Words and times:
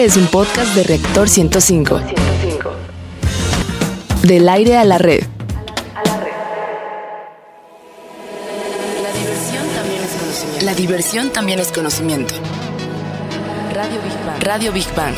Este 0.00 0.18
es 0.18 0.24
un 0.24 0.30
podcast 0.30 0.74
de 0.74 0.82
Reactor 0.82 1.28
105. 1.28 2.00
Del 4.22 4.48
aire 4.48 4.78
a 4.78 4.84
la 4.86 4.96
red. 4.96 5.22
La 9.02 9.12
diversión 9.12 9.68
también 9.74 10.00
es 10.00 10.10
conocimiento. 10.14 10.64
La 10.64 10.74
diversión 10.74 11.30
también 11.30 11.58
es 11.58 11.70
conocimiento. 11.70 12.34
Radio 13.74 14.00
Big 14.00 14.24
Bang. 14.24 14.42
Radio 14.42 14.72
Big 14.72 14.94
Bang. 14.96 15.14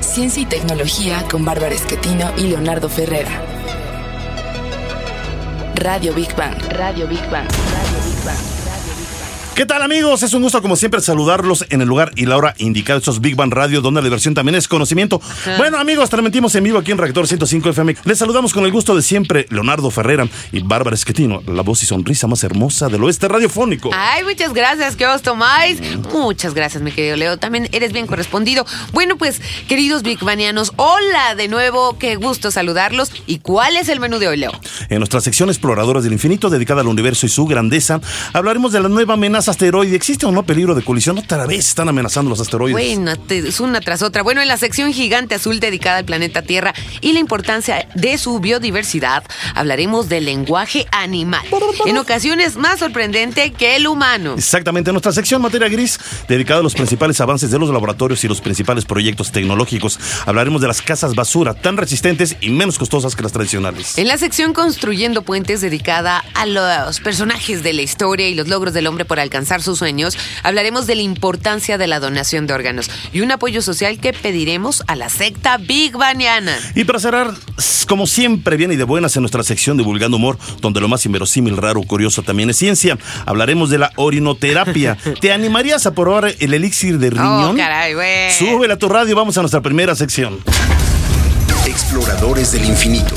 Ciencia 0.00 0.42
y 0.42 0.46
tecnología 0.46 1.22
con 1.30 1.44
Bárbara 1.44 1.76
Esquetino 1.76 2.32
y 2.36 2.48
Leonardo 2.48 2.88
Ferrera. 2.88 3.40
Radio 5.76 6.12
Big 6.12 6.34
Bang. 6.34 6.60
Radio 6.72 7.06
Big 7.06 7.30
Bang. 7.30 7.46
Radio 7.46 7.70
Big 7.70 7.70
Bang. 7.70 7.77
¿Qué 9.58 9.66
tal 9.66 9.82
amigos? 9.82 10.22
Es 10.22 10.34
un 10.34 10.42
gusto 10.42 10.62
como 10.62 10.76
siempre 10.76 11.00
saludarlos 11.00 11.66
en 11.70 11.82
el 11.82 11.88
lugar 11.88 12.12
y 12.14 12.26
la 12.26 12.36
hora 12.36 12.54
indicada. 12.58 13.00
Estos 13.00 13.20
Big 13.20 13.34
Bang 13.34 13.52
Radio, 13.52 13.80
donde 13.80 14.00
la 14.00 14.04
diversión 14.04 14.32
también 14.32 14.54
es 14.54 14.68
conocimiento. 14.68 15.20
Bueno 15.56 15.78
amigos, 15.78 16.08
transmitimos 16.08 16.54
en 16.54 16.62
vivo 16.62 16.78
aquí 16.78 16.92
en 16.92 16.98
Reactor 16.98 17.26
105 17.26 17.70
FM. 17.70 17.96
Les 18.04 18.18
saludamos 18.18 18.52
con 18.52 18.64
el 18.66 18.70
gusto 18.70 18.94
de 18.94 19.02
siempre 19.02 19.46
Leonardo 19.50 19.90
Ferrera 19.90 20.28
y 20.52 20.60
Bárbara 20.60 20.94
Esquetino, 20.94 21.42
la 21.48 21.62
voz 21.62 21.82
y 21.82 21.86
sonrisa 21.86 22.28
más 22.28 22.44
hermosa 22.44 22.88
del 22.88 23.02
oeste 23.02 23.26
radiofónico. 23.26 23.90
Ay, 23.92 24.22
muchas 24.22 24.54
gracias, 24.54 24.94
que 24.94 25.08
os 25.08 25.22
tomáis. 25.22 25.80
Muchas 26.12 26.54
gracias, 26.54 26.80
mi 26.80 26.92
querido 26.92 27.16
Leo. 27.16 27.36
También 27.36 27.68
eres 27.72 27.92
bien 27.92 28.06
correspondido. 28.06 28.64
Bueno, 28.92 29.16
pues, 29.16 29.42
queridos 29.66 30.04
Big 30.04 30.20
Banianos, 30.20 30.72
hola 30.76 31.34
de 31.34 31.48
nuevo, 31.48 31.98
qué 31.98 32.14
gusto 32.14 32.52
saludarlos. 32.52 33.10
¿Y 33.26 33.40
cuál 33.40 33.76
es 33.76 33.88
el 33.88 33.98
menú 33.98 34.20
de 34.20 34.28
hoy, 34.28 34.36
Leo? 34.36 34.52
En 34.88 34.98
nuestra 34.98 35.20
sección 35.20 35.48
Exploradores 35.48 36.04
del 36.04 36.12
Infinito, 36.12 36.48
dedicada 36.48 36.82
al 36.82 36.86
universo 36.86 37.26
y 37.26 37.28
su 37.28 37.44
grandeza, 37.46 38.00
hablaremos 38.32 38.70
de 38.70 38.82
la 38.82 38.88
nueva 38.88 39.14
amenaza 39.14 39.47
asteroide. 39.48 39.96
¿Existe 39.96 40.26
o 40.26 40.32
no 40.32 40.44
peligro 40.44 40.74
de 40.74 40.82
colisión? 40.82 41.18
Otra 41.18 41.46
vez 41.46 41.68
están 41.68 41.88
amenazando 41.88 42.28
los 42.28 42.40
asteroides. 42.40 42.72
Bueno, 42.72 43.12
es 43.28 43.60
una 43.60 43.80
tras 43.80 44.02
otra. 44.02 44.22
Bueno, 44.22 44.40
en 44.42 44.48
la 44.48 44.56
sección 44.56 44.92
gigante 44.92 45.34
azul 45.34 45.60
dedicada 45.60 45.98
al 45.98 46.04
planeta 46.04 46.42
Tierra 46.42 46.74
y 47.00 47.12
la 47.12 47.18
importancia 47.18 47.88
de 47.94 48.18
su 48.18 48.38
biodiversidad, 48.40 49.24
hablaremos 49.54 50.08
del 50.08 50.26
lenguaje 50.26 50.86
animal. 50.92 51.46
En 51.86 51.98
ocasiones 51.98 52.56
más 52.56 52.78
sorprendente 52.78 53.52
que 53.52 53.76
el 53.76 53.86
humano. 53.86 54.34
Exactamente, 54.36 54.90
en 54.90 54.94
nuestra 54.94 55.12
sección 55.12 55.40
materia 55.40 55.68
gris, 55.68 55.98
dedicada 56.28 56.60
a 56.60 56.62
los 56.62 56.74
principales 56.74 57.20
avances 57.20 57.50
de 57.50 57.58
los 57.58 57.70
laboratorios 57.70 58.22
y 58.24 58.28
los 58.28 58.40
principales 58.40 58.84
proyectos 58.84 59.32
tecnológicos, 59.32 59.98
hablaremos 60.26 60.60
de 60.60 60.68
las 60.68 60.82
casas 60.82 61.14
basura, 61.14 61.54
tan 61.54 61.76
resistentes 61.76 62.36
y 62.40 62.50
menos 62.50 62.78
costosas 62.78 63.16
que 63.16 63.22
las 63.22 63.32
tradicionales. 63.32 63.98
En 63.98 64.08
la 64.08 64.18
sección 64.18 64.52
construyendo 64.52 65.22
puentes 65.22 65.60
dedicada 65.60 66.24
a 66.34 66.46
los 66.46 67.00
personajes 67.00 67.62
de 67.62 67.72
la 67.72 67.82
historia 67.82 68.28
y 68.28 68.34
los 68.34 68.48
logros 68.48 68.74
del 68.74 68.86
hombre 68.86 69.04
por 69.04 69.18
alcanzar 69.18 69.37
sus 69.46 69.78
sueños, 69.78 70.16
hablaremos 70.42 70.86
de 70.86 70.94
la 70.94 71.02
importancia 71.02 71.78
de 71.78 71.86
la 71.86 72.00
donación 72.00 72.46
de 72.46 72.54
órganos 72.54 72.90
y 73.12 73.20
un 73.20 73.30
apoyo 73.30 73.62
social 73.62 73.98
que 73.98 74.12
pediremos 74.12 74.82
a 74.86 74.96
la 74.96 75.08
secta 75.08 75.56
Big 75.58 75.96
Baniana. 75.96 76.56
Y 76.74 76.84
para 76.84 76.98
cerrar, 77.00 77.34
como 77.86 78.06
siempre, 78.06 78.56
bien 78.56 78.72
y 78.72 78.76
de 78.76 78.84
buenas 78.84 79.16
en 79.16 79.22
nuestra 79.22 79.42
sección 79.42 79.76
Divulgando 79.76 80.16
Humor, 80.16 80.38
donde 80.60 80.80
lo 80.80 80.88
más 80.88 81.04
inverosímil, 81.06 81.56
raro, 81.56 81.82
curioso 81.82 82.22
también 82.22 82.50
es 82.50 82.56
ciencia, 82.56 82.98
hablaremos 83.26 83.70
de 83.70 83.78
la 83.78 83.92
orinoterapia. 83.96 84.96
¿Te 85.20 85.32
animarías 85.32 85.86
a 85.86 85.94
probar 85.94 86.34
el 86.38 86.54
elixir 86.54 86.98
de 86.98 87.10
riñón? 87.10 87.54
Oh, 87.54 87.56
caray, 87.56 87.94
güey. 87.94 88.32
Súbele 88.32 88.74
a 88.74 88.78
tu 88.78 88.88
radio, 88.88 89.16
vamos 89.16 89.36
a 89.38 89.40
nuestra 89.40 89.60
primera 89.60 89.94
sección. 89.94 90.38
Exploradores 91.66 92.52
del 92.52 92.64
infinito. 92.64 93.14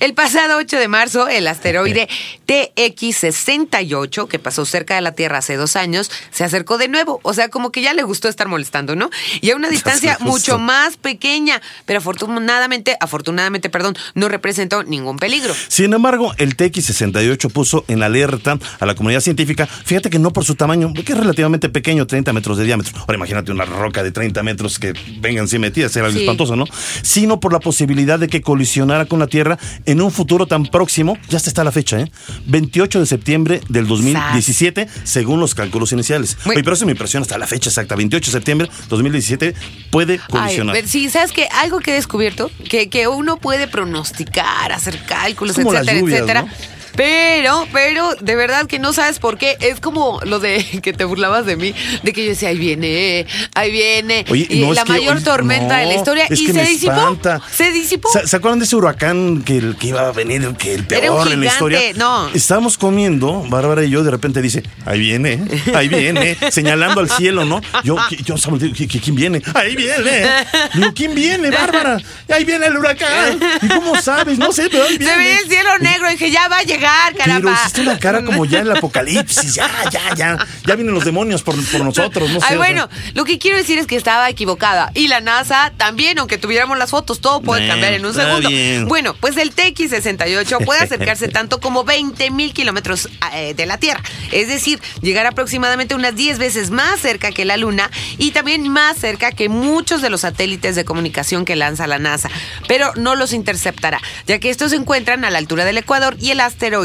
El 0.00 0.14
pasado 0.14 0.56
8 0.56 0.78
de 0.78 0.88
marzo, 0.88 1.28
el 1.28 1.46
asteroide 1.46 2.08
TX68, 2.46 4.28
que 4.28 4.38
pasó 4.38 4.64
cerca 4.64 4.94
de 4.94 5.02
la 5.02 5.12
Tierra 5.12 5.38
hace 5.38 5.56
dos 5.56 5.76
años, 5.76 6.10
se 6.30 6.42
acercó 6.42 6.78
de 6.78 6.88
nuevo. 6.88 7.20
O 7.22 7.34
sea, 7.34 7.48
como 7.50 7.70
que 7.70 7.82
ya 7.82 7.92
le 7.92 8.02
gustó 8.02 8.28
estar 8.28 8.48
molestando, 8.48 8.96
¿no? 8.96 9.10
Y 9.42 9.50
a 9.50 9.56
una 9.56 9.68
distancia 9.68 10.16
mucho 10.20 10.58
más 10.58 10.96
pequeña, 10.96 11.60
pero 11.84 11.98
afortunadamente, 11.98 12.96
afortunadamente, 12.98 13.68
perdón, 13.68 13.94
no 14.14 14.28
representó 14.28 14.82
ningún 14.84 15.18
peligro. 15.18 15.54
Sin 15.68 15.92
embargo, 15.92 16.32
el 16.38 16.56
TX68 16.56 17.50
puso 17.52 17.84
en 17.88 18.02
alerta 18.02 18.58
a 18.78 18.86
la 18.86 18.94
comunidad 18.94 19.20
científica, 19.20 19.66
fíjate 19.66 20.08
que 20.10 20.18
no 20.18 20.32
por 20.32 20.44
su 20.44 20.54
tamaño, 20.54 20.92
que 20.94 21.12
es 21.12 21.18
relativamente 21.18 21.68
pequeño, 21.68 22.06
30 22.06 22.32
metros 22.32 22.56
de 22.56 22.64
diámetro. 22.64 22.98
Ahora 23.00 23.16
imagínate 23.16 23.52
una 23.52 23.66
roca 23.66 24.02
de 24.02 24.12
30 24.12 24.42
metros 24.42 24.78
que 24.78 24.94
vengan 25.20 25.44
así 25.44 25.58
metidas, 25.58 25.94
era 25.94 26.06
algo 26.06 26.16
Sí. 26.18 26.24
espantoso, 26.24 26.56
¿no? 26.56 26.64
Sino 27.02 27.38
por 27.38 27.52
la 27.52 27.60
posibilidad 27.60 28.18
de 28.18 28.28
que 28.28 28.40
colisionara 28.40 29.04
con 29.04 29.18
la 29.18 29.26
Tierra 29.26 29.58
en 29.90 30.00
un 30.00 30.10
futuro 30.10 30.46
tan 30.46 30.64
próximo, 30.66 31.16
ya 31.28 31.36
hasta 31.36 31.50
está 31.50 31.64
la 31.64 31.72
fecha, 31.72 32.00
¿eh? 32.00 32.10
28 32.46 33.00
de 33.00 33.06
septiembre 33.06 33.60
del 33.68 33.86
2017, 33.86 34.88
según 35.04 35.40
los 35.40 35.54
cálculos 35.54 35.92
iniciales. 35.92 36.36
Muy- 36.44 36.54
Oye, 36.56 36.64
pero 36.64 36.74
eso 36.74 36.86
me 36.86 36.92
impresiona 36.92 37.22
hasta 37.22 37.38
la 37.38 37.46
fecha 37.46 37.70
exacta, 37.70 37.94
28 37.96 38.30
de 38.30 38.32
septiembre 38.38 38.70
2017 38.88 39.54
puede 39.90 40.14
Ay, 40.14 40.18
colisionar. 40.28 40.74
pero 40.76 40.88
sí, 40.88 41.08
¿sabes 41.10 41.32
qué? 41.32 41.48
Algo 41.52 41.80
que 41.80 41.90
he 41.92 41.94
descubierto, 41.94 42.50
que, 42.68 42.88
que 42.88 43.08
uno 43.08 43.38
puede 43.38 43.66
pronosticar, 43.68 44.72
hacer 44.72 44.98
cálculos, 45.04 45.58
etcétera, 45.58 45.92
lluvias, 45.98 46.18
etcétera. 46.20 46.42
¿no? 46.42 46.48
Pero, 47.00 47.66
pero, 47.72 48.14
de 48.20 48.36
verdad 48.36 48.66
que 48.66 48.78
no 48.78 48.92
sabes 48.92 49.18
por 49.20 49.38
qué. 49.38 49.56
Es 49.60 49.80
como 49.80 50.20
lo 50.26 50.38
de 50.38 50.62
que 50.82 50.92
te 50.92 51.04
burlabas 51.04 51.46
de 51.46 51.56
mí, 51.56 51.74
de 52.02 52.12
que 52.12 52.24
yo 52.24 52.28
decía, 52.28 52.50
ahí 52.50 52.58
viene, 52.58 53.26
ahí 53.54 53.70
viene. 53.70 54.26
Oye, 54.28 54.46
y 54.50 54.60
no, 54.60 54.74
la 54.74 54.84
mayor 54.84 55.22
tormenta 55.22 55.78
de 55.78 55.86
la 55.86 55.94
historia. 55.94 56.26
y 56.28 56.36
se 56.36 56.62
disipó. 56.62 57.18
Se 57.50 57.72
disipó. 57.72 58.10
¿Se, 58.12 58.26
se 58.28 58.36
acuerdan 58.36 58.58
de 58.58 58.66
ese 58.66 58.76
huracán 58.76 59.42
que, 59.42 59.56
el- 59.56 59.76
que 59.76 59.86
iba 59.86 60.06
a 60.08 60.12
venir, 60.12 60.46
que 60.58 60.74
el 60.74 60.80
Era 60.90 61.10
un 61.10 61.22
peor 61.22 61.32
en 61.32 61.40
la 61.40 61.46
historia? 61.46 61.80
no. 61.96 62.28
Estábamos 62.34 62.76
comiendo, 62.76 63.44
Bárbara 63.48 63.82
y 63.82 63.88
yo, 63.88 64.02
de 64.04 64.10
repente 64.10 64.42
dice, 64.42 64.62
ahí 64.84 64.98
viene, 65.00 65.42
ahí 65.74 65.88
viene, 65.88 66.36
señalando 66.50 67.00
al 67.00 67.08
cielo, 67.08 67.46
¿no? 67.46 67.62
Yo, 67.82 67.96
yo 68.26 68.36
¿sabes? 68.36 68.60
Digo, 68.60 68.74
¿qui- 68.74 68.88
qui- 68.90 69.00
¿quién 69.02 69.16
viene? 69.16 69.40
Ahí 69.54 69.74
viene. 69.74 70.26
Digo, 70.74 70.92
¿quién 70.94 71.14
viene, 71.14 71.50
Bárbara? 71.50 71.96
Ahí 72.28 72.44
viene 72.44 72.66
el 72.66 72.76
huracán. 72.76 73.40
¿Y 73.62 73.68
cómo 73.68 73.96
sabes? 74.02 74.36
No 74.38 74.52
sé, 74.52 74.68
pero 74.70 74.84
ahí 74.84 74.98
viene. 74.98 75.12
Se 75.14 75.18
ve 75.18 75.34
el 75.42 75.48
cielo 75.48 75.78
negro. 75.78 76.08
Y 76.10 76.12
dije, 76.12 76.30
ya 76.30 76.46
va 76.48 76.58
a 76.58 76.62
llegar, 76.62 76.89
Pero 77.12 77.24
caramba. 77.24 77.52
hiciste 77.52 77.80
una 77.82 77.98
cara 77.98 78.24
como 78.24 78.44
ya 78.44 78.60
en 78.60 78.66
el 78.66 78.76
apocalipsis, 78.76 79.54
ya, 79.54 79.68
ya, 79.90 80.14
ya. 80.14 80.46
Ya 80.66 80.74
vienen 80.76 80.94
los 80.94 81.04
demonios 81.04 81.42
por, 81.42 81.54
por 81.70 81.84
nosotros, 81.84 82.30
no 82.30 82.40
sé. 82.40 82.46
Ay, 82.50 82.56
bueno, 82.56 82.88
lo 83.14 83.24
que 83.24 83.38
quiero 83.38 83.56
decir 83.56 83.78
es 83.78 83.86
que 83.86 83.96
estaba 83.96 84.28
equivocada. 84.28 84.90
Y 84.94 85.08
la 85.08 85.20
NASA 85.20 85.72
también, 85.76 86.18
aunque 86.18 86.38
tuviéramos 86.38 86.78
las 86.78 86.90
fotos, 86.90 87.20
todo 87.20 87.40
puede 87.40 87.60
Bueno, 87.62 87.74
cambiar 87.74 87.92
en 87.94 88.06
un 88.06 88.14
segundo. 88.14 88.48
bien. 88.48 88.86
Bueno, 88.88 89.14
pues 89.14 89.36
el 89.36 89.54
TX68 89.54 90.64
puede 90.64 90.80
acercarse 90.80 91.28
tanto 91.28 91.60
como 91.60 91.84
20 91.84 92.30
mil 92.30 92.52
kilómetros 92.52 93.08
eh, 93.34 93.54
de 93.54 93.66
la 93.66 93.78
Tierra. 93.78 94.02
Es 94.32 94.48
decir, 94.48 94.80
llegar 95.02 95.26
aproximadamente 95.26 95.94
unas 95.94 96.14
10 96.16 96.38
veces 96.38 96.70
más 96.70 97.00
cerca 97.00 97.30
que 97.32 97.44
la 97.44 97.56
Luna 97.56 97.90
y 98.18 98.30
también 98.32 98.68
más 98.68 98.96
cerca 98.98 99.32
que 99.32 99.48
muchos 99.48 100.02
de 100.02 100.10
los 100.10 100.22
satélites 100.22 100.76
de 100.76 100.84
comunicación 100.84 101.44
que 101.44 101.56
lanza 101.56 101.86
la 101.86 101.98
NASA. 101.98 102.30
Pero 102.68 102.92
no 102.96 103.14
los 103.16 103.32
interceptará, 103.32 104.00
ya 104.26 104.38
que 104.38 104.50
estos 104.50 104.70
se 104.70 104.76
encuentran 104.76 105.24
a 105.24 105.30
la 105.30 105.38
altura 105.38 105.64
del 105.64 105.78
Ecuador 105.78 106.16
y 106.20 106.30
el 106.30 106.40
asteroide 106.40 106.79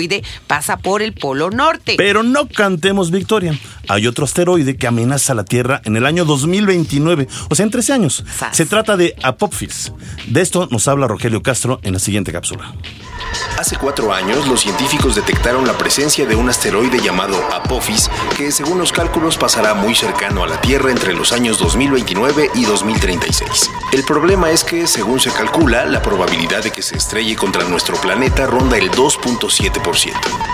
pasa 0.48 0.78
por 0.78 1.02
el 1.02 1.14
Polo 1.14 1.50
Norte. 1.50 1.96
Pero 1.98 2.24
no 2.24 2.48
cantemos 2.48 3.12
victoria. 3.12 3.58
Hay 3.88 4.08
otro 4.08 4.26
asteroide 4.26 4.78
que 4.78 4.88
amenaza 4.88 5.34
a 5.34 5.36
la 5.36 5.46
Tierra 5.46 5.82
en 5.86 5.96
el 5.96 6.06
año 6.06 6.26
2029, 6.26 7.28
o 7.50 7.56
sea, 7.56 7.64
en 7.66 7.72
13 7.72 7.94
años. 7.94 8.24
Sas. 8.36 8.56
Se 8.56 8.66
trata 8.66 8.98
de 8.98 9.16
Apophis. 9.22 9.92
De 10.28 10.42
esto 10.42 10.68
nos 10.72 10.88
habla 10.88 11.08
Rogelio 11.08 11.44
Castro 11.44 11.80
en 11.84 11.94
la 11.94 12.00
siguiente 12.00 12.32
cápsula. 12.32 12.74
Hace 13.58 13.78
cuatro 13.78 14.14
años, 14.14 14.48
los 14.48 14.62
científicos 14.62 15.16
detectaron 15.16 15.66
la 15.66 15.78
presencia 15.78 16.26
de 16.26 16.36
un 16.36 16.50
asteroide 16.50 17.02
llamado 17.02 17.36
Apophis, 17.54 18.10
que 18.38 18.52
según 18.52 18.78
los 18.80 18.92
cálculos 18.92 19.38
pasará 19.38 19.74
muy 19.74 19.96
cercano 19.96 20.44
a 20.44 20.48
la 20.48 20.60
Tierra 20.62 20.92
entre 20.92 21.14
los 21.14 21.32
años 21.32 21.60
2029 21.60 22.52
y 22.56 22.66
2036. 22.66 23.72
El 23.94 24.04
problema 24.04 24.52
es 24.52 24.64
que, 24.64 24.88
según 24.88 25.20
se 25.20 25.32
calcula, 25.32 25.86
la 25.86 26.02
probabilidad 26.02 26.64
de 26.64 26.72
que 26.72 26.82
se 26.82 26.98
estrelle 26.98 27.36
contra 27.36 27.64
nuestro 27.64 27.96
planeta 27.98 28.46
ronda 28.46 28.78
el 28.78 28.92
2.7%. 28.92 29.75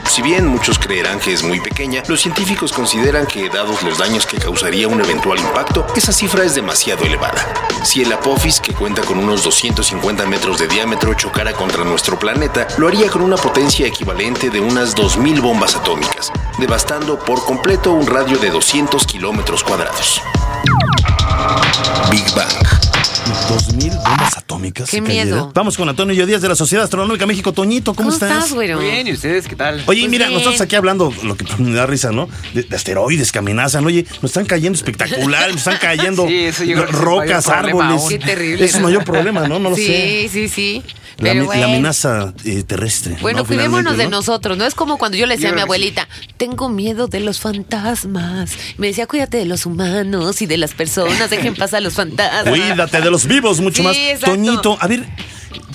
Si 0.09 0.21
bien 0.21 0.45
muchos 0.45 0.77
creerán 0.77 1.19
que 1.19 1.31
es 1.33 1.43
muy 1.43 1.59
pequeña, 1.59 2.03
los 2.07 2.21
científicos 2.21 2.71
consideran 2.73 3.25
que, 3.25 3.49
dados 3.49 3.81
los 3.83 3.97
daños 3.97 4.25
que 4.25 4.37
causaría 4.37 4.87
un 4.87 4.99
eventual 4.99 5.39
impacto, 5.39 5.85
esa 5.95 6.11
cifra 6.11 6.43
es 6.43 6.55
demasiado 6.55 7.05
elevada. 7.05 7.53
Si 7.83 8.01
el 8.01 8.11
Apophis, 8.11 8.59
que 8.59 8.73
cuenta 8.73 9.01
con 9.01 9.19
unos 9.19 9.43
250 9.43 10.25
metros 10.25 10.59
de 10.59 10.67
diámetro, 10.67 11.13
chocara 11.13 11.53
contra 11.53 11.83
nuestro 11.83 12.19
planeta, 12.19 12.67
lo 12.77 12.87
haría 12.87 13.09
con 13.09 13.21
una 13.21 13.37
potencia 13.37 13.87
equivalente 13.87 14.49
de 14.49 14.59
unas 14.59 14.95
2.000 14.95 15.41
bombas 15.41 15.75
atómicas, 15.75 16.31
devastando 16.59 17.17
por 17.19 17.43
completo 17.45 17.91
un 17.91 18.07
radio 18.07 18.37
de 18.37 18.49
200 18.49 19.05
kilómetros 19.05 19.63
cuadrados. 19.63 20.21
Big 22.09 22.25
Bang. 22.35 22.80
2000 23.49 23.89
bombas 23.93 24.37
atómicas. 24.37 24.89
Qué 24.89 25.01
miedo. 25.01 25.51
Vamos 25.53 25.77
con 25.77 25.87
Antonio 25.87 26.25
Díaz 26.25 26.41
de 26.41 26.49
la 26.49 26.55
Sociedad 26.55 26.83
Astronómica 26.85 27.25
México. 27.25 27.51
Toñito, 27.53 27.93
¿cómo, 27.93 28.09
¿Cómo 28.09 28.13
estás, 28.25 28.51
güero? 28.53 28.77
Muy 28.77 28.85
bien, 28.85 29.07
¿y 29.07 29.13
ustedes 29.13 29.47
qué 29.47 29.55
tal? 29.55 29.75
Oye, 29.87 30.01
Pues 30.01 30.09
mira, 30.09 30.27
bien. 30.27 30.37
nosotros 30.39 30.61
aquí 30.61 30.75
hablando, 30.75 31.13
lo 31.23 31.35
que 31.35 31.45
me 31.61 31.73
da 31.75 31.85
risa, 31.85 32.11
¿no? 32.11 32.27
De, 32.53 32.63
de 32.63 32.75
asteroides 32.75 33.31
que 33.31 33.39
amenazan. 33.39 33.85
Oye, 33.85 34.05
nos 34.21 34.31
están 34.31 34.45
cayendo 34.45 34.75
espectacular, 34.77 35.49
nos 35.49 35.57
están 35.59 35.77
cayendo 35.79 36.27
Sí, 36.51 36.67
yo 36.67 36.85
rocas, 36.85 37.47
árboles. 37.47 38.01
aún. 38.01 38.09
Qué 38.09 38.19
terrible, 38.19 38.65
Es 38.65 38.75
el 38.75 38.81
¿no? 38.81 38.87
mayor 38.87 39.03
problema, 39.05 39.47
¿no? 39.47 39.59
No 39.59 39.69
lo 39.71 39.75
sí, 39.75 39.85
sé. 39.85 40.29
sí, 40.31 40.49
sí. 40.49 40.83
La, 41.17 41.31
Pero 41.33 41.51
amenaza 41.51 42.33
eh, 42.45 42.63
terrestre. 42.63 43.17
Bueno, 43.21 43.39
¿no? 43.39 43.45
cuidémonos 43.45 43.97
de 43.97 44.05
¿no? 44.05 44.11
nosotros, 44.11 44.57
¿no? 44.57 44.65
Es 44.65 44.73
como 44.75 44.97
cuando 44.97 45.17
yo 45.17 45.25
le 45.25 45.35
decía 45.35 45.49
Yo 45.49 45.53
a 45.53 45.55
mi 45.55 45.61
abuelita, 45.61 46.07
tengo 46.37 46.69
miedo 46.69 47.07
de 47.07 47.19
los 47.19 47.39
fantasmas. 47.39 48.51
Me 48.77 48.87
decía, 48.87 49.07
cuídate 49.07 49.37
de 49.37 49.45
los 49.45 49.65
humanos 49.65 50.41
y 50.41 50.45
de 50.45 50.57
las 50.57 50.73
personas, 50.73 51.29
dejen 51.29 51.55
pasar 51.55 51.77
a 51.77 51.81
los 51.81 51.93
fantasmas. 51.95 52.49
Cuídate 52.49 53.01
de 53.01 53.11
los 53.11 53.25
vivos, 53.25 53.59
mucho 53.59 53.81
Sí, 53.81 53.87
más. 53.87 53.95
exacto. 53.97 54.35
Toñito, 54.35 54.77
a 54.79 54.87
ver, 54.87 55.05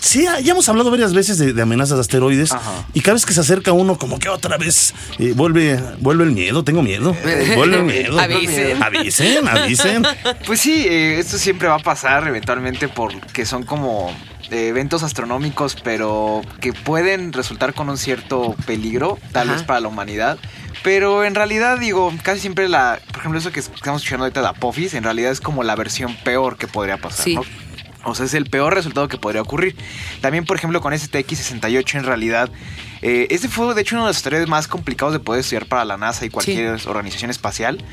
sí, 0.01 0.25
ya 0.43 0.53
hemos 0.53 0.69
hablado 0.69 0.91
varias 0.91 1.13
veces 1.15 1.39
de, 1.39 1.53
de 1.53 1.63
amenazas 1.63 1.97
de 1.97 2.01
asteroides 2.01 2.53
Ajá. 2.53 2.85
y 2.95 3.01
cada 3.01 3.15
vez 3.15 3.27
que 3.27 3.33
se 3.33 3.41
acerca 3.41 3.73
uno, 3.73 3.99
como 3.99 4.19
que 4.19 4.29
otra 4.29 4.57
vez 4.57 4.95
eh, 5.19 5.33
vuelve, 5.35 5.81
vuelve 6.01 6.25
el 6.25 6.33
miedo, 6.33 6.65
tengo 6.65 6.83
miedo. 6.83 7.15
Vuelve 7.57 7.77
el 7.77 7.85
miedo. 7.85 8.19
Avisen. 8.21 8.83
Avisen, 8.83 9.49
avisen. 9.49 10.03
Pues 10.47 10.61
sí, 10.61 10.85
eh, 10.89 11.19
esto 11.19 11.39
siempre 11.39 11.69
va 11.69 11.77
a 11.77 11.81
pasar 11.81 12.27
eventualmente 12.29 12.89
porque 12.89 13.45
son 13.47 13.65
como 13.65 14.11
eh, 14.51 14.69
eventos 14.69 15.03
astronómicos, 15.03 15.77
pero 15.83 16.43
que 16.61 16.73
pueden 16.73 17.33
resultar 17.33 17.75
con 17.75 17.89
un 17.89 17.99
cierto 17.99 18.55
peligro, 18.67 19.19
tal 19.33 19.49
Ajá. 19.49 19.57
vez 19.57 19.63
para 19.67 19.81
la 19.81 19.89
humanidad. 19.89 20.39
Pero 20.83 21.25
en 21.25 21.35
realidad, 21.35 21.79
digo, 21.81 22.13
casi 22.23 22.41
siempre 22.41 22.69
la. 22.69 23.01
Por 23.09 23.19
ejemplo, 23.19 23.41
eso 23.41 23.51
que 23.51 23.59
estamos 23.61 24.03
escuchando 24.03 24.25
ahorita 24.25 24.43
de 24.43 24.47
Apophis, 24.49 24.95
en 24.95 25.03
realidad 25.03 25.33
es 25.33 25.41
como 25.41 25.65
la 25.65 25.75
versión 25.75 26.15
peor 26.23 26.59
que 26.59 26.69
podría 26.69 26.97
pasar, 26.99 27.25
Sí. 27.25 27.35
¿no? 27.35 27.43
O 28.07 28.15
sea, 28.15 28.27
es 28.27 28.35
el 28.35 28.47
peor 28.47 28.75
resultado 28.75 29.09
que 29.09 29.19
podría 29.19 29.43
ocurrir. 29.43 29.77
También, 30.21 30.45
por 30.45 30.57
ejemplo, 30.57 30.81
con 30.81 30.93
este 30.93 31.19
TX-68, 31.25 31.97
en 31.99 32.05
realidad, 32.05 32.51
eh, 33.03 33.27
este 33.31 33.49
fue 33.49 33.75
de 33.75 33.81
hecho 33.83 33.97
uno 33.97 34.05
de 34.05 34.11
los 34.11 34.17
asteroides 34.17 34.49
más 34.49 34.69
complicados 34.69 35.13
de 35.13 35.19
poder 35.21 35.41
estudiar 35.41 35.67
para 35.67 35.85
la 35.85 35.97
NASA 35.97 36.25
y 36.25 36.31
cualquier 36.31 36.79
organización 36.87 37.31
espacial. 37.31 37.85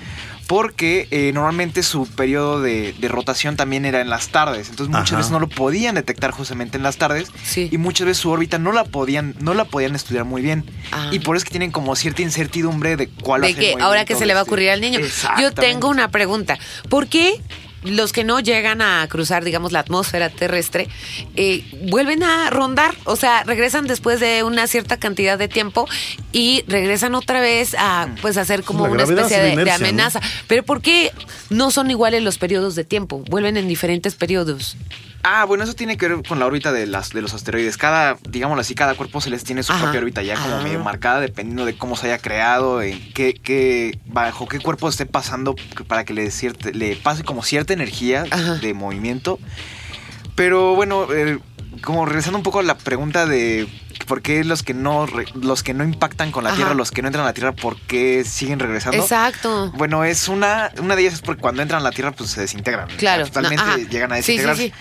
Porque 0.47 1.07
eh, 1.11 1.31
normalmente 1.33 1.83
su 1.83 2.05
periodo 2.05 2.61
de, 2.61 2.93
de 2.99 3.07
rotación 3.07 3.55
también 3.55 3.85
era 3.85 4.01
en 4.01 4.09
las 4.09 4.27
tardes. 4.27 4.69
Entonces 4.69 4.89
muchas 4.89 5.11
Ajá. 5.11 5.17
veces 5.17 5.31
no 5.31 5.39
lo 5.39 5.47
podían 5.47 5.95
detectar 5.95 6.31
justamente 6.31 6.75
en 6.75 6.83
las 6.83 6.97
tardes. 6.97 7.29
Sí. 7.45 7.69
Y 7.71 7.77
muchas 7.77 8.07
veces 8.07 8.21
su 8.21 8.29
órbita 8.29 8.59
no 8.59 8.73
la 8.73 8.83
podían, 8.83 9.35
no 9.39 9.53
la 9.53 9.63
podían 9.63 9.95
estudiar 9.95 10.25
muy 10.25 10.41
bien. 10.41 10.65
Ah. 10.91 11.07
Y 11.13 11.19
por 11.19 11.37
eso 11.37 11.43
es 11.43 11.45
que 11.45 11.51
tienen 11.51 11.71
como 11.71 11.95
cierta 11.95 12.21
incertidumbre 12.23 12.97
de 12.97 13.07
cuál 13.07 13.41
va 13.41 13.45
a 13.45 13.47
de 13.49 13.53
ser 13.55 13.63
que 13.77 13.81
ahora 13.81 14.03
que 14.03 14.15
se 14.15 14.25
le 14.25 14.33
va 14.33 14.41
a 14.41 14.43
este- 14.43 14.49
ocurrir 14.51 14.69
al 14.71 14.81
niño. 14.81 14.99
Yo 15.39 15.53
tengo 15.53 15.87
una 15.87 16.09
pregunta. 16.09 16.59
¿Por 16.89 17.07
qué 17.07 17.39
los 17.83 18.13
que 18.13 18.23
no 18.23 18.39
llegan 18.39 18.81
a 18.81 19.05
cruzar, 19.09 19.43
digamos, 19.43 19.71
la 19.71 19.79
atmósfera 19.79 20.29
terrestre, 20.29 20.87
eh, 21.35 21.63
vuelven 21.89 22.23
a 22.23 22.49
rondar? 22.49 22.95
O 23.05 23.15
sea, 23.15 23.43
regresan 23.43 23.87
después 23.87 24.19
de 24.19 24.43
una 24.43 24.67
cierta 24.67 24.97
cantidad 24.97 25.37
de 25.37 25.47
tiempo 25.47 25.87
y 26.31 26.63
regresan 26.67 27.15
otra 27.15 27.41
vez 27.41 27.75
a, 27.77 28.07
pues, 28.21 28.37
hacer 28.37 28.63
como 28.63 28.87
La 28.87 28.93
una 28.93 29.03
especie 29.03 29.37
de, 29.55 29.71
amenaza. 29.71 30.21
Pero 30.47 30.63
¿por 30.63 30.81
qué 30.81 31.11
no 31.49 31.71
son 31.71 31.91
iguales 31.91 32.23
los 32.23 32.37
periodos 32.37 32.75
de 32.75 32.83
tiempo? 32.83 33.23
Vuelven 33.29 33.57
en 33.57 33.67
diferentes 33.67 34.15
periodos. 34.15 34.77
Ah, 35.25 35.45
bueno, 35.45 35.63
eso 35.63 35.73
tiene 35.73 35.95
que 35.95 36.07
ver 36.09 36.21
con 36.27 36.37
la 36.39 36.45
órbita 36.45 36.73
de, 36.73 36.85
las, 36.85 37.11
de 37.11 37.21
los 37.21 37.33
asteroides. 37.33 37.77
Cada, 37.77 38.17
digámoslo 38.27 38.59
así, 38.59 38.75
cada 38.75 38.93
cuerpo 38.95 39.21
celeste 39.21 39.47
tiene 39.47 39.63
su 39.63 39.71
Ajá. 39.71 39.83
propia 39.83 40.01
órbita 40.01 40.21
ya 40.21 40.35
como 40.35 40.55
Ah. 40.57 40.61
medio 40.61 40.83
marcada, 40.83 41.21
dependiendo 41.21 41.65
de 41.65 41.77
cómo 41.77 41.95
se 41.95 42.07
haya 42.07 42.17
creado, 42.17 42.81
en 42.81 42.99
qué, 43.13 43.33
qué, 43.33 43.97
bajo 44.05 44.47
qué 44.49 44.59
cuerpo 44.59 44.89
esté 44.89 45.05
pasando 45.05 45.55
para 45.87 46.03
que 46.03 46.13
le, 46.13 46.29
cierte- 46.29 46.73
le 46.73 46.97
pase 46.97 47.23
como 47.23 47.41
cierta 47.41 47.71
energía 47.73 48.25
Ajá. 48.31 48.55
de 48.55 48.73
movimiento. 48.73 49.39
Pero 50.35 50.75
bueno, 50.75 51.07
eh, 51.13 51.39
como 51.81 52.05
regresando 52.05 52.37
un 52.37 52.43
poco 52.43 52.59
a 52.59 52.63
la 52.63 52.75
pregunta 52.77 53.25
de 53.25 53.67
por 54.07 54.21
qué 54.21 54.43
los 54.43 54.63
que 54.63 54.73
no, 54.73 55.05
los 55.35 55.63
que 55.63 55.73
no 55.73 55.83
impactan 55.83 56.31
con 56.31 56.43
la 56.43 56.49
Ajá. 56.49 56.57
Tierra, 56.57 56.73
los 56.73 56.91
que 56.91 57.01
no 57.01 57.07
entran 57.07 57.23
a 57.23 57.27
la 57.29 57.33
Tierra, 57.33 57.51
¿por 57.53 57.77
qué 57.81 58.23
siguen 58.25 58.59
regresando? 58.59 58.97
Exacto. 59.01 59.71
Bueno, 59.77 60.03
es 60.03 60.27
una, 60.27 60.71
una 60.79 60.95
de 60.95 61.03
ellas 61.03 61.13
es 61.13 61.21
porque 61.21 61.41
cuando 61.41 61.61
entran 61.61 61.79
a 61.81 61.83
la 61.83 61.91
Tierra 61.91 62.11
pues 62.11 62.31
se 62.31 62.41
desintegran. 62.41 62.89
Claro, 62.97 63.25
Totalmente 63.25 63.63
no, 63.63 63.71
ajá. 63.71 63.77
llegan 63.89 64.11
a 64.11 64.15
Sí, 64.17 64.23
sí, 64.23 64.31
desintegrarse. 64.37 64.63
sí. 64.67 64.73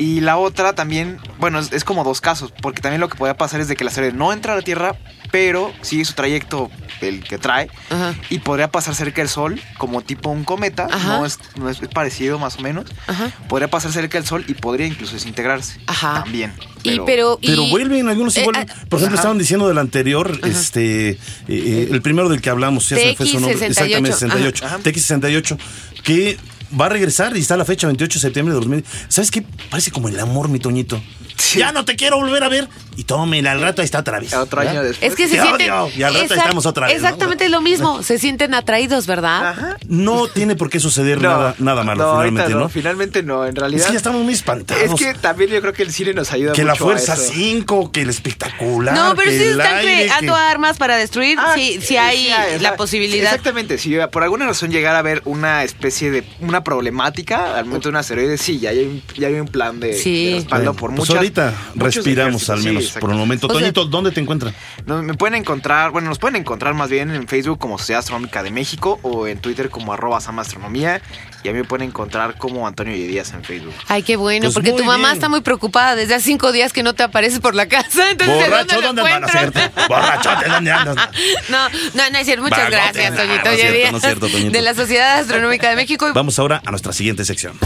Y 0.00 0.20
la 0.20 0.38
otra 0.38 0.72
también, 0.74 1.18
bueno, 1.38 1.58
es, 1.58 1.72
es 1.72 1.84
como 1.84 2.04
dos 2.04 2.22
casos, 2.22 2.52
porque 2.62 2.80
también 2.80 3.02
lo 3.02 3.10
que 3.10 3.16
puede 3.18 3.34
pasar 3.34 3.60
es 3.60 3.68
de 3.68 3.76
que 3.76 3.84
la 3.84 3.90
asteroide 3.90 4.16
no 4.16 4.32
entra 4.32 4.54
a 4.54 4.56
la 4.56 4.62
Tierra, 4.62 4.96
pero 5.30 5.72
sigue 5.82 6.06
su 6.06 6.14
trayecto, 6.14 6.70
el 7.02 7.22
que 7.22 7.36
trae, 7.36 7.68
Ajá. 7.90 8.14
y 8.30 8.38
podría 8.38 8.70
pasar 8.70 8.94
cerca 8.94 9.20
del 9.20 9.28
Sol, 9.28 9.60
como 9.76 10.00
tipo 10.00 10.30
un 10.30 10.44
cometa, 10.44 10.88
Ajá. 10.90 11.18
no 11.18 11.26
es, 11.26 11.38
no 11.56 11.68
es, 11.68 11.82
es 11.82 11.88
parecido 11.88 12.38
más 12.38 12.56
o 12.56 12.62
menos, 12.62 12.86
Ajá. 13.06 13.30
podría 13.46 13.68
pasar 13.68 13.92
cerca 13.92 14.16
del 14.16 14.26
Sol 14.26 14.42
y 14.48 14.54
podría 14.54 14.86
incluso 14.86 15.12
desintegrarse. 15.12 15.78
Ajá. 15.86 16.22
También. 16.24 16.54
Y 16.82 16.98
pero, 17.00 17.38
Pero 17.42 17.62
y- 17.64 17.70
vuelven, 17.70 18.08
algunos 18.08 18.32
sí 18.32 18.40
eh, 18.40 18.44
vuelven. 18.44 18.68
ah, 18.70 18.74
Por 18.88 19.00
ejemplo, 19.00 19.06
Ajá. 19.08 19.14
estaban 19.16 19.36
diciendo 19.36 19.68
del 19.68 19.76
anterior, 19.76 20.40
este, 20.44 21.10
eh, 21.10 21.18
eh, 21.48 21.88
el 21.90 22.00
primero 22.00 22.30
del 22.30 22.40
que 22.40 22.48
hablamos, 22.48 22.88
ya 22.88 22.96
se 22.96 23.14
fue 23.16 23.26
su 23.26 23.38
nombre. 23.38 23.58
TX68. 23.58 23.70
Exactamente, 23.70 24.12
68. 24.12 24.64
Ajá. 24.66 24.78
TX68, 24.78 25.58
que 26.02 26.38
va 26.78 26.86
a 26.86 26.88
regresar 26.88 27.36
y 27.36 27.40
está 27.40 27.56
la 27.56 27.64
fecha 27.64 27.86
28 27.86 28.18
de 28.18 28.20
septiembre 28.20 28.54
de 28.54 28.60
2000. 28.60 28.84
¿Sabes 29.08 29.30
qué? 29.30 29.42
Parece 29.70 29.90
como 29.90 30.08
el 30.08 30.18
amor, 30.18 30.48
mi 30.48 30.58
Toñito. 30.58 31.00
Sí. 31.40 31.58
Ya 31.58 31.72
no 31.72 31.84
te 31.84 31.96
quiero 31.96 32.16
volver 32.18 32.44
a 32.44 32.48
ver. 32.48 32.68
Y 32.96 33.04
tómela, 33.04 33.52
al 33.52 33.60
rato 33.62 33.80
ahí 33.80 33.86
está 33.86 34.00
otra 34.00 34.18
vez. 34.20 34.34
Otro 34.34 34.60
año 34.60 34.82
después. 34.82 35.10
Es 35.12 35.16
que 35.16 35.26
se 35.26 35.36
Te 35.36 35.42
sienten. 35.42 35.70
odio, 35.70 35.92
y 35.96 36.02
al 36.02 36.12
rato 36.12 36.26
Exact- 36.26 36.38
estamos 36.42 36.66
otra 36.66 36.86
vez, 36.86 37.00
¿no? 37.00 37.06
Exactamente 37.06 37.48
lo 37.48 37.60
mismo. 37.62 38.02
Se 38.02 38.18
sienten 38.18 38.52
atraídos, 38.52 39.06
¿verdad? 39.06 39.46
Ajá. 39.48 39.76
No 39.86 40.26
tiene 40.28 40.54
por 40.54 40.68
qué 40.68 40.80
suceder 40.80 41.20
nada, 41.22 41.54
nada 41.58 41.82
malo, 41.82 42.04
no, 42.04 42.12
finalmente, 42.20 42.54
¿no? 42.54 42.68
Finalmente 42.68 43.22
no, 43.22 43.46
en 43.46 43.56
realidad. 43.56 43.80
Es 43.80 43.86
que 43.86 43.92
ya 43.92 43.96
estamos 43.96 44.22
muy 44.22 44.34
espantados. 44.34 44.82
Es 44.82 44.94
que 44.94 45.14
también 45.14 45.50
yo 45.50 45.60
creo 45.62 45.72
que 45.72 45.82
el 45.82 45.92
cine 45.92 46.12
nos 46.12 46.30
ayuda 46.32 46.52
que 46.52 46.62
la 46.64 46.72
mucho 46.72 46.84
fuerza 46.84 47.12
a 47.12 47.16
eso. 47.16 47.32
5, 47.32 47.90
que 47.90 48.02
el 48.02 48.10
espectacular. 48.10 48.94
No, 48.94 49.14
pero 49.16 49.30
que 49.30 49.38
si 49.38 49.44
están 49.44 49.76
aire, 49.76 50.04
creando 50.06 50.34
que- 50.34 50.40
armas 50.40 50.76
para 50.76 50.96
destruir, 50.96 51.38
Ah, 51.40 51.52
sí, 51.54 51.78
sí 51.80 51.94
eh, 51.94 51.98
hay 52.00 52.28
la 52.60 52.76
posibilidad. 52.76 53.24
Exactamente, 53.24 53.78
si 53.78 53.96
por 54.12 54.22
alguna 54.24 54.46
razón 54.46 54.70
llegara 54.70 54.96
a 54.96 55.00
haber 55.00 55.22
una 55.24 55.64
especie 55.64 56.10
de 56.10 56.24
una 56.40 56.64
problemática 56.64 57.56
al 57.56 57.64
momento 57.64 57.88
de 57.88 57.90
un 57.90 57.96
asteroide, 57.96 58.36
sí, 58.36 58.58
ya 58.58 58.70
hay 58.70 58.80
un, 58.84 59.02
ya 59.16 59.28
hay 59.28 59.34
un 59.34 59.48
plan 59.48 59.80
de, 59.80 59.94
Sí. 59.94 60.26
de 60.26 60.34
respaldo 60.40 60.56
Bueno, 60.64 60.74
por 60.74 60.90
pues 60.90 61.08
muchas. 61.08 61.22
Ahorita 61.38 61.54
muchos 61.74 61.94
respiramos 61.96 62.50
al 62.50 62.62
menos 62.62 62.90
por 63.00 63.10
el 63.10 63.16
momento. 63.16 63.46
O 63.46 63.50
sea- 63.50 63.60
Toñito, 63.60 63.84
¿dónde 63.86 64.10
te 64.10 64.20
encuentran? 64.20 64.54
Me 64.86 65.14
pueden 65.14 65.34
encontrar, 65.36 65.90
bueno, 65.90 66.08
nos 66.08 66.18
pueden 66.18 66.36
encontrar 66.36 66.74
más 66.74 66.90
bien 66.90 67.10
en 67.10 67.26
Facebook 67.28 67.58
como 67.58 67.78
Sociedad 67.78 68.00
Astronómica 68.00 68.42
de 68.42 68.50
México 68.50 68.98
o 69.02 69.26
en 69.26 69.38
Twitter 69.38 69.70
como 69.70 69.92
arroba 69.92 70.20
Sama 70.20 70.42
Astronomía 70.42 71.00
y 71.42 71.48
a 71.48 71.52
mí 71.52 71.58
me 71.58 71.64
pueden 71.64 71.88
encontrar 71.88 72.36
como 72.36 72.66
Antonio 72.66 72.94
y 72.94 73.06
Díaz 73.06 73.32
en 73.32 73.42
Facebook. 73.44 73.74
Ay, 73.88 74.02
qué 74.02 74.16
bueno, 74.16 74.44
Pues 74.44 74.54
porque 74.54 74.72
tu 74.72 74.84
mamá 74.84 75.08
bien. 75.08 75.12
está 75.14 75.28
muy 75.28 75.40
preocupada 75.40 75.96
desde 75.96 76.14
hace 76.14 76.24
cinco 76.26 76.52
días 76.52 76.72
que 76.72 76.82
no 76.82 76.94
te 76.94 77.02
apareces 77.02 77.40
por 77.40 77.54
la 77.54 77.66
casa. 77.66 78.10
Entonces, 78.10 78.36
¿de 78.38 78.44
Borracho, 78.44 78.74
¿dónde 78.80 78.86
¿dónde 78.86 79.02
lo 79.02 79.06
andan 79.08 79.24
a 79.24 79.38
encuentras? 79.40 79.64
hacerte? 79.66 79.88
Borrachote, 79.88 80.48
¿dónde 80.48 80.70
andas? 80.72 80.96
No, 81.48 81.68
no, 81.94 82.10
no 82.10 82.18
es 82.18 82.24
cierto. 82.26 82.42
Muchas 82.42 82.70
gracias, 82.70 83.10
no, 83.12 83.16
Toñito. 83.16 83.44
no 83.44 83.50
es 83.50 83.58
Oye, 83.60 83.70
cierto, 83.72 83.90
no 83.92 83.96
es 83.98 84.02
cierto, 84.04 84.28
Toñito. 84.28 84.50
De 84.52 84.62
la 84.62 84.74
Sociedad 84.74 85.18
Astronómica 85.20 85.70
de 85.70 85.76
México. 85.76 86.10
Vamos 86.14 86.38
ahora 86.38 86.62
a 86.64 86.70
nuestra 86.70 86.92
siguiente 86.92 87.24
sección. 87.24 87.58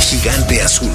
Gigante 0.00 0.62
azul. 0.62 0.90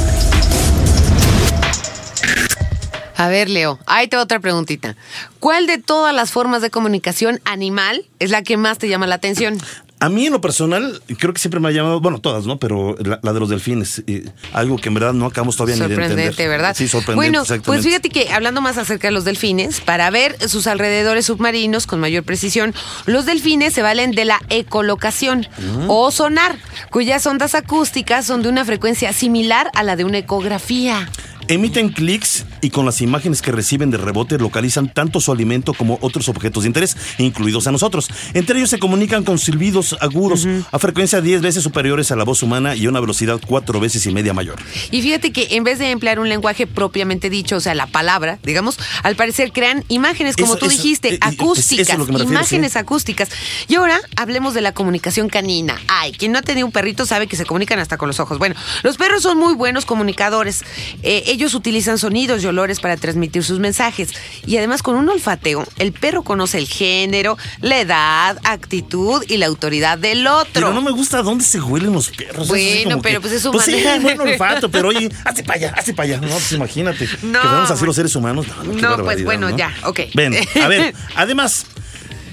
A 3.22 3.28
ver, 3.30 3.50
Leo, 3.50 3.78
ahí 3.86 4.08
te 4.08 4.16
va 4.16 4.24
otra 4.24 4.40
preguntita. 4.40 4.96
¿Cuál 5.40 5.68
de 5.68 5.78
todas 5.78 6.14
las 6.16 6.32
formas 6.32 6.62
de 6.64 6.72
comunicación 6.72 7.40
animal 7.46 8.06
es 8.20 8.32
la 8.32 8.42
que 8.42 8.58
más 8.58 8.80
te 8.80 8.90
llama 8.90 9.06
la 9.06 9.16
atención? 9.16 9.60
A 10.00 10.10
mí 10.10 10.26
en 10.26 10.34
lo 10.34 10.42
personal, 10.42 11.00
creo 11.20 11.32
que 11.32 11.38
siempre 11.40 11.60
me 11.60 11.68
ha 11.68 11.72
llamado, 11.72 12.02
bueno, 12.02 12.18
todas, 12.20 12.48
¿no? 12.48 12.58
Pero 12.58 12.96
la, 12.98 13.20
la 13.22 13.34
de 13.34 13.40
los 13.40 13.50
delfines, 13.50 14.02
eh, 14.08 14.28
algo 14.52 14.78
que 14.78 14.88
en 14.88 14.96
verdad 14.96 15.14
no 15.14 15.28
acabamos 15.28 15.56
todavía 15.56 15.76
ni 15.76 15.82
de 15.82 15.86
entender. 15.94 16.10
Sorprendente, 16.10 16.48
¿verdad? 16.48 16.76
Sí, 16.76 16.88
sorprendente, 16.88 17.38
Bueno, 17.38 17.62
pues 17.64 17.84
fíjate 17.84 18.10
que 18.10 18.32
hablando 18.34 18.62
más 18.62 18.80
acerca 18.80 19.10
de 19.10 19.12
los 19.12 19.26
delfines, 19.26 19.80
para 19.82 20.10
ver 20.10 20.36
sus 20.50 20.66
alrededores 20.66 21.28
submarinos 21.28 21.86
con 21.86 22.00
mayor 22.00 22.24
precisión, 22.24 22.74
los 23.06 23.28
delfines 23.28 23.76
se 23.76 23.84
valen 23.84 24.10
de 24.10 24.26
la 24.26 24.42
ecolocación 24.50 25.48
Mm. 25.60 25.86
o 25.88 26.10
sonar, 26.10 26.58
cuyas 26.90 27.24
ondas 27.28 27.54
acústicas 27.54 28.26
son 28.26 28.42
de 28.42 28.50
una 28.50 28.66
frecuencia 28.66 29.14
similar 29.14 29.70
a 29.76 29.84
la 29.84 29.96
de 29.96 30.06
una 30.06 30.18
ecografía. 30.18 31.08
Emiten 31.48 31.90
clics 31.90 32.46
y 32.62 32.70
con 32.70 32.86
las 32.86 33.02
imágenes 33.02 33.42
que 33.42 33.52
reciben 33.52 33.92
de 33.92 33.98
rebote 33.98 34.38
localizan 34.38 34.94
tanto 34.94 35.20
su 35.20 35.32
alimento 35.34 35.74
como 35.74 35.98
otros 36.02 36.30
objetos 36.30 36.64
de 36.64 36.68
interés, 36.68 36.96
incluidos 37.18 37.68
a 37.68 37.72
nosotros. 37.72 38.10
Entre 38.34 38.58
ellos 38.58 38.70
se 38.70 38.80
comunican 38.80 39.24
con 39.24 39.38
silbidos 39.38 39.98
agudos 40.00 40.48
a 40.72 40.80
frecuencia 40.80 41.20
10 41.20 41.42
veces 41.42 41.64
superiores 41.64 42.10
a 42.12 42.16
la 42.16 42.24
voz 42.24 42.42
humana 42.44 42.76
y 42.76 42.86
a 42.86 42.90
una 42.90 43.00
velocidad 43.02 43.42
4 43.46 43.80
veces 43.82 44.06
y 44.06 44.12
media 44.12 44.34
mayor. 44.34 44.60
Y 44.92 45.02
fíjate 45.02 45.34
que 45.34 45.48
en 45.52 45.64
vez 45.66 45.80
de 45.80 45.92
emplear 45.92 46.20
un 46.20 46.30
lenguaje 46.30 46.68
propiamente 46.68 47.30
dicho, 47.30 47.58
o 47.58 47.60
sea, 47.60 47.76
la 47.76 47.88
palabra, 47.88 48.40
digamos, 48.44 48.78
al 49.04 49.16
parecer 49.18 49.52
crean 49.52 49.84
imágenes, 49.90 50.36
como 50.38 50.54
Eso- 50.54 50.60
tú 50.60 50.66
eso- 50.68 50.78
dijiste, 50.78 51.16
eh, 51.16 51.18
acústicas, 51.20 51.90
es 51.90 51.98
refiero, 51.98 52.24
imágenes 52.24 52.74
sí. 52.74 52.78
acústicas. 52.80 53.30
Y 53.68 53.76
ahora 53.76 54.00
hablemos 54.16 54.54
de 54.54 54.62
la 54.62 54.74
comunicación 54.74 55.28
canina. 55.28 55.82
Ay, 55.88 56.14
quien 56.14 56.32
no 56.32 56.40
ha 56.40 56.44
tenido 56.44 56.66
un 56.66 56.72
perrito 56.72 57.06
sabe 57.06 57.28
que 57.28 57.36
se 57.36 57.46
comunican 57.46 57.80
hasta 57.80 57.98
con 57.98 58.08
los 58.08 58.20
ojos. 58.22 58.38
Bueno, 58.38 58.56
los 58.84 58.96
perros 58.98 59.24
son 59.24 59.38
muy 59.38 59.54
buenos 59.56 59.86
comunicadores. 59.86 60.64
Eh, 61.04 61.24
ellos 61.28 61.41
utilizan 61.54 61.98
sonidos 61.98 62.44
y 62.44 62.48
olores 62.48 62.80
para 62.80 62.96
transmitir 62.98 63.44
sus 63.44 63.60
mensajes. 63.60 64.10
Y 64.46 64.58
además 64.58 64.82
con 64.84 64.96
un 64.96 65.10
olfateo, 65.10 65.66
el 65.78 65.92
perro 65.92 66.24
conoce 66.24 66.58
el 66.58 66.68
género, 66.68 67.38
la 67.62 67.80
edad, 67.80 68.38
actitud 68.44 69.24
y 69.28 69.38
la 69.38 69.48
autoridad 69.48 69.98
del 69.98 70.26
otro. 70.28 70.50
Pero 70.54 70.74
no 70.74 70.82
me 70.82 70.92
gusta 70.92 71.22
dónde 71.22 71.44
se 71.44 71.60
huelen 71.62 71.94
los 71.94 72.10
perros. 72.10 72.48
Bueno, 72.48 73.02
pero 73.02 73.16
que- 73.16 73.22
pues 73.22 73.34
es 73.34 73.42
su 73.42 73.52
Pues 73.52 73.66
sí, 73.66 73.72
manera. 73.72 74.00
buen 74.00 74.22
olfato, 74.22 74.70
pero 74.72 74.90
oye, 74.90 75.10
hace 75.26 75.44
para 75.44 75.58
allá, 75.60 75.74
hace 75.78 75.94
para 75.94 76.10
allá. 76.14 76.22
No, 76.22 76.30
pues 76.30 76.52
imagínate. 76.54 77.08
No, 77.24 77.40
que 77.42 77.48
vamos 77.48 77.70
a 77.70 77.74
hacer 77.74 77.88
los 77.88 77.96
seres 77.96 78.16
humanos. 78.16 78.46
No, 78.64 78.98
pues, 79.04 79.24
bueno, 79.24 79.50
¿no? 79.50 79.58
ya, 79.58 79.74
ok. 79.86 80.00
Ven, 80.14 80.36
a 80.62 80.68
ver, 80.68 80.94
además. 81.16 81.66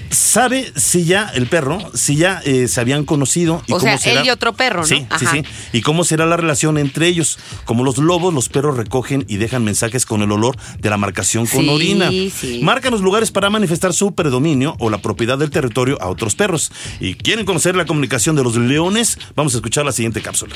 ¿Sabe 0.09 0.71
si 0.75 1.05
ya 1.05 1.29
el 1.33 1.47
perro, 1.47 1.77
si 1.93 2.15
ya 2.15 2.41
eh, 2.45 2.67
se 2.67 2.81
habían 2.81 3.05
conocido? 3.05 3.61
O 3.69 3.79
sea, 3.79 3.95
él 4.05 4.25
y 4.25 4.29
otro 4.29 4.53
perro, 4.53 4.81
¿no? 4.81 4.87
Sí, 4.87 5.05
sí, 5.19 5.25
sí. 5.31 5.43
¿Y 5.73 5.81
cómo 5.81 6.03
será 6.03 6.25
la 6.25 6.35
relación 6.37 6.77
entre 6.77 7.07
ellos? 7.07 7.37
Como 7.65 7.83
los 7.83 7.97
lobos, 7.97 8.33
los 8.33 8.49
perros 8.49 8.77
recogen 8.77 9.25
y 9.27 9.37
dejan 9.37 9.63
mensajes 9.63 10.05
con 10.05 10.21
el 10.21 10.31
olor 10.31 10.57
de 10.79 10.89
la 10.89 10.97
marcación 10.97 11.45
con 11.45 11.61
Sí, 11.61 11.69
orina. 11.69 12.09
sí. 12.09 12.59
Marcan 12.63 12.91
los 12.91 13.01
lugares 13.01 13.31
para 13.31 13.49
manifestar 13.49 13.93
su 13.93 14.13
predominio 14.15 14.75
o 14.79 14.89
la 14.89 14.97
propiedad 14.99 15.37
del 15.37 15.51
territorio 15.51 15.97
a 16.01 16.07
otros 16.07 16.35
perros. 16.35 16.71
¿Y 16.99 17.13
quieren 17.15 17.45
conocer 17.45 17.75
la 17.75 17.85
comunicación 17.85 18.35
de 18.35 18.43
los 18.43 18.55
leones? 18.55 19.17
Vamos 19.35 19.53
a 19.53 19.57
escuchar 19.57 19.85
la 19.85 19.91
siguiente 19.91 20.21
cápsula. 20.21 20.55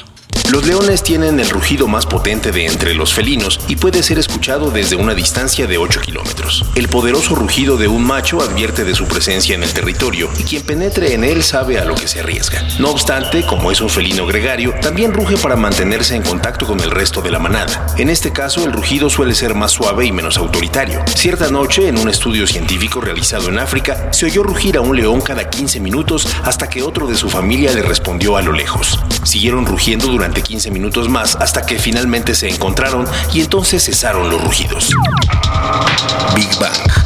Los 0.52 0.66
leones 0.68 1.04
tienen 1.04 1.40
el 1.40 1.50
rugido 1.50 1.88
más 1.88 2.06
potente 2.06 2.52
de 2.52 2.66
entre 2.66 2.94
los 2.96 3.14
felinos 3.14 3.60
y 3.68 3.76
puede 3.76 4.04
ser 4.04 4.20
escuchado 4.20 4.72
desde 4.72 4.96
una 4.96 5.14
distancia 5.16 5.68
de 5.68 5.78
8 5.78 6.02
kilómetros. 6.02 6.66
El 6.76 6.90
poderoso 6.90 7.34
rugido 7.36 7.78
de 7.78 7.88
un 7.88 8.04
macho 8.04 8.42
advierte 8.42 8.84
de 8.84 8.94
su 8.94 9.06
presencia 9.06 9.43
en 9.52 9.64
el 9.64 9.74
territorio 9.74 10.30
y 10.40 10.44
quien 10.44 10.64
penetre 10.64 11.14
en 11.14 11.26
él 11.26 11.44
sabe 11.44 11.78
a 11.78 11.84
lo 11.84 11.96
que 11.96 12.08
se 12.08 12.22
arriesga. 12.22 12.66
No 12.80 12.92
obstante, 12.92 13.46
como 13.46 13.72
es 13.72 13.82
un 13.82 13.90
felino 13.90 14.26
gregario, 14.26 14.74
también 14.82 15.14
ruge 15.14 15.36
para 15.38 15.58
mantenerse 15.58 16.16
en 16.16 16.22
contacto 16.22 16.66
con 16.66 16.80
el 16.80 16.92
resto 16.92 17.22
de 17.22 17.30
la 17.30 17.40
manada. 17.40 17.88
En 17.98 18.10
este 18.10 18.32
caso, 18.32 18.64
el 18.66 18.72
rugido 18.72 19.10
suele 19.10 19.36
ser 19.36 19.54
más 19.54 19.72
suave 19.72 20.06
y 20.06 20.14
menos 20.14 20.38
autoritario. 20.38 21.04
Cierta 21.16 21.50
noche, 21.50 21.90
en 21.90 21.98
un 21.98 22.08
estudio 22.10 22.48
científico 22.48 23.02
realizado 23.02 23.50
en 23.50 23.60
África, 23.60 24.14
se 24.14 24.28
oyó 24.28 24.44
rugir 24.44 24.78
a 24.78 24.82
un 24.82 24.96
león 24.96 25.20
cada 25.20 25.50
15 25.50 25.82
minutos 25.82 26.28
hasta 26.44 26.70
que 26.70 26.82
otro 26.82 27.08
de 27.08 27.16
su 27.16 27.30
familia 27.30 27.74
le 27.74 27.82
respondió 27.82 28.38
a 28.38 28.42
lo 28.42 28.54
lejos. 28.54 28.98
Siguieron 29.24 29.66
rugiendo 29.66 30.08
durante 30.08 30.42
15 30.42 30.72
minutos 30.72 31.10
más 31.10 31.36
hasta 31.36 31.66
que 31.66 31.80
finalmente 31.80 32.34
se 32.34 32.48
encontraron 32.48 33.06
y 33.34 33.42
entonces 33.42 33.84
cesaron 33.84 34.30
los 34.30 34.42
rugidos. 34.42 34.90
Big 36.36 36.50
Bang. 36.60 37.03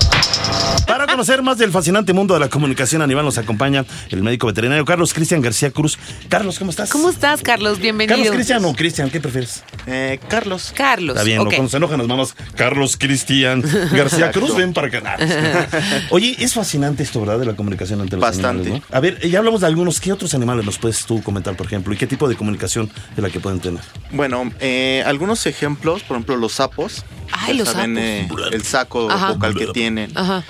Para 0.88 1.06
conocer 1.06 1.41
más 1.44 1.58
del 1.58 1.72
fascinante 1.72 2.13
mundo 2.13 2.34
de 2.34 2.39
la 2.39 2.48
comunicación 2.50 3.01
animal 3.01 3.25
nos 3.25 3.38
acompaña 3.38 3.86
el 4.10 4.24
médico 4.24 4.48
veterinario 4.48 4.86
Carlos 4.86 5.13
Cristian 5.13 5.41
García 5.41 5.70
Cruz. 5.72 6.00
Carlos, 6.29 6.58
¿cómo 6.58 6.72
estás? 6.72 6.89
¿Cómo 6.89 7.10
estás, 7.10 7.41
Carlos? 7.41 7.79
Bienvenido. 7.79 8.15
Carlos 8.17 8.34
Cristian 8.34 8.63
o 8.65 8.74
Cristian, 8.74 9.10
¿qué 9.10 9.20
prefieres? 9.20 9.63
Eh, 9.86 10.20
Carlos. 10.29 10.74
Carlos. 10.75 11.15
Está 11.17 11.25
bien, 11.25 11.39
ok. 11.39 11.46
no, 11.46 11.51
cuando 11.51 11.70
se 11.70 11.77
enojan 11.77 11.98
las 12.00 12.08
manos, 12.08 12.36
Carlos 12.56 12.96
Cristian 12.98 13.62
García 13.91 14.32
Cruz, 14.32 14.56
ven 14.56 14.74
para 14.74 14.88
acá. 14.88 15.17
Oye, 16.10 16.36
es 16.39 16.53
fascinante 16.53 17.03
esto, 17.03 17.20
¿verdad? 17.20 17.39
De 17.39 17.46
la 17.46 17.56
comunicación 17.56 18.00
entre 18.00 18.15
los 18.17 18.22
Bastante. 18.22 18.62
animales, 18.62 18.84
¿no? 18.89 18.98
A 18.98 19.00
ver, 19.01 19.20
ya 19.27 19.39
hablamos 19.39 19.62
de 19.62 19.67
algunos. 19.67 20.00
¿Qué 20.00 20.13
otros 20.13 20.34
animales 20.34 20.65
nos 20.65 20.77
puedes 20.77 21.06
tú 21.06 21.22
comentar, 21.22 21.56
por 21.58 21.65
ejemplo? 21.67 21.94
¿Y 21.94 21.98
qué 21.98 22.08
tipo 22.08 22.29
de 22.29 22.36
comunicación 22.36 22.89
es 23.15 23.22
la 23.22 23.29
que 23.29 23.41
pueden 23.41 23.60
tener? 23.60 23.82
Bueno, 24.12 24.51
eh, 24.62 25.03
algunos 25.06 25.46
ejemplos, 25.48 26.03
por 26.03 26.15
ejemplo, 26.15 26.38
los 26.38 26.53
sapos. 26.53 27.03
Ay, 27.32 27.58
los 27.58 27.67
saben, 27.70 27.96
sapos. 27.96 28.41
eh, 28.41 28.56
el 28.56 28.63
saco 28.63 29.12
Ajá. 29.12 29.34
vocal 29.34 29.53
que 29.53 29.67
tienen. 29.67 30.12
Ajá. 30.17 30.44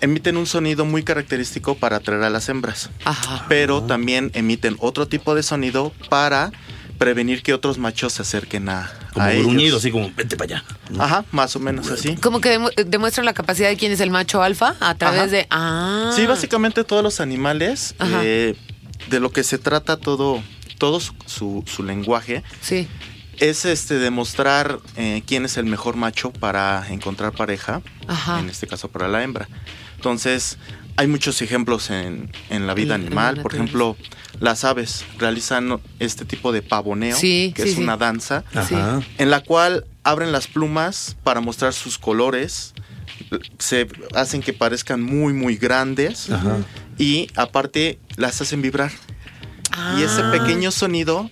Emiten 0.00 0.36
un 0.36 0.46
sonido 0.46 0.84
muy 0.84 1.02
característico 1.02 1.74
para 1.74 1.96
atraer 1.96 2.22
a 2.22 2.30
las 2.30 2.48
hembras. 2.48 2.90
Ajá. 3.04 3.44
Pero 3.48 3.82
también 3.82 4.30
emiten 4.34 4.76
otro 4.80 5.06
tipo 5.06 5.34
de 5.34 5.42
sonido 5.42 5.92
para 6.08 6.52
prevenir 6.98 7.42
que 7.42 7.52
otros 7.54 7.78
machos 7.78 8.14
se 8.14 8.22
acerquen 8.22 8.68
a, 8.68 8.90
Como 9.14 9.24
a 9.26 9.32
ellos. 9.32 9.46
gruñido, 9.46 9.76
así 9.78 9.90
como, 9.90 10.10
vete 10.16 10.36
para 10.36 10.56
allá. 10.58 10.64
¿no? 10.90 11.02
Ajá, 11.02 11.24
más 11.32 11.54
o 11.56 11.60
menos 11.60 11.90
así. 11.90 12.14
Como 12.16 12.40
que 12.40 12.58
demu- 12.58 12.74
demuestran 12.84 13.24
la 13.26 13.32
capacidad 13.34 13.68
de 13.68 13.76
quién 13.76 13.92
es 13.92 14.00
el 14.00 14.10
macho 14.10 14.42
alfa 14.42 14.74
a 14.80 14.94
través 14.94 15.20
Ajá. 15.22 15.30
de. 15.30 15.46
Ah. 15.50 16.12
Sí, 16.14 16.26
básicamente 16.26 16.84
todos 16.84 17.02
los 17.02 17.20
animales, 17.20 17.94
Ajá. 17.98 18.20
eh, 18.22 18.54
de 19.08 19.20
lo 19.20 19.30
que 19.32 19.44
se 19.44 19.56
trata 19.58 19.96
todo, 19.98 20.42
todo 20.78 21.00
su, 21.00 21.14
su- 21.26 21.64
su 21.66 21.82
lenguaje, 21.82 22.42
Sí. 22.60 22.86
es 23.38 23.64
este 23.64 23.94
demostrar 23.98 24.78
eh, 24.96 25.22
quién 25.26 25.46
es 25.46 25.56
el 25.56 25.64
mejor 25.64 25.96
macho 25.96 26.30
para 26.32 26.86
encontrar 26.90 27.32
pareja, 27.32 27.80
Ajá. 28.08 28.40
en 28.40 28.50
este 28.50 28.66
caso 28.66 28.88
para 28.88 29.08
la 29.08 29.22
hembra. 29.22 29.48
Entonces, 30.00 30.56
hay 30.96 31.08
muchos 31.08 31.42
ejemplos 31.42 31.90
en, 31.90 32.32
en 32.48 32.66
la 32.66 32.72
vida 32.72 32.94
En- 32.94 33.02
en 33.02 33.14
la 33.14 33.28
animal. 33.28 33.42
Por 33.42 33.52
ejemplo, 33.54 33.98
las 34.40 34.64
aves 34.64 35.04
realizan 35.18 35.78
este 35.98 36.24
tipo 36.24 36.52
de 36.52 36.62
pavoneo, 36.62 37.14
Sí, 37.14 37.52
que 37.54 37.64
sí, 37.64 37.68
es 37.68 37.74
sí. 37.74 37.82
una 37.82 37.98
danza, 37.98 38.42
Ajá. 38.54 39.02
en 39.18 39.28
la 39.30 39.40
cual 39.40 39.84
abren 40.02 40.32
las 40.32 40.46
plumas 40.46 41.18
para 41.22 41.40
mostrar 41.42 41.74
sus 41.74 41.98
colores, 41.98 42.72
se 43.58 43.86
hacen 44.14 44.40
que 44.40 44.54
parezcan 44.54 45.02
muy, 45.02 45.34
muy 45.34 45.56
grandes 45.56 46.30
Ajá. 46.30 46.56
y 46.96 47.28
aparte 47.36 47.98
las 48.16 48.40
hacen 48.40 48.62
vibrar. 48.62 48.90
Y 49.98 50.02
ese 50.02 50.22
Ah. 50.22 50.30
pequeño 50.32 50.70
sonido 50.70 51.30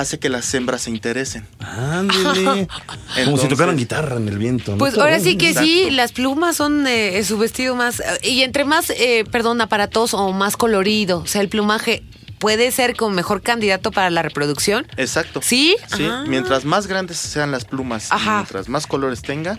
hace 0.00 0.18
que 0.18 0.28
las 0.28 0.52
hembras 0.54 0.82
se 0.82 0.90
interesen. 0.90 1.46
Ándele. 1.60 2.68
Como 3.24 3.38
si 3.38 3.48
tocaran 3.48 3.76
guitarra 3.76 4.16
en 4.16 4.28
el 4.28 4.38
viento. 4.38 4.72
¿no? 4.72 4.78
Pues 4.78 4.96
ahora 4.98 5.20
sí 5.20 5.36
que 5.36 5.54
sí, 5.54 5.90
las 5.90 6.12
plumas 6.12 6.56
son 6.56 6.86
eh, 6.86 7.22
su 7.24 7.38
vestido 7.38 7.74
más. 7.74 8.00
eh, 8.00 8.04
y 8.22 8.42
entre 8.42 8.64
más, 8.64 8.90
eh, 8.90 9.24
perdón, 9.30 9.60
aparatoso 9.60 10.18
o 10.18 10.32
más 10.32 10.56
colorido, 10.56 11.20
o 11.20 11.26
sea, 11.26 11.40
el 11.40 11.48
plumaje 11.48 12.02
puede 12.38 12.70
ser 12.70 12.94
como 12.94 13.14
mejor 13.16 13.42
candidato 13.42 13.90
para 13.90 14.10
la 14.10 14.22
reproducción. 14.22 14.86
Exacto. 14.96 15.40
¿Sí? 15.42 15.76
Sí, 15.96 16.06
Ah. 16.08 16.24
mientras 16.28 16.64
más 16.64 16.86
grandes 16.86 17.16
sean 17.18 17.50
las 17.50 17.64
plumas 17.64 18.08
Ajá. 18.12 18.30
y 18.30 18.34
mientras 18.36 18.68
más 18.68 18.86
colores 18.86 19.22
tenga, 19.22 19.58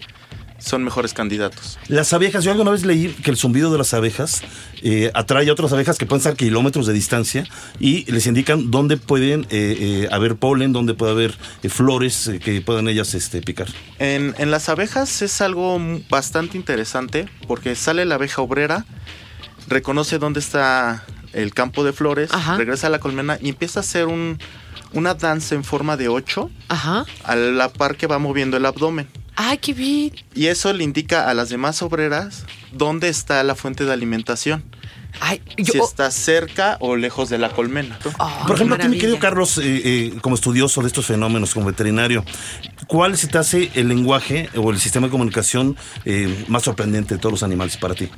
son 0.60 0.84
mejores 0.84 1.14
candidatos. 1.14 1.80
Las 1.88 2.14
abejas, 2.14 2.44
yo 2.44 2.52
alguna 2.52 2.72
vez 2.72 2.86
leí 2.86 3.10
que 3.10 3.32
el 3.32 3.38
zumbido 3.38 3.72
de 3.72 3.78
las 3.78 3.94
abejas 3.94 4.42
eh, 4.82 5.12
atrae 5.14 5.50
a 5.50 5.54
otras 5.54 5.74
abejas 5.74 5.98
que 5.98 6.06
pueden 6.06 6.20
estar 6.20 6.36
kilómetros 6.36 6.86
de 6.86 6.94
distancia 6.94 7.46
y 7.80 8.10
les 8.12 8.28
indican 8.28 8.70
dónde 8.72 8.98
pueden 8.98 9.44
eh, 9.50 9.78
eh, 9.80 10.10
haber 10.12 10.36
polen, 10.36 10.74
dónde 10.74 10.94
puede 10.94 11.12
haber 11.14 11.38
eh, 11.64 11.70
flores 11.70 12.28
eh, 12.28 12.40
que 12.40 12.62
puedan 12.62 12.88
ellas 12.88 13.14
este, 13.14 13.42
picar. 13.42 13.68
En, 14.00 14.36
en 14.38 14.52
las 14.52 14.70
abejas 14.70 15.22
es 15.22 15.42
algo 15.42 15.80
bastante 16.10 16.58
interesante 16.58 17.28
porque 17.48 17.76
sale 17.76 18.06
la 18.06 18.16
abeja 18.16 18.42
obrera, 18.42 18.86
reconoce 19.68 20.20
dónde 20.20 20.40
está 20.40 21.06
el 21.34 21.54
campo 21.54 21.84
de 21.84 21.94
flores, 21.94 22.32
Ajá. 22.34 22.58
regresa 22.58 22.88
a 22.88 22.90
la 22.90 23.00
colmena 23.00 23.38
y 23.42 23.50
empieza 23.50 23.80
a 23.80 23.82
hacer 23.82 24.08
un, 24.08 24.40
una 24.94 25.14
danza 25.14 25.56
en 25.56 25.64
forma 25.64 25.96
de 25.96 26.08
ocho 26.10 26.50
Ajá. 26.70 27.06
a 27.24 27.36
la 27.36 27.70
par 27.70 27.96
que 27.96 28.08
va 28.08 28.18
moviendo 28.18 28.58
el 28.58 28.66
abdomen. 28.66 29.08
Ay, 29.42 29.58
qué 29.60 29.74
bien. 29.74 30.12
Y 30.36 30.48
eso 30.48 30.74
le 30.74 30.84
indica 30.84 31.30
a 31.30 31.34
las 31.34 31.48
demás 31.48 31.82
obreras 31.82 32.44
dónde 32.74 33.08
está 33.08 33.42
la 33.46 33.56
fuente 33.56 33.86
de 33.86 33.94
alimentación. 33.94 34.66
Ay, 35.22 35.42
yo. 35.56 35.72
si 35.72 35.80
está 35.80 36.12
cerca 36.12 36.76
o 36.82 36.98
lejos 36.98 37.30
de 37.30 37.38
la 37.38 37.50
colmena. 37.52 37.98
Oh, 38.20 38.44
Por 38.46 38.58
ejemplo, 38.58 38.78
ti, 38.78 38.90
mi 38.90 38.98
querido. 38.98 39.18
Carlos, 39.18 39.58
eh, 39.58 39.62
eh, 39.64 40.14
como 40.20 40.36
estudioso 40.36 40.82
de 40.82 40.88
estos 40.88 41.06
fenómenos, 41.06 41.54
como 41.54 41.68
veterinario, 41.68 42.26
¿cuál 42.88 43.18
se 43.18 43.28
te 43.28 43.38
hace 43.38 43.72
el 43.76 43.88
lenguaje 43.88 44.50
o 44.58 44.72
el 44.72 44.80
sistema 44.80 45.08
de 45.08 45.12
comunicación 45.12 45.78
eh, 46.04 46.44
más 46.50 46.64
sorprendente 46.64 47.14
de 47.14 47.22
todos 47.22 47.32
los 47.32 47.44
animales 47.44 47.78
para 47.78 47.96
ti? 47.96 48.10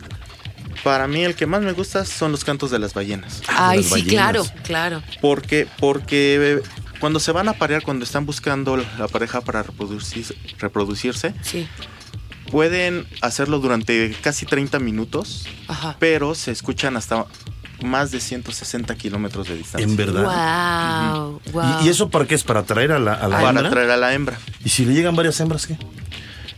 Para 0.83 1.07
mí 1.07 1.23
el 1.23 1.35
que 1.35 1.45
más 1.45 1.61
me 1.61 1.73
gusta 1.73 2.03
son 2.03 2.31
los 2.31 2.43
cantos 2.43 2.71
de 2.71 2.79
las 2.79 2.95
ballenas. 2.95 3.43
Ay, 3.47 3.77
las 3.77 3.85
sí, 3.85 3.91
ballenas. 3.91 4.11
claro, 4.11 4.45
claro. 4.63 5.03
Porque, 5.21 5.67
porque 5.79 6.63
cuando 7.01 7.19
se 7.19 7.33
van 7.33 7.49
a 7.49 7.53
parear, 7.53 7.83
cuando 7.83 8.05
están 8.05 8.25
buscando 8.25 8.77
la 8.77 9.07
pareja 9.09 9.41
para 9.41 9.61
reproducir- 9.65 10.33
reproducirse, 10.59 11.33
Sí. 11.41 11.67
pueden 12.49 13.05
hacerlo 13.21 13.59
durante 13.59 14.15
casi 14.21 14.45
30 14.45 14.79
minutos, 14.79 15.47
Ajá. 15.67 15.97
pero 15.99 16.33
se 16.35 16.51
escuchan 16.51 16.95
hasta 16.95 17.25
más 17.83 18.11
de 18.11 18.19
160 18.19 18.93
kilómetros 18.95 19.47
de 19.47 19.55
distancia. 19.57 19.83
En 19.87 19.97
verdad. 19.97 20.23
Wow, 21.15 21.41
wow. 21.51 21.81
¿Y, 21.81 21.87
y 21.87 21.89
eso 21.89 22.09
para 22.09 22.25
qué 22.25 22.35
es? 22.35 22.43
¿Para 22.43 22.59
atraer 22.61 22.91
a 22.91 22.99
la, 22.99 23.13
a 23.13 23.27
la 23.27 23.37
para 23.37 23.49
hembra? 23.49 23.67
atraer 23.67 23.89
a 23.91 23.97
la 23.97 24.13
hembra. 24.13 24.37
¿Y 24.63 24.69
si 24.69 24.85
le 24.85 24.93
llegan 24.93 25.15
varias 25.15 25.39
hembras 25.39 25.65
qué? 25.65 25.77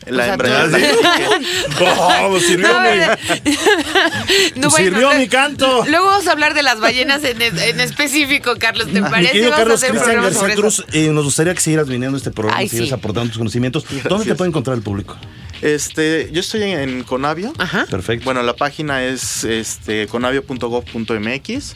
La 0.08 0.26
sea, 0.26 0.34
hembra 0.34 0.68
tú- 0.70 1.86
¡Oh, 1.86 2.28
pues 2.32 2.46
sirvió, 2.46 2.68
No, 2.68 2.82
mi. 2.82 2.88
No, 4.56 4.70
bueno, 4.70 4.72
sirvió 4.72 5.14
no- 5.14 5.18
mi 5.20 5.28
canto! 5.28 5.86
Luego 5.88 6.06
vamos 6.08 6.28
a 6.28 6.32
hablar 6.34 6.54
de 6.54 6.64
las 6.64 6.80
ballenas 6.80 7.24
en, 7.24 7.42
en 7.42 7.80
específico, 7.80 8.56
Carlos. 8.60 8.88
¿Te 8.92 9.02
parece? 9.02 9.50
Carlos 9.50 9.84
Cristian 9.84 10.22
García. 10.22 10.56
Cruz, 10.56 10.86
eh, 10.92 11.08
nos 11.10 11.24
gustaría 11.26 11.54
que 11.54 11.62
siguieras 11.62 11.88
viniendo 11.88 12.16
a 12.16 12.20
este 12.20 12.32
programa, 12.32 12.60
Ay, 12.60 12.68
siguieras 12.68 12.90
sí. 12.90 12.96
aportando 12.96 13.30
tus 13.30 13.38
conocimientos. 13.38 13.86
¿Dónde 14.10 14.26
te 14.26 14.36
puede 14.36 14.50
encontrar 14.50 14.76
el 14.78 14.84
público? 14.84 15.18
Este, 15.63 16.29
yo 16.32 16.41
estoy 16.41 16.63
en, 16.63 16.79
en 16.79 17.03
Conavio. 17.03 17.53
Ajá. 17.58 17.86
Perfecto. 17.89 18.25
Bueno, 18.25 18.43
la 18.43 18.55
página 18.55 19.03
es 19.03 19.43
este 19.46 20.08
conavio.gov.mx. 20.08 21.75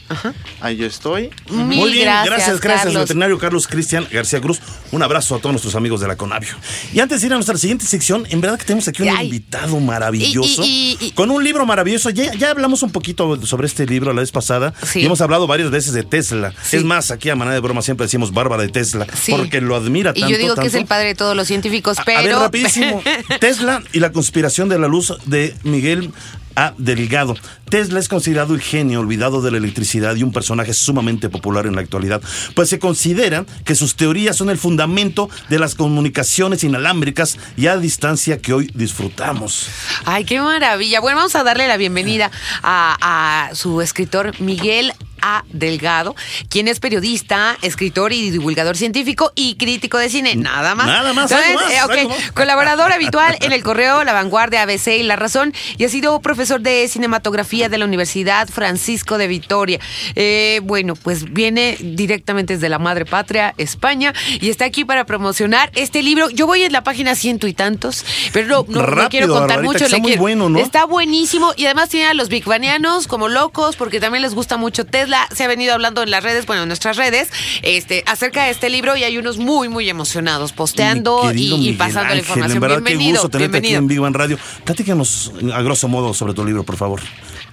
Ahí 0.60 0.76
yo 0.76 0.86
estoy. 0.86 1.30
Muy 1.48 1.92
bien, 1.92 2.04
gracias, 2.04 2.60
gracias, 2.60 2.60
Carlos. 2.60 2.94
veterinario 3.02 3.38
Carlos 3.38 3.66
Cristian 3.66 4.06
García 4.10 4.40
Cruz. 4.40 4.60
Un 4.92 5.02
abrazo 5.02 5.34
a 5.36 5.38
todos 5.38 5.52
nuestros 5.52 5.74
amigos 5.74 6.00
de 6.00 6.08
la 6.08 6.16
Conavio. 6.16 6.50
Y 6.92 7.00
antes 7.00 7.20
de 7.20 7.26
ir 7.28 7.32
a 7.32 7.36
nuestra 7.36 7.56
siguiente 7.56 7.86
sección, 7.86 8.26
en 8.30 8.40
verdad 8.40 8.58
que 8.58 8.64
tenemos 8.64 8.86
aquí 8.88 9.02
un 9.02 9.08
Ay. 9.10 9.26
invitado 9.26 9.78
maravilloso, 9.80 10.62
Y- 10.64 10.66
y- 10.66 10.98
y- 11.00 11.06
y- 11.06 11.10
con 11.12 11.30
un 11.30 11.42
libro 11.42 11.64
maravilloso. 11.66 12.10
Ya, 12.10 12.32
ya 12.34 12.50
hablamos 12.50 12.82
un 12.82 12.90
poquito 12.90 13.40
sobre 13.46 13.66
este 13.66 13.86
libro 13.86 14.12
la 14.12 14.20
vez 14.20 14.32
pasada 14.32 14.74
Sí. 14.82 15.00
y 15.00 15.06
hemos 15.06 15.20
hablado 15.20 15.46
varias 15.46 15.70
veces 15.70 15.92
de 15.92 16.02
Tesla. 16.02 16.52
Sí. 16.62 16.76
Es 16.76 16.84
más, 16.84 17.10
aquí 17.10 17.30
a 17.30 17.36
manera 17.36 17.54
de 17.54 17.60
broma 17.60 17.82
siempre 17.82 18.04
decimos 18.06 18.32
Bárbara 18.32 18.62
de 18.62 18.68
Tesla, 18.68 19.06
Sí. 19.20 19.32
porque 19.32 19.60
lo 19.60 19.76
admira 19.76 20.12
Y 20.14 20.20
tanto. 20.20 20.28
yo 20.34 20.38
digo 20.38 20.54
que 20.56 20.66
es 20.66 20.74
el 20.74 20.86
padre 20.86 21.08
de 21.08 21.14
todos 21.14 21.34
los 21.36 21.46
científicos, 21.46 21.98
A- 21.98 22.04
pero. 22.04 22.18
A 22.18 22.22
ver, 22.22 22.34
rapidísimo. 22.36 23.02
Tesla 23.40 23.77
y 23.92 24.00
la 24.00 24.12
conspiración 24.12 24.68
de 24.68 24.78
la 24.78 24.88
luz 24.88 25.12
de 25.26 25.54
Miguel 25.64 26.12
A. 26.54 26.74
Delgado. 26.76 27.36
Tesla 27.70 28.00
es 28.00 28.08
considerado 28.08 28.54
el 28.54 28.60
genio 28.60 29.00
olvidado 29.00 29.42
de 29.42 29.50
la 29.50 29.58
electricidad 29.58 30.16
y 30.16 30.22
un 30.22 30.32
personaje 30.32 30.74
sumamente 30.74 31.28
popular 31.28 31.66
en 31.66 31.76
la 31.76 31.82
actualidad, 31.82 32.20
pues 32.54 32.68
se 32.68 32.78
considera 32.78 33.44
que 33.64 33.74
sus 33.74 33.94
teorías 33.94 34.36
son 34.36 34.50
el 34.50 34.58
fundamento 34.58 35.28
de 35.48 35.58
las 35.58 35.74
comunicaciones 35.74 36.64
inalámbricas 36.64 37.38
y 37.56 37.66
a 37.66 37.76
distancia 37.76 38.38
que 38.38 38.52
hoy 38.52 38.70
disfrutamos. 38.74 39.68
Ay, 40.04 40.24
qué 40.24 40.40
maravilla. 40.40 41.00
Bueno, 41.00 41.18
vamos 41.18 41.36
a 41.36 41.44
darle 41.44 41.68
la 41.68 41.76
bienvenida 41.76 42.30
a, 42.62 43.48
a 43.50 43.54
su 43.54 43.80
escritor 43.80 44.40
Miguel 44.40 44.92
A. 45.22 45.44
Delgado, 45.50 46.14
quien 46.48 46.68
es 46.68 46.80
periodista, 46.80 47.56
escritor 47.62 48.12
y 48.12 48.30
divulgador 48.30 48.76
científico 48.76 49.32
y 49.34 49.56
crítico 49.56 49.98
de 49.98 50.08
cine. 50.08 50.36
Nada 50.36 50.74
más. 50.74 50.86
Nada 50.86 51.12
más, 51.12 51.30
¿Sabes? 51.30 51.46
algo 51.48 51.60
más, 51.60 51.72
Eh, 51.72 51.78
ok. 51.84 51.90
algo 51.90 52.08
más. 52.10 52.32
Colaborador 52.32 52.92
habitual 52.92 53.36
en 53.40 53.52
el 53.52 53.62
correo 53.62 54.04
La 54.04 54.12
Vanguardia, 54.12 54.62
ABC 54.62 54.98
y 54.98 55.02
La 55.02 55.16
Razón 55.16 55.52
y 55.76 55.84
ha 55.84 55.88
sido 55.88 56.20
profesor 56.20 56.60
de 56.60 56.86
cinematografía 56.88 57.68
de 57.68 57.78
la 57.78 57.84
Universidad 57.84 58.48
Francisco 58.48 59.18
de 59.18 59.26
Vitoria. 59.28 59.80
Eh, 60.14 60.60
bueno, 60.64 60.94
pues 60.94 61.32
viene 61.32 61.76
directamente 61.80 62.54
desde 62.54 62.68
la 62.68 62.78
madre 62.78 63.04
patria, 63.04 63.54
España, 63.58 64.12
y 64.40 64.50
está 64.50 64.64
aquí 64.64 64.84
para 64.84 65.04
promocionar 65.04 65.70
este 65.74 66.02
libro. 66.02 66.30
Yo 66.30 66.46
voy 66.46 66.62
en 66.62 66.72
la 66.72 66.82
página 66.84 67.14
ciento 67.14 67.46
y 67.46 67.52
tantos, 67.52 68.04
pero 68.32 68.46
no, 68.46 68.64
no- 68.68 68.80
no 68.80 68.86
Rápido, 68.86 69.08
quiero 69.10 69.28
contar 69.28 69.62
mucho. 69.62 69.84
está 69.84 69.96
le 69.96 70.02
muy 70.02 70.10
quiero- 70.12 70.22
bueno, 70.22 70.48
¿no? 70.48 70.58
Está 70.58 70.84
buenísimo 70.84 71.52
y 71.56 71.64
además 71.66 71.88
tiene 71.88 72.06
a 72.06 72.14
los 72.14 72.28
bigbanianos 72.28 73.06
como 73.06 73.28
locos 73.28 73.76
porque 73.76 74.00
también 74.00 74.22
les 74.22 74.34
gusta 74.34 74.56
mucho 74.56 74.84
Se 75.34 75.44
ha 75.44 75.48
venido 75.48 75.72
hablando 75.74 76.02
en 76.02 76.10
las 76.10 76.22
redes, 76.22 76.46
bueno, 76.46 76.62
en 76.62 76.68
nuestras 76.68 76.96
redes, 76.96 77.28
este, 77.62 78.02
acerca 78.06 78.44
de 78.44 78.50
este 78.50 78.68
libro 78.70 78.96
y 78.96 79.04
hay 79.04 79.18
unos 79.18 79.38
muy, 79.38 79.68
muy 79.68 79.88
emocionados 79.88 80.52
posteando 80.52 81.32
y, 81.34 81.72
pasando 81.72 82.14
la 82.14 82.20
información. 82.20 82.56
En 82.56 82.60
verdad, 82.60 82.76
qué 82.78 82.82
bienvenido, 82.84 83.22
gusto 83.22 83.28
tenerte 83.38 83.58
aquí 83.58 83.74
en 83.74 83.86
Big 83.86 84.00
Bang 84.00 84.14
Radio. 84.14 84.38
Platícanos 84.64 85.32
a 85.52 85.62
grosso 85.62 85.88
modo 85.88 86.14
sobre 86.14 86.34
tu 86.34 86.44
libro, 86.44 86.64
por 86.64 86.76
favor. 86.76 87.00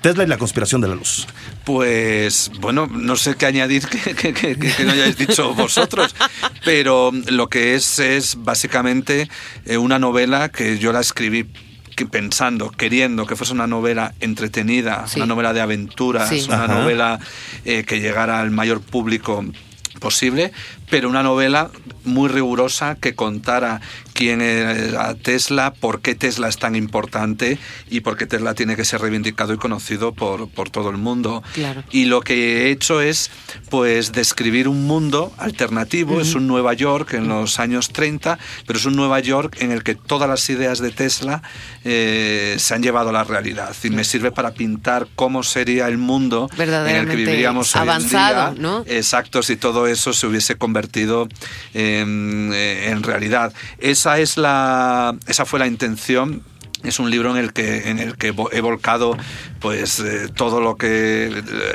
Tesla 0.02 0.24
y 0.24 0.28
la 0.28 0.38
conspiración 0.38 0.82
de 0.82 0.88
la 0.88 0.96
luz. 0.96 1.26
Pues 1.64 2.52
bueno, 2.60 2.86
no 2.88 3.16
sé 3.16 3.36
qué 3.36 3.48
añadir 3.48 3.88
que, 3.88 4.14
que- 4.14 4.34
que- 4.34 4.56
que 4.58 4.84
no 4.86 4.92
hayáis 4.92 5.18
dicho 5.18 5.54
vosotros, 5.56 6.14
pero 6.64 7.12
lo 7.28 7.50
que 7.50 7.74
es 7.76 7.98
es 8.00 8.36
básicamente 8.38 9.30
eh, 9.66 9.78
una 9.78 9.98
novela 9.98 10.50
que 10.50 10.78
yo 10.78 10.92
la 10.92 11.00
escribí 11.00 11.48
que- 11.96 12.06
pensando, 12.06 12.70
queriendo 12.72 13.26
que 13.26 13.36
fuese 13.36 13.54
una 13.54 13.68
novela 13.68 14.14
entretenida, 14.20 15.08
Sí. 15.08 15.18
una 15.20 15.26
novela 15.28 15.54
de 15.54 15.62
aventuras, 15.62 16.30
Sí. 16.30 16.46
una 16.48 16.66
Ajá. 16.66 16.76
novela 16.82 17.20
eh, 17.66 17.84
que 17.86 18.00
llegara 18.00 18.40
al 18.40 18.52
mayor 18.52 18.82
público 18.82 19.44
posible, 20.00 20.52
pero 20.90 21.10
una 21.10 21.24
novela 21.24 21.72
muy 22.04 22.28
rigurosa 22.30 22.96
que 22.96 23.16
contara 23.16 23.80
quién 24.16 24.42
era 24.42 25.14
Tesla, 25.14 25.74
por 25.74 26.02
qué 26.02 26.16
Tesla 26.16 26.48
es 26.48 26.58
tan 26.58 26.76
importante 26.76 27.60
y 27.90 28.00
por 28.00 28.16
qué 28.16 28.26
Tesla 28.26 28.56
tiene 28.56 28.78
que 28.78 28.86
ser 28.86 29.02
reivindicado 29.02 29.54
y 29.54 29.58
conocido 29.58 30.14
por, 30.14 30.50
por 30.50 30.70
todo 30.70 30.90
el 30.90 30.98
mundo. 30.98 31.44
Claro. 31.54 31.84
Y 31.92 32.06
lo 32.06 32.22
que 32.22 32.64
he 32.64 32.72
hecho 32.72 33.02
es 33.02 33.30
pues 33.70 34.14
describir 34.14 34.70
un 34.70 34.88
mundo 34.88 35.34
alternativo, 35.38 36.22
es 36.22 36.34
un 36.34 36.48
Nueva 36.48 36.74
York 36.74 37.14
en 37.14 37.28
los 37.28 37.60
años 37.60 37.90
30, 37.90 38.40
pero 38.66 38.80
es 38.80 38.86
un 38.86 38.96
Nueva 38.96 39.20
York 39.20 39.58
en 39.60 39.72
el 39.72 39.84
que 39.84 39.96
todas 39.96 40.30
las 40.30 40.50
ideas 40.50 40.80
de 40.80 40.92
Tesla 40.92 41.44
eh, 41.84 42.56
se 42.58 42.74
han 42.74 42.82
llevado 42.82 43.10
a 43.10 43.14
la 43.14 43.26
realidad 43.26 43.76
y 43.84 43.90
me 43.90 44.06
sirve 44.06 44.32
para 44.32 44.54
pintar 44.54 45.08
cómo 45.16 45.44
sería 45.44 45.88
el 45.90 45.98
mundo 45.98 46.50
en 46.58 46.96
el 46.96 47.10
que 47.10 47.18
viviríamos 47.18 47.76
hoy 47.76 47.82
en 47.82 47.90
avanzado, 47.90 48.54
día. 48.54 48.62
¿no? 48.62 48.84
Exacto, 48.88 49.44
si 49.44 49.58
todo 49.58 49.88
eso 49.88 50.14
se 50.14 50.26
hubiese 50.26 50.56
convertido 50.56 51.28
en, 51.74 52.52
eh, 52.54 52.92
en 52.92 53.04
realidad. 53.04 53.54
Esa 54.06 54.20
es 54.20 54.38
la, 54.38 55.16
esa 55.26 55.46
fue 55.46 55.58
la 55.58 55.66
intención. 55.66 56.44
Es 56.86 57.00
un 57.00 57.10
libro 57.10 57.32
en 57.32 57.38
el 57.38 57.54
que, 57.54 57.90
en 57.90 58.00
el 58.00 58.18
que 58.18 58.34
he 58.52 58.62
volcado 58.62 59.18
pues 59.60 60.00
eh, 60.00 60.28
todo 60.36 60.62
lo 60.62 60.76
que 60.78 61.26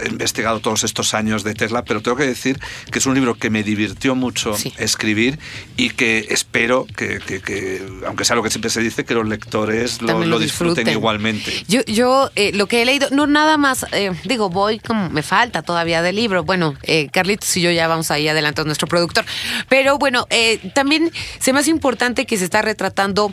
he 0.05 0.09
investigado 0.09 0.61
todos 0.61 0.85
estos 0.85 1.15
años 1.15 1.43
de 1.45 1.55
Tesla, 1.55 1.83
pero 1.85 2.01
tengo 2.03 2.17
que 2.17 2.27
decir 2.27 2.59
que 2.93 2.99
es 3.01 3.07
un 3.07 3.15
libro 3.15 3.35
que 3.35 3.51
me 3.51 3.63
divirtió 3.63 4.15
mucho 4.15 4.55
Sí. 4.55 4.73
escribir 4.79 5.39
y 5.77 5.91
que 5.91 6.27
espero 6.31 6.87
que, 6.97 7.19
que- 7.21 7.41
que, 7.41 7.83
aunque 8.07 8.25
sea 8.25 8.37
lo 8.37 8.43
que 8.43 8.51
siempre 8.51 8.71
se 8.71 8.81
dice, 8.81 9.05
que 9.05 9.15
los 9.15 9.27
lectores 9.27 10.03
lo, 10.03 10.39
disfruten, 10.39 10.89
igualmente. 10.89 11.53
Yo, 11.69 11.81
yo 11.87 12.31
eh, 12.37 12.53
lo 12.55 12.67
que 12.67 12.83
he 12.83 12.85
leído, 12.85 13.09
no 13.11 13.27
nada 13.27 13.57
más, 13.57 13.87
eh, 13.93 14.11
digo, 14.25 14.51
voy 14.51 14.79
como 14.79 15.09
me 15.11 15.23
falta 15.23 15.63
todavía 15.63 16.03
del 16.03 16.17
libro. 16.17 16.45
Bueno, 16.45 16.75
Carlitos 17.13 17.57
y 17.57 17.61
yo 17.63 17.71
ya 17.71 17.89
vamos 17.89 18.11
ahí 18.11 18.29
adelante, 18.29 18.65
nuestro 18.65 18.87
productor. 18.89 19.25
Pero 19.69 19.99
bueno, 19.99 20.27
también 20.75 21.11
se 21.39 21.53
me 21.53 21.61
hace 21.61 21.71
importante 21.71 22.27
que 22.27 22.37
se 22.37 22.45
está 22.45 22.63
retratando 22.63 23.33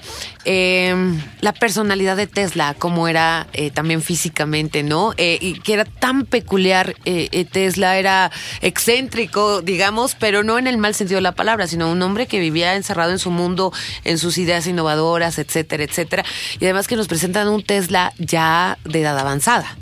la 1.41 1.53
personalidad 1.67 2.15
de 2.15 2.27
Tesla, 2.27 2.75
como 2.79 3.09
era 3.09 3.47
eh, 3.51 3.71
también 3.71 4.01
físicamente, 4.01 4.83
¿no? 4.83 5.13
Eh, 5.17 5.38
y 5.41 5.59
que 5.59 5.74
era 5.74 5.83
tan 5.83 6.24
peculiar. 6.24 6.95
eh, 7.03 7.27
eh, 7.33 7.43
Tesla 7.43 7.97
era 7.97 8.31
excéntrico, 8.62 9.62
digamos, 9.62 10.15
pero 10.15 10.43
no 10.43 10.57
en 10.57 10.67
el 10.67 10.77
mal 10.77 10.95
sentido 10.95 11.17
de 11.17 11.24
la 11.24 11.33
palabra, 11.33 11.67
sino 11.67 11.91
un 11.91 12.01
hombre 12.01 12.25
que 12.25 12.39
vivía 12.39 12.75
encerrado 12.75 13.12
en 13.12 13.19
su 13.19 13.32
mundo, 13.32 13.73
en 14.06 14.17
sus 14.17 14.38
ideas 14.38 14.65
innovadoras, 14.65 15.39
etcétera, 15.39 15.84
etcétera. 15.84 16.23
Y 16.58 16.63
además 16.63 16.88
que 16.88 16.95
nos 16.95 17.10
presentan 17.10 17.49
un 17.49 17.62
Tesla 17.62 18.13
ya 18.17 18.77
de 18.86 19.01
edad 19.01 19.19
avanzada. 19.19 19.75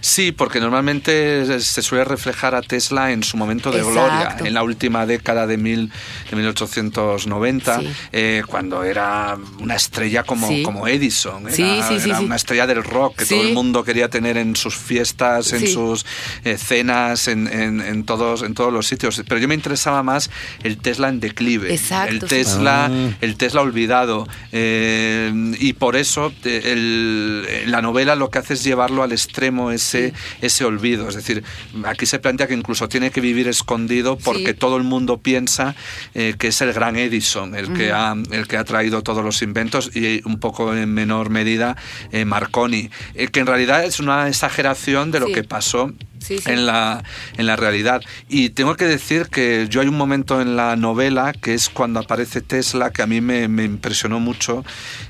Sí, 0.00 0.32
porque 0.32 0.60
normalmente 0.60 1.60
se 1.60 1.82
suele 1.82 2.04
reflejar 2.04 2.54
a 2.54 2.62
Tesla 2.62 3.12
en 3.12 3.22
su 3.22 3.36
momento 3.36 3.70
de 3.70 3.78
Exacto. 3.78 3.92
gloria, 4.00 4.36
en 4.44 4.54
la 4.54 4.62
última 4.62 5.06
década 5.06 5.46
de, 5.46 5.56
mil, 5.56 5.90
de 6.30 6.36
1890, 6.36 7.80
Sí. 7.80 7.86
eh, 8.12 8.42
cuando 8.46 8.84
era 8.84 9.36
una 9.60 9.74
estrella 9.74 10.22
como, 10.22 10.48
Sí. 10.48 10.62
como 10.62 10.86
Edison. 10.88 11.42
Era, 11.48 11.54
Sí, 11.56 11.80
sí, 11.88 12.00
sí, 12.00 12.08
era 12.10 12.18
sí. 12.18 12.24
una 12.24 12.36
estrella 12.36 12.66
del 12.66 12.82
rock 12.84 13.16
que 13.18 13.24
Sí. 13.24 13.34
todo 13.34 13.46
el 13.48 13.54
mundo 13.54 13.84
quería 13.84 14.08
tener 14.08 14.36
en 14.36 14.56
sus 14.56 14.76
fiestas, 14.76 15.52
en 15.52 15.60
Sí. 15.60 15.66
sus 15.72 16.04
eh, 16.44 16.56
cenas, 16.58 17.28
en, 17.28 17.46
en- 17.48 17.80
en 17.80 18.04
todos, 18.04 18.42
en 18.42 18.54
todos 18.54 18.72
los 18.72 18.86
sitios. 18.86 19.22
Pero 19.28 19.40
yo 19.40 19.48
me 19.48 19.54
interesaba 19.54 20.02
más 20.02 20.30
el 20.62 20.78
Tesla 20.78 21.08
en 21.08 21.20
declive, 21.20 21.72
Exacto, 21.74 22.12
el. 22.12 22.20
Tesla, 22.20 22.86
Ah. 22.90 23.16
el 23.20 23.36
Tesla 23.36 23.60
olvidado. 23.62 24.26
eh, 24.52 25.32
y 25.58 25.72
por 25.74 25.96
eso 25.96 26.32
eh, 26.44 26.62
el- 26.64 27.70
la 27.70 27.82
novela 27.82 28.14
lo 28.14 28.30
que 28.30 28.38
hace 28.38 28.54
es 28.54 28.64
llevarlo 28.64 29.02
al 29.02 29.12
extremo 29.12 29.70
ese, 29.88 30.12
ese 30.42 30.64
olvido. 30.64 31.08
Es 31.08 31.14
decir, 31.14 31.42
aquí 31.84 32.06
se 32.06 32.18
plantea 32.18 32.46
que 32.46 32.54
incluso 32.54 32.88
tiene 32.88 33.10
que 33.10 33.20
vivir 33.20 33.48
escondido 33.48 34.16
porque 34.18 34.48
Sí. 34.48 34.54
todo 34.54 34.76
el 34.76 34.84
mundo 34.84 35.18
piensa 35.18 35.74
eh, 36.14 36.34
que 36.38 36.48
es 36.48 36.60
el 36.60 36.72
gran 36.72 36.96
Edison, 36.96 37.54
el 37.54 37.72
que, 37.72 37.90
ha, 37.92 38.14
el 38.30 38.46
que 38.46 38.56
ha 38.56 38.64
traído 38.64 39.02
todos 39.02 39.24
los 39.24 39.42
inventos 39.42 39.90
y 39.96 40.20
un 40.26 40.38
poco 40.38 40.74
en 40.74 40.92
menor 40.92 41.30
medida 41.30 41.76
eh, 42.12 42.24
Marconi, 42.24 42.90
eh, 43.14 43.28
que 43.28 43.40
en 43.40 43.46
realidad 43.46 43.84
es 43.84 43.98
una 44.00 44.28
exageración 44.28 45.10
de 45.10 45.20
lo 45.20 45.26
Sí. 45.26 45.32
que 45.34 45.44
pasó 45.44 45.92
Sí, 46.28 46.38
sí. 46.38 46.50
en 46.50 46.66
la, 46.66 47.02
en 47.36 47.46
la 47.46 47.56
realidad. 47.56 48.02
Y 48.28 48.50
tengo 48.50 48.76
que 48.76 48.84
decir 48.84 49.28
que 49.28 49.66
yo 49.70 49.80
hay 49.80 49.88
un 49.88 49.96
momento 49.96 50.40
en 50.42 50.56
la 50.56 50.76
novela 50.76 51.32
que 51.32 51.54
es 51.54 51.68
cuando 51.70 52.00
aparece 52.00 52.42
Tesla 52.42 52.90
que 52.90 53.00
a 53.02 53.06
mí 53.06 53.20
me, 53.20 53.48
me 53.48 53.64
impresionó 53.64 54.20
mucho 54.20 54.64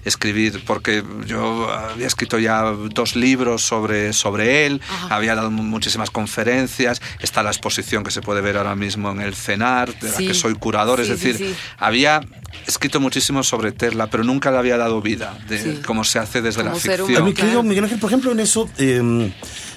escribir, 0.04 0.62
porque 0.66 1.02
yo 1.26 1.68
había 1.70 2.07
escrito 2.07 2.38
ya 2.38 2.62
dos 2.62 3.16
libros 3.16 3.62
sobre, 3.62 4.12
sobre 4.12 4.66
él, 4.66 4.81
Ajá. 4.88 5.16
había 5.16 5.35
dado 5.35 5.50
mu- 5.50 5.62
muchísimas 5.64 6.11
conferencias, 6.11 7.02
está 7.20 7.42
la 7.42 7.50
exposición 7.50 8.04
que 8.04 8.11
se 8.11 8.20
puede 8.22 8.40
ver 8.40 8.57
ahora 8.57 8.76
mismo 8.76 9.11
en 9.11 9.20
el 9.20 9.35
CENAR, 9.35 9.92
de 9.98 10.09
Sí. 10.11 10.22
la 10.24 10.28
que 10.28 10.35
soy 10.35 10.54
curador, 10.54 10.96
Sí, 10.98 11.02
es 11.02 11.09
decir, 11.09 11.37
sí. 11.37 11.54
había 11.78 12.20
escrito 12.66 13.00
muchísimo 13.00 13.42
sobre 13.42 13.72
Tesla, 13.72 14.07
pero 14.09 14.22
nunca 14.24 14.50
le 14.50 14.59
había 14.59 14.76
dado 14.76 15.02
vida, 15.02 15.37
de 15.48 15.59
Sí. 15.61 15.81
cómo 15.85 16.04
se 16.04 16.18
hace 16.20 16.40
desde 16.42 16.62
Como 16.62 16.74
la 16.74 16.81
ficción. 16.81 17.16
A 17.16 17.20
mi 17.24 17.33
querido 17.35 17.54
Claro. 17.54 17.62
Miguel 17.64 17.85
Ángel, 17.85 17.98
por 17.98 18.11
ejemplo, 18.11 18.33
en 18.33 18.40
eso, 18.40 18.70
eh, 18.78 19.33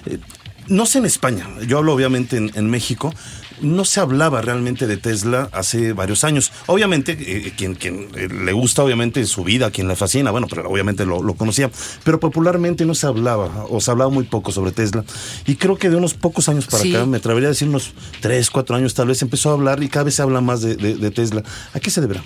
eh, 0.05 0.17
no 0.71 0.85
sé 0.85 0.99
en 0.99 1.05
España, 1.05 1.47
yo 1.67 1.77
hablo 1.77 1.93
obviamente 1.93 2.37
en, 2.37 2.51
en 2.55 2.69
México. 2.69 3.13
No 3.61 3.85
se 3.85 3.99
hablaba 3.99 4.41
realmente 4.41 4.87
de 4.87 4.97
Tesla 4.97 5.49
hace 5.51 5.93
varios 5.93 6.23
años. 6.23 6.51
Obviamente, 6.67 7.17
eh, 7.19 7.53
quien, 7.55 7.75
quien 7.75 8.07
eh, 8.15 8.27
le 8.27 8.51
gusta, 8.53 8.83
obviamente, 8.83 9.25
su 9.25 9.43
vida, 9.43 9.71
quien 9.71 9.87
le 9.87 9.95
fascina, 9.95 10.31
bueno, 10.31 10.47
pero 10.49 10.69
obviamente 10.69 11.05
lo, 11.05 11.21
lo 11.23 11.33
conocía, 11.35 11.69
pero 12.03 12.19
popularmente 12.19 12.85
no 12.85 12.95
se 12.95 13.07
hablaba, 13.07 13.65
o 13.69 13.79
se 13.81 13.91
hablaba 13.91 14.09
muy 14.11 14.23
poco 14.25 14.51
sobre 14.51 14.71
Tesla. 14.71 15.03
Y 15.45 15.55
creo 15.55 15.77
que 15.77 15.89
de 15.89 15.95
unos 15.95 16.13
pocos 16.13 16.49
años 16.49 16.65
para 16.67 16.83
Sí. 16.83 16.95
acá, 16.95 17.05
me 17.05 17.17
atrevería 17.17 17.47
a 17.49 17.51
decir 17.51 17.67
unos 17.67 17.93
tres, 18.21 18.49
cuatro 18.49 18.75
años 18.75 18.93
tal 18.93 19.07
vez, 19.07 19.21
empezó 19.21 19.49
a 19.49 19.53
hablar 19.53 19.81
y 19.83 19.89
cada 19.89 20.05
vez 20.05 20.15
se 20.15 20.21
habla 20.21 20.41
más 20.41 20.61
de, 20.61 20.75
de- 20.75 20.95
de 20.95 21.11
Tesla. 21.11 21.43
¿A 21.73 21.79
qué 21.79 21.89
se 21.91 22.01
deberá? 22.01 22.23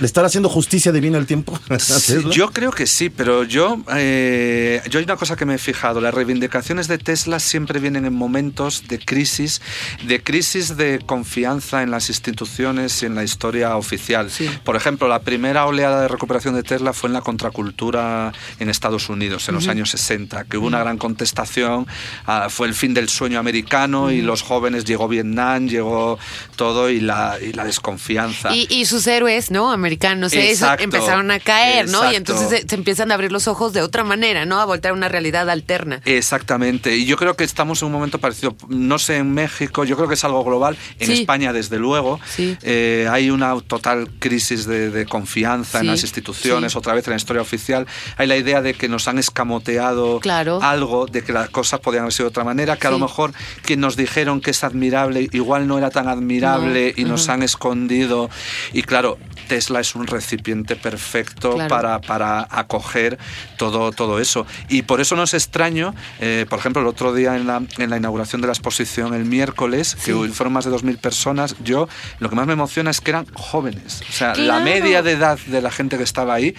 ¿Le 0.00 0.06
estará 0.06 0.26
haciendo 0.28 0.48
justicia 0.48 0.92
divina 0.92 1.18
el 1.18 1.26
tiempo? 1.26 1.58
Sí, 1.78 2.14
yo 2.32 2.50
creo 2.50 2.70
que 2.70 2.86
sí, 2.86 3.10
pero 3.10 3.44
yo, 3.44 3.78
eh, 3.94 4.80
yo 4.90 4.98
hay 4.98 5.04
una 5.04 5.16
cosa 5.16 5.36
que 5.36 5.44
me 5.44 5.54
he 5.54 5.58
fijado, 5.58 6.00
las 6.00 6.14
reivindicaciones 6.14 6.88
de 6.88 6.98
Tesla 6.98 7.38
siempre 7.40 7.78
vienen 7.80 8.04
en 8.04 8.12
momentos 8.14 8.84
de 8.88 8.98
crisis, 8.98 9.60
de 10.06 10.22
crisis 10.22 10.69
de 10.76 11.00
confianza 11.04 11.82
en 11.82 11.90
las 11.90 12.08
instituciones 12.08 13.02
y 13.02 13.06
en 13.06 13.14
la 13.14 13.24
historia 13.24 13.76
oficial. 13.76 14.30
Por 14.64 14.76
ejemplo, 14.76 15.08
la 15.08 15.20
primera 15.20 15.66
oleada 15.66 16.02
de 16.02 16.08
recuperación 16.08 16.54
de 16.54 16.62
Tesla 16.62 16.92
fue 16.92 17.08
en 17.08 17.14
la 17.14 17.20
contracultura 17.20 18.32
en 18.58 18.68
Estados 18.68 19.08
Unidos 19.08 19.48
en 19.48 19.54
los 19.54 19.68
años 19.68 19.90
60, 19.90 20.44
que 20.44 20.58
hubo 20.58 20.66
una 20.66 20.80
gran 20.80 20.98
contestación, 20.98 21.86
ah, 22.26 22.48
fue 22.48 22.68
el 22.68 22.74
fin 22.74 22.94
del 22.94 23.08
sueño 23.08 23.38
americano 23.38 24.10
y 24.10 24.22
los 24.22 24.42
jóvenes, 24.42 24.84
llegó 24.84 25.08
Vietnam, 25.08 25.68
llegó 25.68 26.18
todo 26.56 26.90
y 26.90 27.00
la, 27.00 27.38
y 27.40 27.52
la 27.52 27.64
desconfianza. 27.64 28.54
Y, 28.54 28.66
y 28.70 28.84
sus 28.86 29.06
héroes, 29.06 29.50
¿no? 29.50 29.70
Americanos, 29.70 30.32
Exacto, 30.32 30.84
empezaron 30.84 31.30
a 31.30 31.40
caer, 31.40 31.88
¿no? 31.88 32.04
Y 32.04 32.14
exacto. 32.14 32.32
entonces 32.32 32.60
se, 32.60 32.68
se 32.68 32.74
empiezan 32.74 33.10
a 33.10 33.14
abrir 33.14 33.32
los 33.32 33.48
ojos 33.48 33.72
de 33.72 33.82
otra 33.82 34.04
manera, 34.04 34.44
¿no? 34.44 34.60
A 34.60 34.64
voltear 34.64 34.92
una 34.92 35.08
realidad 35.08 35.48
alterna. 35.50 36.00
Exactamente, 36.04 36.96
y 36.96 37.04
yo 37.04 37.16
creo 37.16 37.36
que 37.36 37.44
estamos 37.44 37.82
en 37.82 37.86
un 37.86 37.92
momento 37.92 38.18
parecido, 38.18 38.56
no 38.68 38.98
sé 38.98 39.16
en 39.16 39.32
México, 39.32 39.84
yo 39.84 39.96
creo 39.96 40.08
que 40.08 40.14
es 40.14 40.24
algo 40.24 40.44
global, 40.44 40.59
en 40.68 41.06
Sí. 41.06 41.12
España 41.20 41.52
desde 41.52 41.78
luego, 41.78 42.20
Sí. 42.26 42.56
Eh, 42.62 43.06
hay 43.10 43.30
una 43.30 43.58
total 43.60 44.08
crisis 44.18 44.66
de, 44.66 44.90
de 44.90 45.06
confianza 45.06 45.80
en 45.80 45.86
las 45.88 46.02
instituciones, 46.02 46.76
otra 46.76 46.94
vez 46.94 47.06
en 47.06 47.12
la 47.12 47.16
historia 47.16 47.42
oficial, 47.42 47.86
hay 48.16 48.26
la 48.26 48.36
idea 48.36 48.62
de 48.62 48.74
que 48.74 48.88
nos 48.88 49.08
han 49.08 49.18
escamoteado 49.18 50.20
Claro. 50.20 50.60
algo, 50.62 51.06
de 51.06 51.22
que 51.22 51.32
las 51.32 51.50
cosas 51.50 51.80
podían 51.80 52.02
haber 52.02 52.12
sido 52.12 52.24
de 52.26 52.30
otra 52.30 52.44
manera, 52.44 52.76
que 52.76 52.86
a 52.86 52.90
lo 52.90 52.98
mejor 52.98 53.32
quien 53.62 53.80
nos 53.80 53.96
dijeron 53.96 54.40
que 54.40 54.50
es 54.50 54.64
admirable 54.64 55.28
igual 55.32 55.66
no 55.66 55.78
era 55.78 55.90
tan 55.90 56.08
admirable 56.08 56.94
No, 56.96 57.02
y 57.02 57.04
nos 57.04 57.28
han 57.28 57.42
escondido, 57.42 58.30
y 58.72 58.82
claro, 58.82 59.18
Tesla 59.50 59.80
es 59.80 59.96
un 59.96 60.06
recipiente 60.06 60.76
perfecto 60.76 61.54
Claro. 61.54 61.68
para, 61.68 62.00
para 62.00 62.46
acoger 62.48 63.18
todo, 63.58 63.90
todo 63.90 64.20
eso. 64.20 64.46
Y 64.68 64.82
por 64.82 65.00
eso 65.00 65.16
no 65.16 65.24
es 65.24 65.34
extraño, 65.34 65.92
eh, 66.20 66.46
por 66.48 66.60
ejemplo, 66.60 66.80
el 66.82 66.86
otro 66.88 67.12
día 67.12 67.34
en 67.36 67.48
la, 67.48 67.60
en 67.78 67.90
la 67.90 67.96
inauguración 67.96 68.40
de 68.40 68.46
la 68.46 68.52
exposición 68.52 69.12
el 69.12 69.24
miércoles, 69.24 69.96
que 70.04 70.14
fueron 70.32 70.52
más 70.52 70.66
de 70.66 70.70
2.000 70.70 70.98
personas, 70.98 71.56
yo 71.64 71.88
lo 72.20 72.30
que 72.30 72.36
más 72.36 72.46
me 72.46 72.52
emociona 72.52 72.92
es 72.92 73.00
que 73.00 73.10
eran 73.10 73.26
jóvenes. 73.34 74.02
O 74.08 74.12
sea, 74.12 74.36
la 74.36 74.60
media 74.60 75.02
de 75.02 75.12
edad 75.12 75.36
de 75.46 75.60
la 75.60 75.72
gente 75.72 75.96
que 75.98 76.04
estaba 76.04 76.34
ahí 76.34 76.54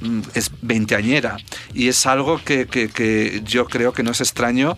mm, 0.00 0.20
es 0.34 0.52
veinteañera. 0.62 1.38
Y 1.74 1.88
es 1.88 2.06
algo 2.06 2.40
que, 2.44 2.66
que- 2.68 2.88
que 2.88 3.42
yo 3.44 3.66
creo 3.66 3.92
que 3.92 4.04
no 4.04 4.12
es 4.12 4.20
extraño 4.20 4.76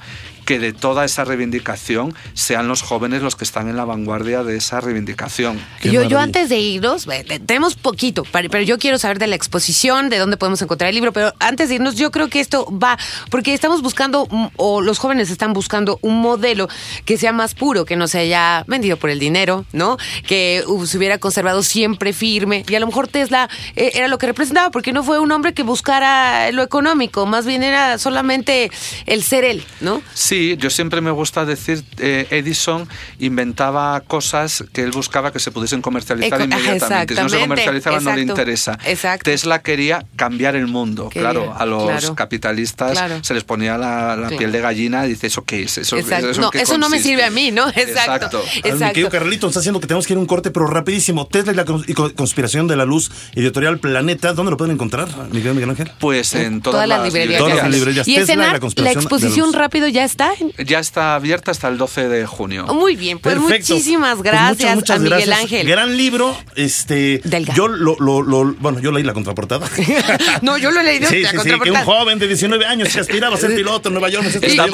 que 0.48 0.58
de 0.58 0.72
toda 0.72 1.04
esa 1.04 1.24
reivindicación 1.24 2.14
sean 2.32 2.68
los 2.68 2.80
jóvenes 2.80 3.20
los 3.20 3.36
que 3.36 3.44
están 3.44 3.68
en 3.68 3.76
la 3.76 3.84
vanguardia 3.84 4.42
de 4.44 4.56
esa 4.56 4.80
reivindicación. 4.80 5.60
Yo, 5.82 6.04
yo 6.04 6.18
antes 6.18 6.48
de 6.48 6.58
irnos, 6.58 7.06
tenemos 7.44 7.74
poquito, 7.74 8.22
pero 8.32 8.62
yo 8.62 8.78
quiero 8.78 8.96
saber 8.96 9.18
de 9.18 9.26
la 9.26 9.36
exposición, 9.36 10.08
de 10.08 10.16
dónde 10.16 10.38
podemos 10.38 10.62
encontrar 10.62 10.88
el 10.88 10.94
libro, 10.94 11.12
pero 11.12 11.34
antes 11.38 11.68
de 11.68 11.74
irnos, 11.74 11.96
yo 11.96 12.10
creo 12.10 12.28
que 12.28 12.40
esto 12.40 12.66
va, 12.82 12.96
porque 13.30 13.52
estamos 13.52 13.82
buscando, 13.82 14.26
mm, 14.30 14.46
o 14.56 14.80
los 14.80 14.98
jóvenes 14.98 15.28
están 15.28 15.52
buscando 15.52 15.98
un 16.00 16.18
modelo 16.22 16.66
que 17.04 17.18
sea 17.18 17.34
más 17.34 17.52
puro, 17.54 17.84
que 17.84 17.96
no 17.96 18.08
se 18.08 18.18
haya 18.20 18.64
vendido 18.66 18.96
por 18.96 19.10
el 19.10 19.18
dinero, 19.18 19.66
¿no? 19.74 19.98
Que 20.26 20.64
uh, 20.66 20.86
se 20.86 20.96
hubiera 20.96 21.18
conservado 21.18 21.62
siempre 21.62 22.14
firme, 22.14 22.64
y 22.66 22.74
a 22.74 22.80
lo 22.80 22.86
mejor 22.86 23.06
Tesla 23.06 23.50
eh, 23.76 23.90
era 23.92 24.08
lo 24.08 24.16
que 24.16 24.26
representaba, 24.26 24.70
porque 24.70 24.94
no 24.94 25.04
fue 25.04 25.18
un 25.18 25.30
hombre 25.30 25.52
que 25.52 25.62
buscara 25.62 26.50
lo 26.52 26.62
económico, 26.62 27.26
más 27.26 27.44
bien 27.44 27.62
era 27.62 27.98
solamente 27.98 28.70
el 29.04 29.22
ser 29.22 29.44
él, 29.44 29.62
¿no? 29.82 30.00
Sí, 30.14 30.37
yo 30.58 30.70
siempre 30.70 31.00
me 31.00 31.10
gusta 31.10 31.44
decir, 31.44 31.82
eh, 31.98 32.26
Edison 32.30 32.88
inventaba 33.18 34.00
cosas 34.00 34.64
que 34.72 34.82
él 34.82 34.90
buscaba 34.90 35.32
que 35.32 35.38
se 35.38 35.50
pudiesen 35.50 35.82
comercializar 35.82 36.40
Eco- 36.40 36.44
inmediatamente. 36.54 37.14
Si 37.14 37.20
no 37.22 37.28
se 37.28 37.40
comercializaban 37.40 38.04
no 38.04 38.14
le 38.14 38.22
exacto, 38.22 38.40
interesa. 38.42 38.78
exacto. 38.84 39.30
Tesla 39.30 39.60
quería 39.62 40.04
cambiar 40.16 40.56
el 40.56 40.66
mundo. 40.66 41.08
Quería, 41.08 41.30
claro, 41.30 41.54
a 41.56 41.66
los 41.66 41.84
claro. 41.84 42.14
capitalistas 42.14 42.92
Claro. 42.92 43.22
se 43.22 43.34
les 43.34 43.44
ponía 43.44 43.76
la, 43.78 44.16
la 44.16 44.28
Claro. 44.28 44.36
piel 44.38 44.52
de 44.52 44.60
gallina 44.60 45.06
y 45.06 45.10
dice, 45.10 45.26
¿eso 45.28 45.42
qué 45.44 45.62
es? 45.62 45.78
¿Eso, 45.78 45.96
Exacto. 45.96 46.30
eso 46.30 46.40
no, 46.40 46.46
en 46.48 46.50
qué 46.52 46.60
eso 46.62 46.78
no 46.78 46.88
me 46.88 46.96
consiste?". 46.96 47.08
sirve 47.10 47.24
a 47.24 47.30
mí, 47.30 47.50
¿no? 47.50 47.68
Exacto. 47.74 47.88
Exacto. 47.88 48.38
A 48.38 48.40
ver, 48.42 48.62
mi 48.64 48.70
Exacto. 48.70 48.94
querido 48.94 49.10
Carlito, 49.10 49.46
está 49.48 49.60
haciendo 49.60 49.80
que 49.80 49.86
tenemos 49.86 50.06
que 50.06 50.12
ir 50.12 50.16
a 50.16 50.20
un 50.20 50.26
corte, 50.26 50.50
pero 50.50 50.66
rapidísimo. 50.66 51.26
Tesla 51.26 51.52
y 51.52 51.56
la 51.56 51.64
cons- 51.64 51.84
y 51.86 51.94
co- 51.94 52.14
conspiración 52.14 52.66
de 52.68 52.76
la 52.76 52.84
luz, 52.84 53.10
editorial 53.34 53.78
Planeta, 53.78 54.32
¿dónde 54.32 54.50
lo 54.50 54.56
pueden 54.56 54.74
encontrar, 54.74 55.08
mi 55.26 55.32
querido 55.38 55.54
Miguel 55.54 55.70
Ángel? 55.70 55.90
Pues 55.98 56.34
en 56.34 56.60
todas, 56.60 56.76
Todas 56.84 56.88
las 56.88 57.04
librerías. 57.04 57.38
Todas 57.40 57.56
las 57.56 57.70
librerías. 57.70 58.08
Y 58.08 58.14
Tesla 58.16 58.34
y 58.34 58.36
la 58.36 58.52
la, 58.54 58.60
conspiración 58.60 59.04
de 59.04 59.10
la 59.10 59.16
exposición 59.16 59.52
rápido 59.52 59.88
ya 59.88 60.04
está. 60.04 60.27
Ya 60.64 60.78
está 60.78 61.14
abierta 61.14 61.50
hasta 61.50 61.68
el 61.68 61.78
12 61.78 62.08
de 62.08 62.26
junio. 62.26 62.66
Muy 62.66 62.96
bien, 62.96 63.18
pues 63.18 63.34
Perfecto. 63.36 63.74
muchísimas 63.74 64.16
Pues 64.16 64.22
gracias 64.24 64.56
muchas, 64.58 64.74
muchas 64.76 64.96
a 64.96 65.00
Miguel 65.00 65.18
gracias. 65.26 65.40
Ángel. 65.44 65.66
Gran 65.68 65.96
libro, 65.96 66.36
este, 66.56 67.20
Delgado. 67.24 67.56
yo 67.56 67.68
lo, 67.68 67.96
lo, 67.98 68.22
lo- 68.22 68.54
bueno, 68.58 68.80
yo 68.80 68.90
leí 68.92 69.02
la 69.04 69.12
contraportada. 69.14 69.68
no, 70.42 70.58
yo 70.58 70.70
lo 70.70 70.80
he 70.80 70.84
leído. 70.84 71.08
sí, 71.08 71.22
la 71.22 71.30
sí, 71.30 71.36
sí, 71.38 71.42
que 71.44 71.52
un 71.52 71.58
contraportada. 71.58 71.84
joven 72.00 72.18
de 72.18 72.26
19 72.28 72.66
años 72.66 72.88
que 72.92 73.00
aspiraba 73.00 73.36
a 73.36 73.38
ser 73.38 73.54
piloto 73.54 73.88
en 73.88 73.94
Nueva 73.94 74.08
York. 74.08 74.26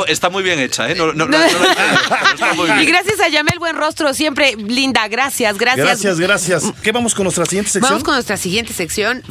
Está, 0.09 0.31
muy 0.31 0.43
bien 0.43 0.59
hecha, 0.59 0.91
¿eh? 0.91 0.95
No, 0.95 1.13
no, 1.13 1.27
no, 1.27 1.37
está 1.37 2.55
muy 2.55 2.69
Y 2.71 2.73
bien. 2.73 2.87
gracias 2.87 3.21
a 3.21 3.29
Yamel 3.29 3.59
Buen 3.59 3.77
Rostro, 3.77 4.15
siempre 4.15 4.55
linda. 4.57 5.07
Gracias, 5.09 5.59
gracias. 5.59 5.87
Gracias, 5.87 6.21
gracias. 6.21 6.65
¿Qué 6.83 6.93
vamos 6.93 7.15
con 7.15 7.25
nuestra 7.25 7.45
siguiente 7.47 7.71
sección? 7.71 7.91
Vamos 7.91 8.05
con 8.05 8.15
nuestra 8.15 8.37
siguiente 8.37 8.73
sección. 8.73 9.23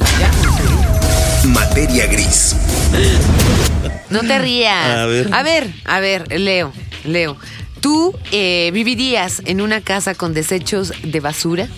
Materia 1.44 2.06
gris. 2.06 2.54
No 4.14 4.28
te 4.28 4.38
rías. 4.38 4.96
A 4.96 5.06
ver. 5.06 5.28
a 5.32 5.42
ver, 5.42 5.70
a 5.84 6.00
ver, 6.00 6.40
Leo, 6.40 6.72
Leo. 7.04 7.36
¿Tú 7.80 8.14
eh, 8.32 8.70
vivirías 8.72 9.42
en 9.44 9.60
una 9.60 9.82
casa 9.82 10.14
con 10.14 10.32
desechos 10.32 10.92
de 11.02 11.20
basura? 11.20 11.68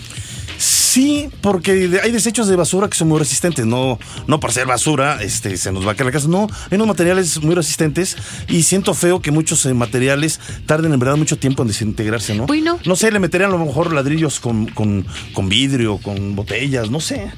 Sí, 0.57 1.29
porque 1.41 1.99
hay 2.01 2.11
desechos 2.11 2.47
de 2.47 2.55
basura 2.55 2.87
que 2.87 2.95
son 2.95 3.09
muy 3.09 3.19
resistentes. 3.19 3.65
No, 3.65 3.99
no 4.25 4.39
por 4.39 4.51
ser 4.51 4.65
basura, 4.65 5.21
este, 5.21 5.57
se 5.57 5.71
nos 5.71 5.85
va 5.85 5.91
a 5.91 5.95
caer 5.95 6.05
la 6.05 6.11
casa. 6.11 6.27
No, 6.27 6.47
hay 6.71 6.75
unos 6.75 6.87
materiales 6.87 7.41
muy 7.43 7.55
resistentes 7.55 8.15
y 8.47 8.63
siento 8.63 8.93
feo 8.93 9.21
que 9.21 9.31
muchos 9.31 9.65
eh, 9.65 9.73
materiales 9.73 10.39
tarden 10.65 10.93
en 10.93 10.99
verdad 10.99 11.17
mucho 11.17 11.37
tiempo 11.37 11.61
en 11.61 11.67
desintegrarse, 11.67 12.35
¿no? 12.35 12.45
Bueno. 12.45 12.79
No 12.85 12.95
sé, 12.95 13.11
le 13.11 13.19
meterían 13.19 13.51
a 13.51 13.57
lo 13.57 13.65
mejor 13.65 13.93
ladrillos 13.93 14.39
con, 14.39 14.67
con, 14.67 15.05
con 15.33 15.49
vidrio, 15.49 15.97
con 15.97 16.35
botellas, 16.35 16.89
no 16.89 16.99
sé. 16.99 17.31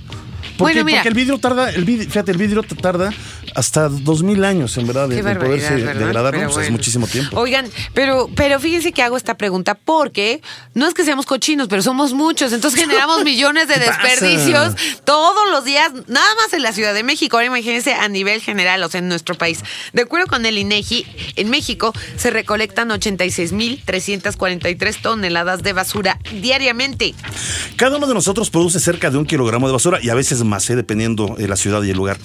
Porque, 0.57 0.73
Bueno, 0.73 0.83
mira. 0.85 0.97
porque 0.99 1.09
el 1.09 1.15
vidrio 1.15 1.37
tarda, 1.39 1.69
el 1.69 1.85
vidrio, 1.85 2.07
fíjate, 2.09 2.31
el 2.31 2.37
vidrio 2.37 2.63
te 2.63 2.75
tarda 2.75 3.11
hasta 3.55 3.89
dos 3.89 4.23
mil 4.23 4.43
años 4.43 4.77
en 4.77 4.87
verdad 4.87 5.07
barbaridad, 5.09 5.39
poderse 5.39 5.75
¿verdad? 5.75 5.95
degradar, 5.95 6.33
Pues 6.51 6.65
es 6.65 6.71
muchísimo 6.71 7.07
tiempo. 7.07 7.39
Oigan, 7.39 7.67
pero, 7.93 8.29
pero 8.35 8.59
fíjense 8.59 8.91
que 8.91 9.01
hago 9.01 9.17
esta 9.17 9.37
pregunta 9.37 9.75
porque 9.75 10.41
no 10.75 10.87
es 10.87 10.93
que 10.93 11.03
seamos 11.03 11.25
cochinos, 11.25 11.67
pero 11.67 11.81
somos 11.81 12.13
muchos, 12.13 12.53
entonces 12.53 12.79
generamos 12.81 13.23
millones 13.23 13.67
de 13.67 13.75
desperdicios 13.79 14.75
todos 15.03 15.49
los 15.51 15.65
días, 15.65 15.91
nada 16.07 16.27
más 16.35 16.53
en 16.53 16.63
la 16.63 16.71
Ciudad 16.73 16.93
de 16.93 17.03
México. 17.03 17.37
Ahora 17.37 17.47
imagínense 17.47 17.93
a 17.93 18.07
nivel 18.07 18.41
general, 18.41 18.83
o 18.83 18.89
sea, 18.89 18.99
en 18.99 19.09
nuestro 19.09 19.35
país. 19.35 19.59
De 19.93 20.03
acuerdo 20.03 20.27
con 20.27 20.45
el 20.45 20.57
INEGI, 20.57 21.05
en 21.35 21.49
México 21.49 21.93
se 22.17 22.29
recolectan 22.29 22.89
86.343 22.89 25.01
toneladas 25.01 25.63
de 25.63 25.73
basura 25.73 26.19
diariamente. 26.41 27.13
Cada 27.75 27.97
uno 27.97 28.07
de 28.07 28.13
nosotros 28.13 28.49
produce 28.49 28.79
cerca 28.79 29.09
de 29.09 29.17
un 29.17 29.25
kilogramo 29.25 29.67
de 29.67 29.73
basura 29.73 29.99
y 30.01 30.09
a 30.09 30.15
veces 30.15 30.28
más, 30.43 30.69
¿eh? 30.69 30.75
dependiendo 30.75 31.35
de 31.37 31.47
la 31.47 31.55
ciudad 31.55 31.83
y 31.83 31.89
el 31.89 31.97
lugar. 31.97 32.17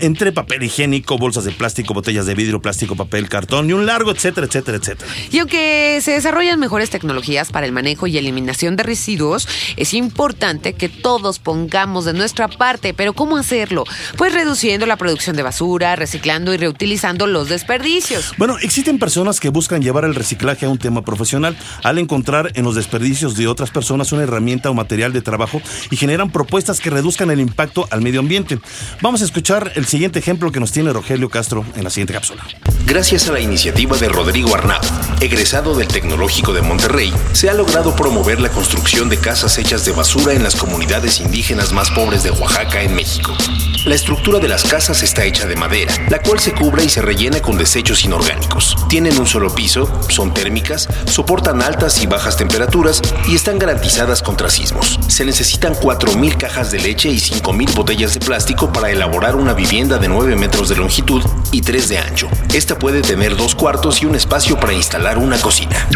Entre 0.00 0.32
papel 0.32 0.62
higiénico, 0.62 1.18
bolsas 1.18 1.44
de 1.44 1.52
plástico, 1.52 1.94
botellas 1.94 2.26
de 2.26 2.34
vidrio, 2.34 2.60
plástico, 2.60 2.96
papel, 2.96 3.28
cartón 3.28 3.68
y 3.70 3.72
un 3.72 3.86
largo, 3.86 4.10
etcétera, 4.10 4.46
etcétera, 4.46 4.78
etcétera. 4.78 5.10
Y 5.30 5.38
aunque 5.38 6.00
se 6.02 6.12
desarrollan 6.12 6.58
mejores 6.58 6.90
tecnologías 6.90 7.50
para 7.50 7.66
el 7.66 7.72
manejo 7.72 8.06
y 8.06 8.18
eliminación 8.18 8.76
de 8.76 8.82
residuos, 8.82 9.48
es 9.76 9.94
importante 9.94 10.72
que 10.74 10.88
todos 10.88 11.38
pongamos 11.38 12.04
de 12.04 12.12
nuestra 12.12 12.48
parte. 12.48 12.94
¿Pero 12.94 13.12
cómo 13.12 13.36
hacerlo? 13.36 13.84
Pues 14.16 14.32
reduciendo 14.32 14.86
la 14.86 14.96
producción 14.96 15.36
de 15.36 15.42
basura, 15.42 15.96
reciclando 15.96 16.52
y 16.54 16.56
reutilizando 16.56 17.26
los 17.26 17.48
desperdicios. 17.48 18.32
Bueno, 18.38 18.56
existen 18.58 18.98
personas 18.98 19.40
que 19.40 19.50
buscan 19.50 19.82
llevar 19.82 20.04
el 20.04 20.14
reciclaje 20.14 20.66
a 20.66 20.68
un 20.68 20.78
tema 20.78 21.02
profesional 21.02 21.56
al 21.82 21.98
encontrar 21.98 22.52
en 22.54 22.64
los 22.64 22.74
desperdicios 22.74 23.36
de 23.36 23.46
otras 23.46 23.70
personas 23.70 24.12
una 24.12 24.22
herramienta 24.22 24.70
o 24.70 24.74
material 24.74 25.12
de 25.12 25.22
trabajo 25.22 25.60
y 25.90 25.96
generan 25.96 26.30
propuestas 26.30 26.80
que 26.80 26.90
reduzcan 26.90 27.30
el 27.30 27.40
impacto 27.42 27.86
al 27.90 28.02
medio 28.02 28.20
ambiente. 28.20 28.58
Vamos 29.00 29.22
a 29.22 29.24
escuchar 29.24 29.72
el 29.74 29.86
siguiente 29.86 30.18
ejemplo 30.18 30.52
que 30.52 30.60
nos 30.60 30.72
tiene 30.72 30.92
Rogelio 30.92 31.28
Castro 31.28 31.64
en 31.76 31.84
la 31.84 31.90
siguiente 31.90 32.14
cápsula. 32.14 32.44
Gracias 32.86 33.28
a 33.28 33.32
la 33.32 33.40
iniciativa 33.40 33.96
de 33.96 34.08
Rodrigo 34.08 34.54
Arnau, 34.54 34.80
egresado 35.20 35.74
del 35.74 35.88
Tecnológico 35.88 36.52
de 36.52 36.62
Monterrey, 36.62 37.12
se 37.32 37.48
ha 37.48 37.54
logrado 37.54 37.94
promover 37.96 38.40
la 38.40 38.50
construcción 38.50 39.08
de 39.08 39.18
casas 39.18 39.58
hechas 39.58 39.84
de 39.84 39.92
basura 39.92 40.32
en 40.32 40.42
las 40.42 40.56
comunidades 40.56 41.20
indígenas 41.20 41.72
más 41.72 41.90
pobres 41.90 42.22
de 42.22 42.30
Oaxaca, 42.30 42.82
en 42.82 42.94
México. 42.94 43.36
La 43.84 43.96
estructura 43.96 44.38
de 44.38 44.46
las 44.46 44.62
casas 44.62 45.02
está 45.02 45.24
hecha 45.24 45.46
de 45.46 45.56
madera, 45.56 45.92
la 46.08 46.20
cual 46.20 46.38
se 46.38 46.52
cubre 46.52 46.84
y 46.84 46.88
se 46.88 47.02
rellena 47.02 47.40
con 47.40 47.58
desechos 47.58 48.04
inorgánicos. 48.04 48.76
Tienen 48.88 49.18
un 49.18 49.26
solo 49.26 49.52
piso, 49.52 49.90
son 50.08 50.32
térmicas, 50.32 50.88
soportan 51.06 51.60
altas 51.62 52.00
y 52.00 52.06
bajas 52.06 52.36
temperaturas 52.36 53.02
y 53.26 53.34
están 53.34 53.58
garantizadas 53.58 54.22
contra 54.22 54.50
sismos. 54.50 55.00
Se 55.08 55.24
necesitan 55.24 55.74
4.000 55.74 56.36
cajas 56.36 56.70
de 56.70 56.78
leche 56.78 57.08
y 57.08 57.18
5.000 57.32 57.74
botellas 57.74 58.14
de 58.14 58.20
plástico 58.20 58.72
para 58.72 58.90
elaborar 58.90 59.36
una 59.36 59.54
vivienda 59.54 59.98
de 59.98 60.08
9 60.08 60.36
metros 60.36 60.68
de 60.68 60.76
longitud 60.76 61.22
y 61.50 61.62
3 61.62 61.88
de 61.88 61.98
ancho. 61.98 62.28
Esta 62.52 62.78
puede 62.78 63.00
tener 63.00 63.36
dos 63.36 63.54
cuartos 63.54 64.02
y 64.02 64.06
un 64.06 64.14
espacio 64.14 64.58
para 64.60 64.74
instalar 64.74 65.18
una 65.18 65.38
cocina. 65.38 65.88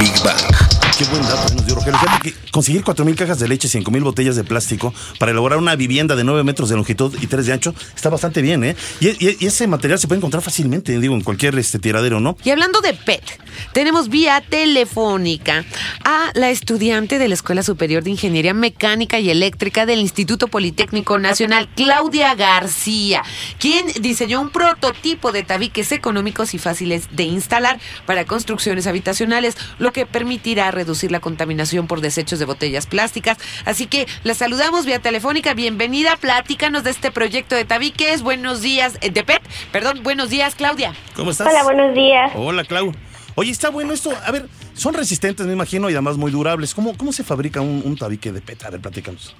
Big 0.00 0.12
Bang. 0.24 0.63
Qué 0.96 1.04
buen 1.06 1.22
dato 1.22 1.52
nos 1.54 1.66
dio 1.66 1.74
Rogelio. 1.74 1.98
Que 2.22 2.32
conseguir 2.52 2.84
4.000 2.84 3.16
cajas 3.16 3.40
de 3.40 3.48
leche, 3.48 3.66
5.000 3.66 4.02
botellas 4.04 4.36
de 4.36 4.44
plástico 4.44 4.94
para 5.18 5.32
elaborar 5.32 5.58
una 5.58 5.74
vivienda 5.74 6.14
de 6.14 6.22
9 6.22 6.44
metros 6.44 6.68
de 6.68 6.76
longitud 6.76 7.12
y 7.20 7.26
3 7.26 7.46
de 7.46 7.52
ancho 7.52 7.74
está 7.96 8.10
bastante 8.10 8.42
bien, 8.42 8.62
¿eh? 8.62 8.76
Y, 9.00 9.44
ese 9.44 9.66
material 9.66 9.98
se 9.98 10.06
puede 10.06 10.18
encontrar 10.18 10.40
fácilmente, 10.42 10.96
digo, 11.00 11.16
en 11.16 11.22
cualquier 11.22 11.58
este, 11.58 11.80
tiradero, 11.80 12.20
¿no? 12.20 12.36
Y 12.44 12.50
hablando 12.50 12.80
de 12.80 12.94
PET, 12.94 13.24
tenemos 13.72 14.08
vía 14.08 14.40
telefónica 14.48 15.64
a 16.04 16.30
la 16.34 16.50
estudiante 16.50 17.18
de 17.18 17.26
la 17.26 17.34
Escuela 17.34 17.64
Superior 17.64 18.04
de 18.04 18.10
Ingeniería 18.10 18.54
Mecánica 18.54 19.18
y 19.18 19.30
Eléctrica 19.30 19.86
del 19.86 19.98
Instituto 19.98 20.46
Politécnico 20.46 21.18
Nacional, 21.18 21.68
Claudia 21.74 22.36
García, 22.36 23.22
quien 23.58 23.84
diseñó 24.00 24.40
un 24.40 24.50
prototipo 24.50 25.32
de 25.32 25.42
tabiques 25.42 25.90
económicos 25.90 26.54
y 26.54 26.58
fáciles 26.58 27.08
de 27.10 27.24
instalar 27.24 27.80
para 28.06 28.26
construcciones 28.26 28.86
habitacionales, 28.86 29.56
lo 29.78 29.92
que 29.92 30.06
permitirá 30.06 30.70
la 31.10 31.20
contaminación 31.20 31.86
por 31.86 32.00
desechos 32.00 32.38
de 32.38 32.44
botellas 32.44 32.86
plásticas. 32.86 33.38
Así 33.64 33.86
que 33.86 34.06
la 34.22 34.34
saludamos 34.34 34.86
vía 34.86 34.98
telefónica. 34.98 35.54
Bienvenida, 35.54 36.16
platícanos 36.16 36.84
de 36.84 36.90
este 36.90 37.10
proyecto 37.10 37.54
de 37.54 37.64
tabiques. 37.64 38.22
Buenos 38.22 38.62
días, 38.62 38.98
eh, 39.00 39.10
de 39.10 39.24
PET, 39.24 39.42
perdón, 39.72 40.02
buenos 40.02 40.30
días, 40.30 40.54
Claudia. 40.54 40.94
¿Cómo 41.16 41.30
estás? 41.30 41.48
Hola, 41.48 41.64
buenos 41.64 41.94
días. 41.94 42.32
Hola, 42.34 42.64
Clau. 42.64 42.92
Oye, 43.34 43.50
está 43.50 43.70
bueno 43.70 43.92
esto. 43.92 44.12
A 44.24 44.30
ver, 44.30 44.46
son 44.74 44.94
resistentes, 44.94 45.46
me 45.46 45.52
imagino, 45.52 45.88
y 45.90 45.94
además 45.94 46.16
muy 46.16 46.30
durables. 46.30 46.74
¿Cómo, 46.74 46.96
cómo 46.96 47.12
se 47.12 47.24
fabrica 47.24 47.60
un, 47.60 47.82
un 47.84 47.96
tabique 47.96 48.32
de 48.32 48.40
PET? 48.40 48.64
A 48.64 48.70
ver, 48.70 48.80
platícanos. 48.80 49.34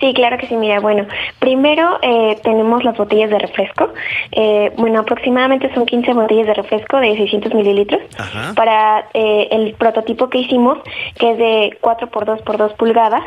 Sí, 0.00 0.14
claro 0.14 0.38
que 0.38 0.46
sí. 0.46 0.56
Mira, 0.56 0.80
bueno, 0.80 1.06
primero 1.38 1.98
eh, 2.00 2.38
tenemos 2.42 2.82
las 2.84 2.96
botellas 2.96 3.28
de 3.30 3.38
refresco. 3.38 3.92
Eh, 4.32 4.72
bueno, 4.76 5.00
aproximadamente 5.00 5.72
son 5.74 5.84
15 5.84 6.14
botellas 6.14 6.46
de 6.46 6.54
refresco 6.54 6.98
de 6.98 7.16
600 7.16 7.54
mililitros. 7.54 8.00
Ajá. 8.18 8.54
Para 8.54 9.08
eh, 9.12 9.48
el 9.50 9.74
prototipo 9.74 10.30
que 10.30 10.38
hicimos, 10.38 10.78
que 11.18 11.32
es 11.32 11.38
de 11.38 11.78
4 11.82 12.10
por 12.10 12.24
2 12.24 12.42
por 12.42 12.56
2 12.56 12.72
pulgadas. 12.74 13.22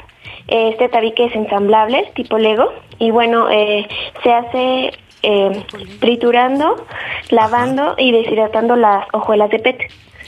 Este 0.48 0.90
tabique 0.90 1.26
es 1.26 1.36
ensamblable, 1.36 2.12
tipo 2.16 2.38
Lego. 2.40 2.74
Y 2.98 3.12
bueno, 3.12 3.50
eh, 3.52 3.88
se 4.24 4.34
hace 4.34 4.92
eh, 5.22 5.64
triturando, 6.00 6.86
lavando 7.30 7.96
y 7.98 8.12
deshidratando 8.12 8.76
las 8.76 9.06
hojuelas 9.14 9.50
de 9.52 9.60
PET. 9.60 9.78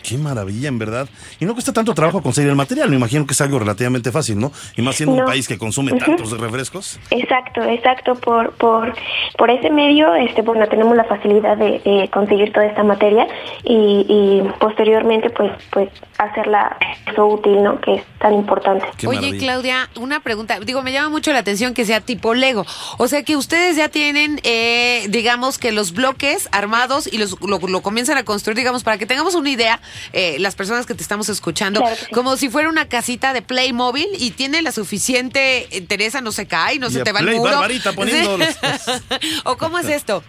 Qué 0.08 0.18
maravilla, 0.18 0.68
en 0.68 0.78
verdad. 0.78 1.08
Y 1.40 1.46
no 1.46 1.54
cuesta 1.54 1.74
tanto 1.74 1.94
trabajo 1.94 2.22
conseguir 2.22 2.50
el 2.50 2.56
material. 2.56 2.90
Me 2.90 2.96
imagino 2.98 3.26
que 3.26 3.34
es 3.34 3.42
algo 3.42 3.58
relativamente 3.60 4.12
fácil, 4.12 4.38
¿no? 4.40 4.52
Y 4.76 4.82
más 4.82 4.96
siendo 4.96 5.16
un 5.16 5.26
país 5.26 5.48
que 5.48 5.58
consume 5.58 5.94
Ujú. 5.94 6.06
tantos 6.06 6.40
refrescos. 6.40 7.00
Exacto, 7.10 7.64
exacto. 7.64 8.16
Por, 8.16 8.52
por, 8.54 8.94
por 9.38 9.50
ese 9.50 9.70
medio, 9.70 10.14
este, 10.16 10.42
bueno, 10.44 10.68
tenemos 10.68 10.96
la 10.96 11.06
facilidad 11.06 11.58
de, 11.58 11.80
de 11.80 12.10
conseguir 12.14 12.54
toda 12.54 12.66
esta 12.68 12.84
materia 12.84 13.28
y, 13.64 14.06
y 14.08 14.44
posteriormente, 14.60 15.30
pues, 15.32 15.52
pues, 15.72 15.90
hacerla 16.18 16.78
eso 17.12 17.26
útil, 17.28 17.62
¿no? 17.64 17.80
Que 17.82 17.96
es 17.96 18.04
tan 18.20 18.34
importante. 18.34 18.86
Qué 18.98 19.08
Oye, 19.08 19.18
maravilla. 19.20 19.40
Claudia, 19.46 19.90
una 19.96 20.20
pregunta. 20.22 20.60
Digo, 20.62 20.82
me 20.82 20.92
llama 20.92 21.10
mucho 21.10 21.34
la 21.34 21.40
atención 21.40 21.74
que 21.74 21.86
sea 21.86 22.02
tipo 22.02 22.34
Lego. 22.34 22.66
O 22.98 23.08
sea, 23.08 23.24
que 23.24 23.36
ustedes 23.36 23.76
ya 23.76 23.90
tienen, 23.90 24.40
eh, 24.44 25.06
digamos, 25.10 25.58
que 25.58 25.72
los 25.72 25.92
bloques 25.94 26.48
armados 26.52 27.08
y 27.12 27.18
los, 27.18 27.36
lo, 27.42 27.60
lo 27.60 27.82
comienzan 27.82 28.18
a 28.18 28.24
construir, 28.24 28.58
digamos, 28.58 28.84
para 28.84 28.98
que 28.98 29.06
tengamos 29.06 29.36
una 29.36 29.50
idea, 29.50 29.82
eh, 30.14 30.38
las 30.40 30.56
personas 30.56 30.86
que 30.86 30.94
te 30.96 31.02
estamos 31.04 31.28
escuchando, 31.30 31.82
Claro 31.82 31.96
sí. 31.98 32.06
como 32.14 32.38
si 32.38 32.50
fuera 32.50 32.70
una 32.70 32.88
casita 32.88 33.34
de 33.34 33.42
Playmobil 33.42 34.08
y 34.18 34.32
tiene 34.32 34.62
la 34.62 34.72
suficiente, 34.72 35.68
eh, 35.76 35.82
Teresa, 35.82 36.22
no 36.22 36.32
se 36.32 36.48
cae, 36.48 36.80
no 36.80 36.88
Y 36.88 36.92
se 36.92 37.04
te 37.04 37.12
va 37.12 37.20
el 37.20 37.26
muro. 37.36 37.44
Barbarita 37.52 37.94
poniendo 37.94 38.38
los- 38.38 38.56
¿O 39.44 39.58
cómo 39.58 39.80
es 39.80 39.90
esto? 39.90 40.24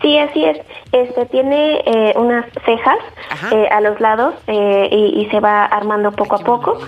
Sí, 0.00 0.16
así 0.18 0.44
es. 0.44 0.58
Este 0.92 1.26
tiene 1.26 1.80
eh, 1.84 2.14
unas 2.16 2.44
cejas 2.64 2.98
eh, 3.52 3.66
a 3.70 3.80
los 3.80 4.00
lados 4.00 4.34
eh, 4.46 4.88
y, 4.92 5.22
y 5.22 5.30
se 5.30 5.40
va 5.40 5.64
armando 5.64 6.12
poco 6.12 6.36
a 6.36 6.38
poco. 6.38 6.78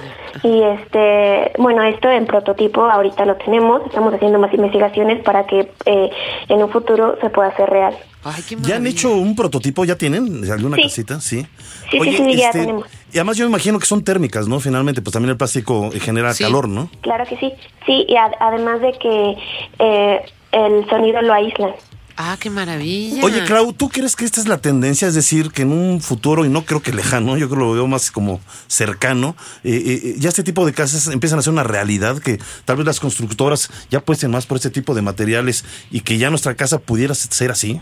Y 0.45 0.63
este, 0.63 1.53
bueno, 1.59 1.83
esto 1.83 2.09
en 2.09 2.25
prototipo 2.27 2.83
ahorita 2.85 3.25
lo 3.25 3.35
tenemos. 3.37 3.83
Estamos 3.87 4.15
haciendo 4.15 4.39
más 4.39 4.55
investigaciones 4.55 5.23
para 5.25 5.45
que 5.47 5.71
eh, 5.87 6.11
en 6.49 6.63
un 6.63 6.71
futuro 6.71 7.17
se 7.21 7.31
pueda 7.31 7.49
hacer 7.49 7.69
real. 7.69 7.97
Ay, 8.23 8.43
qué 8.49 8.57
¿Ya 8.61 8.77
han 8.77 8.87
hecho 8.87 9.11
un 9.13 9.35
prototipo? 9.35 9.85
¿Ya 9.85 9.97
tienen? 9.97 10.43
¿De 10.43 10.53
alguna 10.53 10.77
Sí. 10.77 10.83
casita? 10.83 11.21
Sí. 11.21 11.45
Sí, 11.91 11.99
sí, 12.01 12.17
sí, 12.17 12.37
ya 12.37 12.51
tenemos. 12.53 12.85
Y 13.13 13.17
además 13.19 13.37
yo 13.39 13.45
me 13.47 13.49
imagino 13.51 13.79
que 13.79 13.87
son 13.87 14.05
térmicas, 14.05 14.47
¿no? 14.47 14.61
Finalmente, 14.61 15.03
pues 15.03 15.13
también 15.15 15.31
el 15.31 15.37
plástico 15.37 15.91
genera 16.01 16.33
Sí. 16.33 16.45
calor, 16.45 16.69
¿no? 16.69 16.89
Claro 17.01 17.25
que 17.27 17.37
sí. 17.39 17.53
Sí, 17.87 18.05
y 18.09 18.17
ad- 18.17 18.35
además 18.39 18.81
de 18.83 18.93
que 18.93 19.37
eh, 19.81 20.21
el 20.53 20.89
sonido 20.89 21.21
lo 21.23 21.33
aíslan. 21.33 21.73
Ah, 22.23 22.37
qué 22.39 22.51
maravilla. 22.51 23.25
Oye, 23.25 23.47
Clau, 23.47 23.73
¿tú 23.73 23.89
crees 23.89 24.15
que 24.15 24.27
esta 24.27 24.43
es 24.43 24.47
la 24.47 24.59
tendencia? 24.59 25.09
Es 25.09 25.15
decir, 25.15 25.53
que 25.53 25.63
en 25.63 25.73
un 25.73 26.03
futuro, 26.03 26.45
y 26.45 26.51
no 26.51 26.67
creo 26.67 26.83
que 26.83 26.93
lejano, 26.93 27.39
yo 27.39 27.49
creo 27.49 27.61
que 27.61 27.65
lo 27.65 27.73
veo 27.73 27.87
más 27.87 28.11
como 28.11 28.43
cercano, 28.67 29.37
eh, 29.65 29.83
eh, 29.87 30.15
ya 30.19 30.29
este 30.29 30.43
tipo 30.43 30.67
de 30.67 30.75
casas 30.75 31.07
empiezan 31.07 31.39
a 31.39 31.43
ser 31.43 31.55
una 31.55 31.63
realidad, 31.63 32.19
que 32.19 32.39
tal 32.67 32.77
vez 32.77 32.85
las 32.85 33.01
constructoras 33.01 33.71
ya 33.91 34.01
apuesten 34.01 34.31
más 34.31 34.45
por 34.45 34.59
este 34.59 34.69
tipo 34.69 34.95
de 34.95 35.01
materiales 35.01 35.65
y 35.91 36.01
que 36.01 36.19
ya 36.19 36.29
nuestra 36.29 36.55
casa 36.57 36.79
pudiera 36.79 37.15
ser 37.15 37.53
así. 37.53 37.81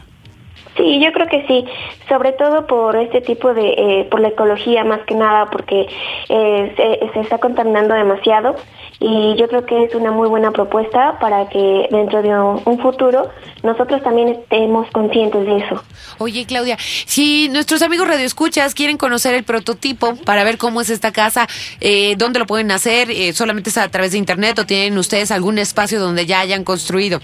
Sí, 0.78 1.00
yo 1.00 1.12
creo 1.12 1.26
que 1.26 1.44
sí, 1.46 1.64
sobre 2.08 2.32
todo 2.32 2.66
por 2.66 2.96
este 2.96 3.20
tipo 3.20 3.52
de, 3.52 3.74
eh, 3.76 4.08
por 4.10 4.20
la 4.20 4.28
ecología 4.28 4.84
más 4.84 5.00
que 5.00 5.14
nada, 5.14 5.50
porque 5.50 5.86
eh, 6.28 7.10
se, 7.12 7.20
está 7.20 7.38
contaminando 7.38 7.94
demasiado 7.94 8.54
y 9.00 9.34
yo 9.36 9.48
creo 9.48 9.66
que 9.66 9.84
es 9.84 9.94
una 9.94 10.12
muy 10.12 10.28
buena 10.28 10.52
propuesta 10.52 11.18
para 11.18 11.48
que 11.48 11.88
dentro 11.90 12.22
de 12.22 12.28
un, 12.30 12.62
un 12.64 12.78
futuro 12.78 13.28
nosotros 13.62 14.02
también 14.02 14.28
estemos 14.28 14.88
conscientes 14.92 15.44
de 15.44 15.58
eso. 15.58 15.82
Oye, 16.18 16.46
Claudia, 16.46 16.76
si 16.78 17.48
nuestros 17.48 17.82
amigos 17.82 18.06
radioescuchas 18.06 18.74
quieren 18.74 18.96
conocer 18.96 19.34
el 19.34 19.44
prototipo 19.44 20.14
para 20.24 20.44
ver 20.44 20.58
cómo 20.58 20.80
es 20.80 20.90
esta 20.90 21.12
casa, 21.12 21.48
eh, 21.80 22.14
¿dónde 22.16 22.38
lo 22.38 22.46
pueden 22.46 22.70
hacer? 22.70 23.10
Eh, 23.10 23.32
¿Solamente 23.32 23.70
es 23.70 23.78
a 23.78 23.88
través 23.88 24.12
de 24.12 24.18
internet 24.18 24.58
o 24.60 24.66
tienen 24.66 24.96
ustedes 24.96 25.32
algún 25.32 25.58
espacio 25.58 25.98
donde 25.98 26.24
ya 26.26 26.40
hayan 26.40 26.62
construido? 26.62 27.20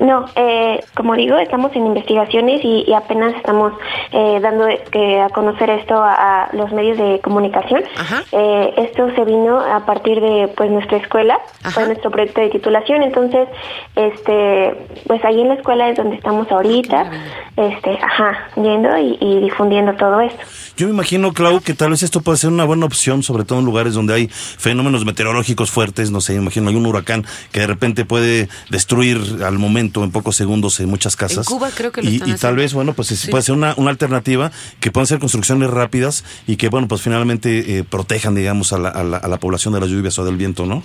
No, 0.00 0.26
eh, 0.36 0.80
como 0.94 1.14
digo, 1.14 1.36
estamos 1.38 1.74
en 1.74 1.86
investigaciones 1.86 2.64
y, 2.64 2.84
y 2.86 2.92
apenas 2.94 3.34
estamos 3.36 3.72
eh, 4.12 4.38
dando 4.40 4.66
eh, 4.68 5.20
a 5.20 5.28
conocer 5.30 5.70
esto 5.70 5.94
a, 5.94 6.44
a 6.44 6.56
los 6.56 6.72
medios 6.72 6.98
de 6.98 7.20
comunicación. 7.20 7.82
Ajá. 7.96 8.22
Eh, 8.32 8.74
esto 8.78 9.10
se 9.14 9.24
vino 9.24 9.60
a 9.60 9.84
partir 9.86 10.20
de 10.20 10.48
pues 10.56 10.70
nuestra 10.70 10.98
escuela, 10.98 11.38
Ajá. 11.62 11.70
fue 11.70 11.86
nuestro 11.86 12.10
proyecto 12.10 12.40
de 12.40 12.50
titulación, 12.50 13.02
entonces, 13.02 13.48
este, 13.96 14.74
pues 15.06 15.24
ahí 15.24 15.40
en 15.40 15.48
la 15.48 15.54
escuela 15.54 15.88
es 15.88 15.96
donde 15.96 16.16
estamos 16.16 16.50
ahorita, 16.50 17.10
este, 17.56 17.98
ajá, 18.02 18.48
yendo 18.56 18.96
y, 18.98 19.18
y 19.20 19.40
difundiendo 19.40 19.94
todo 19.94 20.20
esto. 20.20 20.40
Yo 20.76 20.86
me 20.86 20.94
imagino, 20.94 21.32
Clau, 21.32 21.60
que 21.60 21.74
tal 21.74 21.90
vez 21.90 22.02
esto 22.02 22.20
puede 22.22 22.38
ser 22.38 22.50
una 22.50 22.64
buena 22.64 22.86
opción, 22.86 23.22
sobre 23.22 23.44
todo 23.44 23.58
en 23.58 23.64
lugares 23.66 23.94
donde 23.94 24.14
hay 24.14 24.28
fenómenos 24.28 25.04
meteorológicos 25.04 25.70
fuertes, 25.70 26.10
no 26.10 26.20
sé, 26.20 26.34
imagino 26.34 26.70
hay 26.70 26.76
un 26.76 26.86
huracán 26.86 27.24
que 27.52 27.60
de 27.60 27.66
repente 27.66 28.04
puede 28.04 28.48
destruir 28.70 29.18
al 29.44 29.58
momento, 29.58 29.69
en 29.78 30.10
pocos 30.10 30.36
segundos, 30.36 30.78
en 30.80 30.88
muchas 30.88 31.16
casas. 31.16 31.38
En 31.38 31.44
Cuba 31.44 31.70
creo 31.74 31.92
que 31.92 32.02
lo 32.02 32.10
y, 32.10 32.14
están 32.16 32.28
y 32.30 32.34
tal 32.34 32.56
vez, 32.56 32.72
bueno, 32.74 32.92
pues 32.94 33.10
es- 33.12 33.20
Sí. 33.20 33.30
puede 33.30 33.42
ser 33.42 33.54
una, 33.54 33.74
una 33.76 33.90
alternativa 33.90 34.50
que 34.80 34.90
puedan 34.90 35.06
ser 35.06 35.18
construcciones 35.18 35.70
rápidas 35.70 36.24
y 36.46 36.56
que, 36.56 36.68
bueno, 36.68 36.88
pues 36.88 37.02
finalmente 37.02 37.78
eh, 37.78 37.84
protejan, 37.84 38.34
digamos, 38.34 38.72
a 38.72 38.78
la, 38.78 38.88
a, 38.88 39.04
la, 39.04 39.16
a 39.18 39.28
la 39.28 39.36
población 39.38 39.74
de 39.74 39.80
las 39.80 39.88
lluvias 39.90 40.18
o 40.18 40.24
del 40.24 40.36
viento, 40.36 40.66
¿no? 40.66 40.82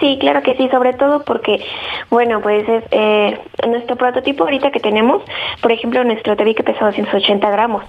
Sí, 0.00 0.16
claro 0.20 0.42
que 0.42 0.56
sí, 0.56 0.68
sobre 0.70 0.94
todo 0.94 1.22
porque, 1.24 1.64
bueno, 2.10 2.40
pues 2.40 2.66
es, 2.68 2.84
eh, 2.90 3.38
nuestro 3.68 3.96
prototipo 3.96 4.44
ahorita 4.44 4.70
que 4.70 4.80
tenemos, 4.80 5.22
por 5.60 5.70
ejemplo, 5.70 6.02
nuestro 6.04 6.36
tabique 6.36 6.62
pesa 6.62 6.86
280 6.86 7.50
gramos 7.50 7.84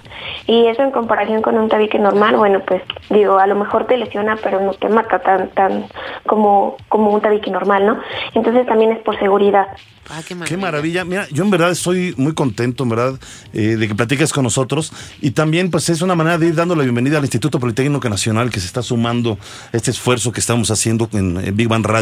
y 0.46 0.66
eso 0.66 0.82
en 0.82 0.90
comparación 0.90 1.42
con 1.42 1.56
un 1.56 1.68
tabique 1.68 1.98
normal, 1.98 2.36
bueno, 2.36 2.60
pues 2.66 2.82
digo, 3.10 3.38
a 3.38 3.46
lo 3.46 3.54
mejor 3.54 3.86
te 3.86 3.96
lesiona, 3.96 4.36
pero 4.42 4.60
no 4.60 4.74
te 4.74 4.88
mata 4.88 5.18
tan 5.20 5.48
tan 5.50 5.86
como, 6.26 6.76
como 6.88 7.10
un 7.10 7.20
tabique 7.20 7.50
normal, 7.50 7.86
¿no? 7.86 7.98
Entonces 8.34 8.66
también 8.66 8.92
es 8.92 8.98
por 8.98 9.18
seguridad. 9.18 9.66
Ah, 10.10 10.22
qué 10.26 10.36
Qué 10.46 10.56
maravilla. 10.56 11.04
Mira, 11.04 11.26
yo 11.30 11.44
en 11.44 11.50
verdad 11.50 11.70
estoy 11.70 12.14
muy 12.18 12.34
contento, 12.34 12.82
en 12.82 12.90
verdad, 12.90 13.18
eh, 13.54 13.76
de 13.76 13.88
que 13.88 13.94
platiques 13.94 14.32
con 14.32 14.44
nosotros. 14.44 14.92
Y 15.22 15.30
también, 15.30 15.70
pues, 15.70 15.88
es 15.88 16.02
una 16.02 16.14
manera 16.14 16.36
de 16.36 16.48
ir 16.48 16.54
dando 16.54 16.74
la 16.76 16.82
bienvenida 16.82 17.16
al 17.16 17.24
Instituto 17.24 17.58
Politécnico 17.58 18.06
Nacional 18.08 18.50
que 18.50 18.60
se 18.60 18.66
está 18.66 18.82
sumando 18.82 19.38
a 19.72 19.76
este 19.76 19.90
esfuerzo 19.90 20.30
que 20.30 20.40
estamos 20.40 20.70
haciendo 20.70 21.08
en, 21.12 21.38
en 21.38 21.56
Big 21.56 21.68
Bang 21.68 21.86
Radio. 21.86 21.93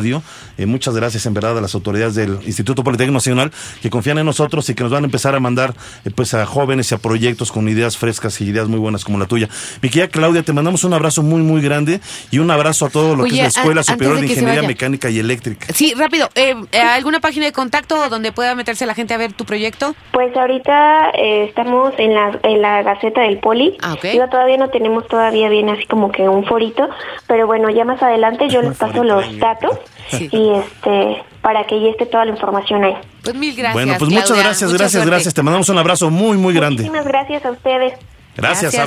Eh, 0.59 0.67
muchas 0.67 0.95
gracias, 0.95 1.27
en 1.27 1.35
verdad, 1.35 1.59
a 1.59 1.61
las 1.61 1.75
autoridades 1.75 2.15
del 2.15 2.39
Instituto 2.45 2.85
Politécnico 2.85 3.15
Nacional 3.15 3.53
que 3.83 3.91
confían 3.91 4.19
en 4.19 4.27
nosotros 4.27 4.69
y 4.71 4.75
que 4.75 4.83
nos 4.83 4.93
van 4.93 5.05
a 5.05 5.07
empezar 5.07 5.35
a 5.35 5.41
mandar, 5.41 5.75
eh, 6.05 6.11
pues, 6.15 6.35
a 6.35 6.47
jóvenes 6.47 6.91
y 6.93 6.95
a 6.95 6.99
proyectos 6.99 7.53
con 7.53 7.69
ideas 7.69 7.97
frescas 7.97 8.41
y 8.41 8.45
ideas 8.45 8.69
muy 8.69 8.79
buenas 8.79 9.05
como 9.05 9.19
la 9.19 9.27
tuya. 9.27 9.49
Mi 9.83 9.89
querida 9.89 10.09
Claudia, 10.09 10.43
te 10.43 10.53
mandamos 10.53 10.85
un 10.85 10.95
abrazo 10.95 11.23
muy, 11.23 11.43
muy 11.43 11.61
grande 11.61 12.01
y 12.31 12.39
un 12.39 12.51
abrazo 12.51 12.87
a 12.87 12.91
todo 12.91 13.17
lo 13.17 13.25
que 13.25 13.31
es 13.31 13.37
la 13.37 13.47
Escuela 13.49 13.83
Superior 13.83 14.21
de 14.21 14.27
Ingeniería. 14.27 14.63
Mecánica 14.63 15.11
y 15.11 15.19
Eléctrica. 15.19 15.67
Sí, 15.75 15.95
rápido. 15.95 16.29
eh, 16.35 16.55
eh, 16.73 16.81
¿Alguna 16.81 17.21
página 17.21 17.47
de 17.47 17.53
contacto 17.53 18.09
donde 18.09 18.33
pueda 18.33 18.55
meterse 18.55 18.87
la 18.87 18.95
gente 18.95 19.15
a 19.15 19.17
ver 19.17 19.33
tu 19.33 19.45
proyecto? 19.45 19.95
Pues 20.13 20.35
ahorita 20.37 21.11
eh, 21.11 21.45
estamos 21.49 21.93
en 21.99 22.15
la, 22.15 22.39
en 22.43 22.63
la 22.63 22.83
Gaceta 22.83 23.23
del 23.23 23.39
Poli. 23.39 23.77
Ah, 23.83 23.95
ok. 23.95 24.05
Digo, 24.05 24.29
todavía 24.29 24.57
no 24.57 24.69
tenemos 24.69 25.07
todavía 25.09 25.49
bien 25.49 25.69
así 25.69 25.85
como 25.87 26.11
que 26.11 26.29
un 26.29 26.45
forito, 26.45 26.89
pero 27.27 27.47
bueno, 27.47 27.71
ya 27.71 27.85
más 27.85 28.03
adelante 28.03 28.49
yo 28.49 28.63
les 28.63 28.77
paso 28.77 29.05
los 29.05 29.39
datos 29.39 29.79
Sí. 30.11 30.29
y 30.31 30.51
este 30.59 31.23
para 31.43 31.67
que 31.67 31.81
ya 31.81 31.89
esté 31.91 32.07
toda 32.07 32.25
la 32.25 32.31
información 32.33 32.85
ahí. 32.85 32.95
Pues 33.23 33.35
mil 33.37 33.55
gracias. 33.55 33.75
bueno, 33.75 33.95
pues 33.99 34.11
muchas 34.11 34.27
Claudia. 34.27 34.45
gracias, 34.45 34.71
Mucha 34.71 34.79
gracias, 34.83 34.93
suerte. 35.03 35.11
gracias. 35.11 35.35
Te 35.35 35.43
mandamos 35.43 35.69
un 35.69 35.79
abrazo 35.79 36.11
muy, 36.11 36.37
muy 36.37 36.55
grande. 36.55 36.83
Muchísimas 36.85 37.07
gracias 37.07 37.45
a 37.45 37.51
ustedes. 37.51 37.95
Gracias, 38.37 38.73
bye. 38.73 38.85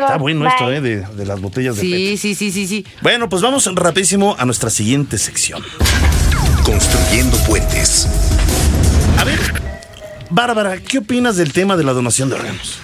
Está 0.00 0.16
bueno 0.18 0.40
Bye. 0.40 0.48
esto, 0.48 0.72
¿eh? 0.72 0.80
De, 0.80 1.00
de 1.02 1.26
las 1.26 1.40
botellas 1.40 1.76
de 1.76 1.82
PET. 1.82 1.90
Sí, 1.90 2.16
sí, 2.16 2.34
sí, 2.34 2.50
sí, 2.50 2.66
sí. 2.66 2.86
Bueno, 3.00 3.28
pues 3.28 3.40
vamos 3.40 3.70
rapidísimo 3.74 4.34
a 4.38 4.44
nuestra 4.44 4.70
siguiente 4.70 5.18
sección. 5.18 5.62
Construyendo 6.64 7.36
puentes. 7.46 8.08
A 9.18 9.24
ver, 9.24 9.38
Bárbara, 10.30 10.78
¿qué 10.78 10.98
opinas 10.98 11.36
del 11.36 11.52
tema 11.52 11.76
de 11.76 11.84
la 11.84 11.92
donación 11.92 12.28
de 12.30 12.36
órganos? 12.36 12.78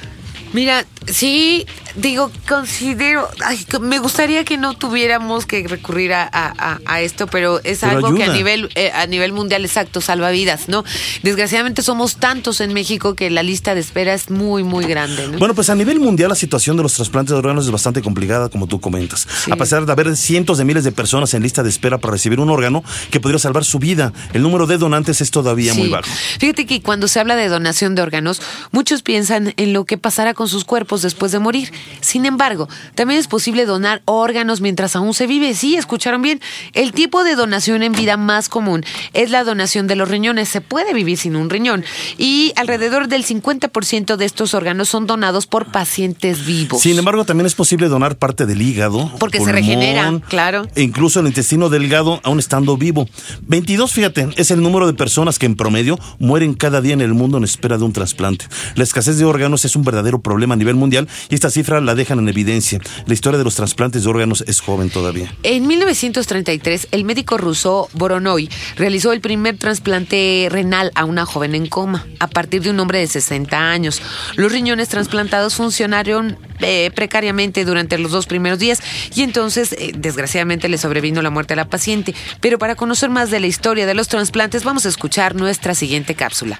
Mira, 0.52 0.84
sí, 1.06 1.66
digo, 1.94 2.30
considero, 2.48 3.28
ay, 3.44 3.64
me 3.80 3.98
gustaría 3.98 4.44
que 4.44 4.56
no 4.56 4.74
tuviéramos 4.74 5.46
que 5.46 5.66
recurrir 5.66 6.12
a, 6.12 6.28
a- 6.32 7.00
esto, 7.00 7.26
pero 7.26 7.60
es 7.64 7.78
Pero 7.80 7.92
algo 7.92 8.14
que 8.14 8.24
a 8.24 8.32
nivel 8.32 8.70
eh, 8.74 8.90
a 8.92 9.06
nivel 9.06 9.32
mundial 9.32 9.64
exacto 9.64 10.00
salva 10.00 10.30
vidas, 10.30 10.68
¿no? 10.68 10.84
Desgraciadamente 11.22 11.82
somos 11.82 12.16
tantos 12.16 12.60
en 12.60 12.72
México 12.72 13.14
que 13.14 13.30
la 13.30 13.42
lista 13.42 13.74
de 13.74 13.80
espera 13.80 14.14
es 14.14 14.30
muy, 14.30 14.64
muy 14.64 14.84
grande, 14.86 15.28
¿no? 15.28 15.38
Bueno, 15.38 15.54
pues 15.54 15.70
a 15.70 15.74
nivel 15.74 16.00
mundial 16.00 16.30
la 16.30 16.34
situación 16.34 16.76
de 16.76 16.82
los 16.82 16.94
trasplantes 16.94 17.32
de 17.32 17.38
órganos 17.38 17.66
es 17.66 17.70
bastante 17.70 18.02
complicada, 18.02 18.48
como 18.48 18.66
tú 18.66 18.80
comentas. 18.80 19.26
A 19.50 19.56
pesar 19.56 19.86
de 19.86 19.92
haber 19.92 20.16
cientos 20.16 20.58
de 20.58 20.64
miles 20.64 20.84
de 20.84 20.92
personas 20.92 21.32
en 21.34 21.42
lista 21.42 21.62
de 21.62 21.68
espera 21.68 21.98
para 21.98 22.12
recibir 22.12 22.40
un 22.40 22.50
órgano 22.50 22.82
que 23.10 23.20
podría 23.20 23.38
salvar 23.38 23.64
su 23.64 23.78
vida, 23.78 24.12
el 24.32 24.42
número 24.42 24.66
de 24.66 24.78
donantes 24.78 25.20
es 25.20 25.30
todavía 25.30 25.74
muy 25.74 25.88
bajo. 25.88 26.08
Fíjate 26.38 26.66
que 26.66 26.82
cuando 26.82 27.06
se 27.06 27.20
habla 27.20 27.36
de 27.36 27.48
donación 27.48 27.94
de 27.94 28.02
órganos, 28.02 28.40
muchos 28.72 29.02
piensan 29.02 29.54
en 29.56 29.72
lo 29.72 29.84
que 29.84 29.98
pasará 29.98 30.34
con 30.38 30.48
sus 30.48 30.64
cuerpos 30.64 31.02
después 31.02 31.32
de 31.32 31.40
morir. 31.40 31.72
Sin 32.00 32.24
embargo, 32.24 32.68
también 32.94 33.18
es 33.18 33.26
posible 33.26 33.66
donar 33.66 34.02
órganos 34.04 34.60
mientras 34.60 34.94
aún 34.94 35.12
se 35.12 35.26
vive. 35.26 35.52
Sí, 35.52 35.74
escucharon 35.74 36.22
bien. 36.22 36.40
El 36.74 36.92
tipo 36.92 37.24
de 37.24 37.34
donación 37.34 37.82
en 37.82 37.92
vida 37.92 38.16
más 38.16 38.48
común 38.48 38.84
es 39.14 39.32
la 39.32 39.42
donación 39.42 39.88
de 39.88 39.96
los 39.96 40.08
riñones. 40.08 40.48
Se 40.48 40.60
puede 40.60 40.94
vivir 40.94 41.18
sin 41.18 41.34
un 41.34 41.50
riñón. 41.50 41.84
Y 42.18 42.52
alrededor 42.54 43.08
del 43.08 43.24
50% 43.24 44.14
de 44.14 44.24
estos 44.24 44.54
órganos 44.54 44.88
son 44.88 45.08
donados 45.08 45.48
por 45.48 45.72
pacientes 45.72 46.46
vivos. 46.46 46.82
Sin 46.82 46.96
embargo, 46.96 47.24
también 47.24 47.46
es 47.46 47.56
posible 47.56 47.88
donar 47.88 48.16
parte 48.16 48.46
del 48.46 48.62
hígado. 48.62 49.10
Porque 49.18 49.38
se 49.38 49.46
pulmón, 49.46 49.56
regeneran, 49.56 50.20
claro. 50.20 50.68
E 50.76 50.82
incluso 50.82 51.18
el 51.18 51.26
intestino 51.26 51.68
delgado, 51.68 52.20
aún 52.22 52.38
estando 52.38 52.76
vivo. 52.76 53.08
22, 53.48 53.90
fíjate, 53.90 54.28
es 54.36 54.52
el 54.52 54.62
número 54.62 54.86
de 54.86 54.94
personas 54.94 55.36
que 55.36 55.46
en 55.46 55.56
promedio 55.56 55.98
mueren 56.20 56.54
cada 56.54 56.80
día 56.80 56.94
en 56.94 57.00
el 57.00 57.14
mundo 57.14 57.38
en 57.38 57.42
espera 57.42 57.76
de 57.76 57.82
un 57.82 57.92
trasplante. 57.92 58.46
La 58.76 58.84
escasez 58.84 59.18
de 59.18 59.24
órganos 59.24 59.64
es 59.64 59.74
un 59.74 59.82
verdadero 59.82 60.20
problema 60.20 60.27
a 60.28 60.56
nivel 60.56 60.76
mundial 60.76 61.08
y 61.28 61.34
esta 61.34 61.50
cifra 61.50 61.80
la 61.80 61.94
dejan 61.94 62.18
en 62.18 62.28
evidencia. 62.28 62.80
La 63.06 63.14
historia 63.14 63.38
de 63.38 63.44
los 63.44 63.54
trasplantes 63.54 64.04
de 64.04 64.10
órganos 64.10 64.44
es 64.46 64.60
joven 64.60 64.90
todavía. 64.90 65.34
En 65.42 65.66
1933, 65.66 66.88
el 66.92 67.04
médico 67.04 67.38
ruso 67.38 67.88
Voronoi 67.94 68.48
realizó 68.76 69.12
el 69.12 69.20
primer 69.20 69.56
trasplante 69.58 70.48
renal 70.50 70.92
a 70.94 71.04
una 71.04 71.26
joven 71.26 71.54
en 71.54 71.66
coma, 71.66 72.06
a 72.20 72.28
partir 72.28 72.62
de 72.62 72.70
un 72.70 72.80
hombre 72.80 72.98
de 72.98 73.06
60 73.06 73.70
años. 73.70 74.02
Los 74.36 74.52
riñones 74.52 74.88
trasplantados 74.88 75.54
funcionaron 75.54 76.38
eh, 76.60 76.90
precariamente 76.94 77.64
durante 77.64 77.98
los 77.98 78.10
dos 78.10 78.26
primeros 78.26 78.58
días 78.58 78.80
y 79.14 79.22
entonces, 79.22 79.72
eh, 79.72 79.92
desgraciadamente, 79.96 80.68
le 80.68 80.78
sobrevino 80.78 81.22
la 81.22 81.30
muerte 81.30 81.54
a 81.54 81.56
la 81.56 81.68
paciente. 81.68 82.14
Pero 82.40 82.58
para 82.58 82.74
conocer 82.74 83.10
más 83.10 83.30
de 83.30 83.40
la 83.40 83.46
historia 83.46 83.86
de 83.86 83.94
los 83.94 84.08
trasplantes, 84.08 84.64
vamos 84.64 84.86
a 84.86 84.88
escuchar 84.88 85.34
nuestra 85.34 85.74
siguiente 85.74 86.14
cápsula. 86.14 86.58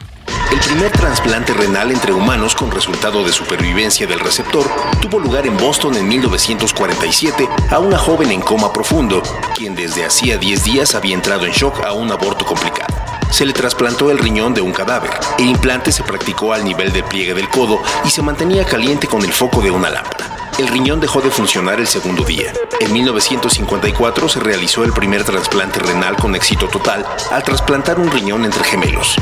El 0.51 0.61
primer 0.61 0.91
trasplante 0.93 1.53
renal 1.53 1.91
entre 1.91 2.13
humanos 2.13 2.55
con 2.55 2.71
resultado 2.71 3.23
de 3.23 3.33
supervivencia 3.33 4.07
del 4.07 4.19
receptor 4.19 4.67
tuvo 5.01 5.19
lugar 5.19 5.47
en 5.47 5.59
Boston 5.59 5.95
en 5.97 6.09
1947 6.09 7.47
a 7.71 7.79
una 7.79 7.99
joven 7.99 8.31
en 8.31 8.41
coma 8.41 8.73
profundo, 8.73 9.23
quien 9.55 9.75
desde 9.75 10.07
hacía 10.07 10.39
10 10.39 10.65
días 10.65 10.95
había 10.95 11.15
entrado 11.15 11.45
en 11.45 11.53
shock 11.53 11.85
a 11.85 11.93
un 11.93 12.11
aborto 12.11 12.47
complicado. 12.47 12.95
Se 13.31 13.45
le 13.45 13.53
trasplantó 13.53 14.11
el 14.11 14.19
riñón 14.19 14.55
de 14.55 14.63
un 14.63 14.73
cadáver. 14.73 15.11
El 15.39 15.49
implante 15.49 15.93
se 15.93 16.03
practicó 16.03 16.55
al 16.55 16.65
nivel 16.65 16.95
del 16.95 17.05
pliegue 17.05 17.35
del 17.35 17.51
codo 17.51 17.83
y 18.07 18.09
se 18.09 18.23
mantenía 18.23 18.65
caliente 18.65 19.07
con 19.07 19.23
el 19.23 19.35
foco 19.35 19.61
de 19.61 19.71
una 19.71 19.91
lámpara. 19.91 20.51
El 20.57 20.69
riñón 20.69 20.99
dejó 20.99 21.21
de 21.21 21.31
funcionar 21.31 21.79
el 21.79 21.87
segundo 21.87 22.25
día. 22.25 22.55
En 22.81 22.91
1954 22.91 24.29
se 24.31 24.41
realizó 24.41 24.83
el 24.83 24.95
primer 24.95 25.25
trasplante 25.25 25.79
renal 25.79 26.17
con 26.17 26.35
éxito 26.35 26.69
total 26.69 27.05
al 27.31 27.43
trasplantar 27.43 28.01
un 28.01 28.11
riñón 28.11 28.47
entre 28.47 28.65
gemelos. 28.65 29.17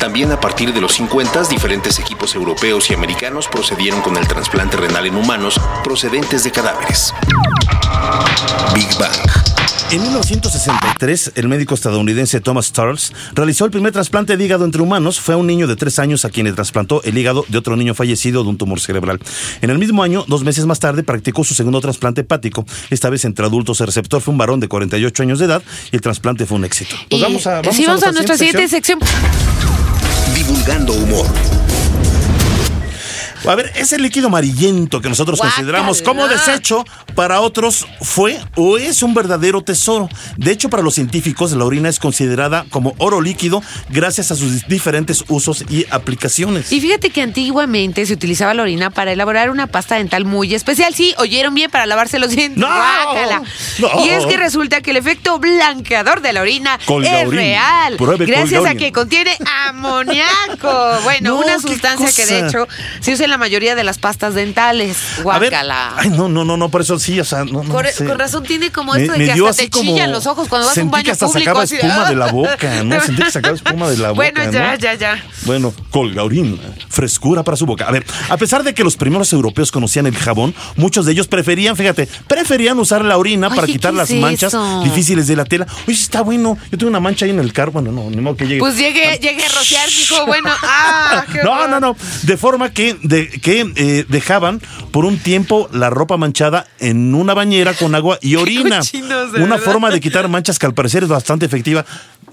También 0.00 0.32
a 0.32 0.40
partir 0.40 0.72
de 0.72 0.80
los 0.80 0.94
50, 0.94 1.44
diferentes 1.44 1.98
equipos 1.98 2.34
europeos 2.34 2.90
y 2.90 2.94
americanos 2.94 3.48
procedieron 3.48 4.00
con 4.02 4.16
el 4.16 4.26
trasplante 4.26 4.76
renal 4.76 5.06
en 5.06 5.16
humanos 5.16 5.60
procedentes 5.82 6.44
de 6.44 6.50
cadáveres. 6.50 7.14
Big 8.74 8.88
Bang. 8.98 9.53
En 9.94 10.02
1963, 10.02 11.34
el 11.36 11.46
médico 11.46 11.76
estadounidense 11.76 12.40
Thomas 12.40 12.66
Starls 12.66 13.12
realizó 13.32 13.64
el 13.64 13.70
primer 13.70 13.92
trasplante 13.92 14.36
de 14.36 14.44
hígado 14.44 14.64
entre 14.64 14.82
humanos. 14.82 15.20
Fue 15.20 15.34
a 15.34 15.36
un 15.36 15.46
niño 15.46 15.68
de 15.68 15.76
tres 15.76 16.00
años 16.00 16.24
a 16.24 16.30
quien 16.30 16.46
le 16.46 16.52
trasplantó 16.52 17.00
el 17.04 17.16
hígado 17.16 17.44
de 17.46 17.58
otro 17.58 17.76
niño 17.76 17.94
fallecido 17.94 18.42
de 18.42 18.48
un 18.48 18.58
tumor 18.58 18.80
cerebral. 18.80 19.20
En 19.62 19.70
el 19.70 19.78
mismo 19.78 20.02
año, 20.02 20.24
dos 20.26 20.42
meses 20.42 20.66
más 20.66 20.80
tarde, 20.80 21.04
practicó 21.04 21.44
su 21.44 21.54
segundo 21.54 21.80
trasplante 21.80 22.22
hepático. 22.22 22.66
Esta 22.90 23.08
vez 23.08 23.24
entre 23.24 23.46
adultos. 23.46 23.80
El 23.82 23.86
receptor 23.86 24.20
fue 24.20 24.32
un 24.32 24.38
varón 24.38 24.58
de 24.58 24.66
48 24.66 25.22
años 25.22 25.38
de 25.38 25.44
edad 25.44 25.62
y 25.92 25.94
el 25.94 26.02
trasplante 26.02 26.44
fue 26.44 26.56
un 26.58 26.64
éxito. 26.64 26.96
Pues 27.08 27.20
Y- 27.20 27.22
vamos 27.22 27.46
a, 27.46 27.62
sí, 27.70 27.86
vamos 27.86 28.02
a 28.02 28.10
nuestra 28.10 28.36
siguiente 28.36 28.66
sección. 28.66 28.98
Divulgando 30.34 30.92
humor. 30.94 31.26
A 33.46 33.54
ver, 33.54 33.72
ese 33.76 33.98
líquido 33.98 34.28
amarillento 34.28 35.00
que 35.00 35.08
nosotros 35.08 35.38
consideramos 35.40 36.00
como 36.02 36.26
desecho, 36.28 36.84
para 37.14 37.40
otros 37.40 37.86
fue 38.00 38.40
o 38.56 38.78
es 38.78 39.02
un 39.02 39.14
verdadero 39.14 39.62
tesoro. 39.62 40.08
De 40.36 40.50
hecho, 40.50 40.70
para 40.70 40.82
los 40.82 40.94
científicos, 40.94 41.52
la 41.52 41.64
orina 41.64 41.88
es 41.88 41.98
considerada 41.98 42.64
como 42.70 42.94
oro 42.98 43.20
líquido 43.20 43.62
gracias 43.90 44.30
a 44.30 44.36
sus 44.36 44.66
diferentes 44.66 45.24
usos 45.28 45.64
y 45.68 45.86
aplicaciones. 45.90 46.72
Y 46.72 46.80
fíjate 46.80 47.10
que 47.10 47.22
antiguamente 47.22 48.06
se 48.06 48.14
utilizaba 48.14 48.54
la 48.54 48.62
orina 48.62 48.90
para 48.90 49.12
elaborar 49.12 49.50
una 49.50 49.66
pasta 49.66 49.96
dental 49.96 50.24
muy 50.24 50.54
especial. 50.54 50.94
Sí, 50.94 51.14
oyeron 51.18 51.54
bien 51.54 51.70
para 51.70 51.86
lavarse 51.86 52.18
los 52.18 52.30
dientes. 52.30 52.58
¡No! 52.58 52.68
¡No! 53.78 54.04
Y 54.04 54.08
es 54.08 54.24
que 54.26 54.36
resulta 54.36 54.80
que 54.80 54.90
el 54.92 54.96
efecto 54.96 55.38
blanqueador 55.38 56.22
de 56.22 56.32
la 56.32 56.40
orina 56.40 56.78
es 57.02 57.28
real. 57.28 57.96
Pruebe 57.96 58.26
gracias 58.26 58.64
a 58.64 58.74
que 58.74 58.92
contiene 58.92 59.36
amoníaco. 59.68 60.82
Bueno, 61.04 61.30
No, 61.34 61.40
una 61.40 61.58
sustancia 61.58 62.10
que 62.14 62.26
de 62.26 62.46
hecho 62.46 62.66
se 63.00 63.12
usa 63.12 63.24
en 63.24 63.30
la 63.34 63.38
mayoría 63.38 63.74
de 63.74 63.82
las 63.84 63.98
pastas 63.98 64.34
dentales. 64.34 64.96
Guácala. 65.22 65.94
ay, 65.96 66.10
no, 66.10 66.28
no, 66.28 66.44
no, 66.44 66.56
no, 66.56 66.68
por 66.68 66.80
eso 66.82 66.98
sí, 66.98 67.18
o 67.18 67.24
sea, 67.24 67.44
no, 67.44 67.64
no 67.64 67.68
Con, 67.74 67.84
sé. 67.86 68.04
con 68.04 68.18
razón 68.18 68.44
tiene 68.44 68.70
como 68.70 68.92
Me- 68.94 69.02
esto 69.02 69.12
de 69.12 69.24
que 69.24 69.32
hasta 69.32 69.62
te 69.62 69.70
chillan 69.70 70.12
los 70.12 70.26
ojos 70.26 70.46
cuando 70.48 70.68
vas 70.68 70.78
a 70.78 70.82
un 70.82 70.90
baño 70.90 71.04
que 71.04 71.10
hasta 71.10 71.26
público. 71.26 71.44
sacaba 71.50 71.64
así, 71.64 71.74
espuma 71.76 72.06
¡ah! 72.06 72.08
de 72.08 72.16
la 72.16 72.26
boca, 72.32 72.84
¿no? 72.84 73.00
Sentí 73.04 73.22
que 73.22 73.30
sacaba 73.30 73.56
espuma 73.56 73.90
de 73.90 73.96
la 73.98 74.10
boca, 74.10 74.16
Bueno, 74.32 74.52
ya, 74.52 74.72
¿no? 74.72 74.78
ya, 74.78 74.94
ya. 74.94 75.24
Bueno, 75.46 75.74
colgaurín, 75.90 76.60
frescura 76.88 77.42
para 77.42 77.56
su 77.56 77.66
boca. 77.66 77.86
A 77.86 77.90
ver, 77.90 78.06
a 78.28 78.36
pesar 78.36 78.62
de 78.62 78.72
que 78.74 78.84
los 78.84 78.96
primeros 78.96 79.32
europeos 79.32 79.72
conocían 79.72 80.06
el 80.06 80.16
jabón, 80.16 80.54
muchos 80.76 81.06
de 81.06 81.12
ellos 81.12 81.26
preferían, 81.26 81.76
fíjate, 81.76 82.08
preferían 82.28 82.78
usar 82.78 83.04
la 83.04 83.18
orina 83.18 83.50
para 83.50 83.66
quitar 83.66 83.92
¿qué 83.92 83.98
las 83.98 84.10
es 84.10 84.20
manchas 84.20 84.54
eso? 84.54 84.82
difíciles 84.84 85.26
de 85.26 85.36
la 85.36 85.44
tela. 85.44 85.66
Oye, 85.88 85.94
está 85.96 86.20
bueno. 86.22 86.56
Yo 86.70 86.78
tengo 86.78 86.90
una 86.90 87.00
mancha 87.00 87.24
ahí 87.24 87.30
en 87.32 87.40
el 87.40 87.52
carro. 87.52 87.72
Bueno, 87.72 87.90
no, 87.90 88.08
ni 88.10 88.20
modo 88.20 88.36
que 88.36 88.46
llegue. 88.46 88.60
Pues 88.60 88.76
llegue, 88.76 89.18
llegue 89.20 89.44
a 89.44 89.48
rociar, 89.48 89.88
dijo, 89.88 90.26
bueno, 90.26 90.50
ah, 90.62 91.24
qué 91.32 91.42
No, 91.42 91.66
no, 91.66 91.80
no. 91.80 91.96
De 92.22 92.36
forma 92.36 92.70
que 92.70 92.96
de 93.02 93.23
que 93.28 93.70
eh, 93.76 94.04
dejaban 94.08 94.60
por 94.92 95.04
un 95.04 95.18
tiempo 95.18 95.68
la 95.72 95.90
ropa 95.90 96.16
manchada 96.16 96.66
en 96.78 97.14
una 97.14 97.34
bañera 97.34 97.74
con 97.74 97.94
agua 97.94 98.18
y 98.22 98.36
orina. 98.36 98.78
cochinos, 98.78 99.32
una 99.34 99.56
verdad. 99.56 99.58
forma 99.60 99.90
de 99.90 100.00
quitar 100.00 100.28
manchas 100.28 100.58
que 100.58 100.66
al 100.66 100.74
parecer 100.74 101.02
es 101.02 101.08
bastante 101.08 101.46
efectiva. 101.46 101.84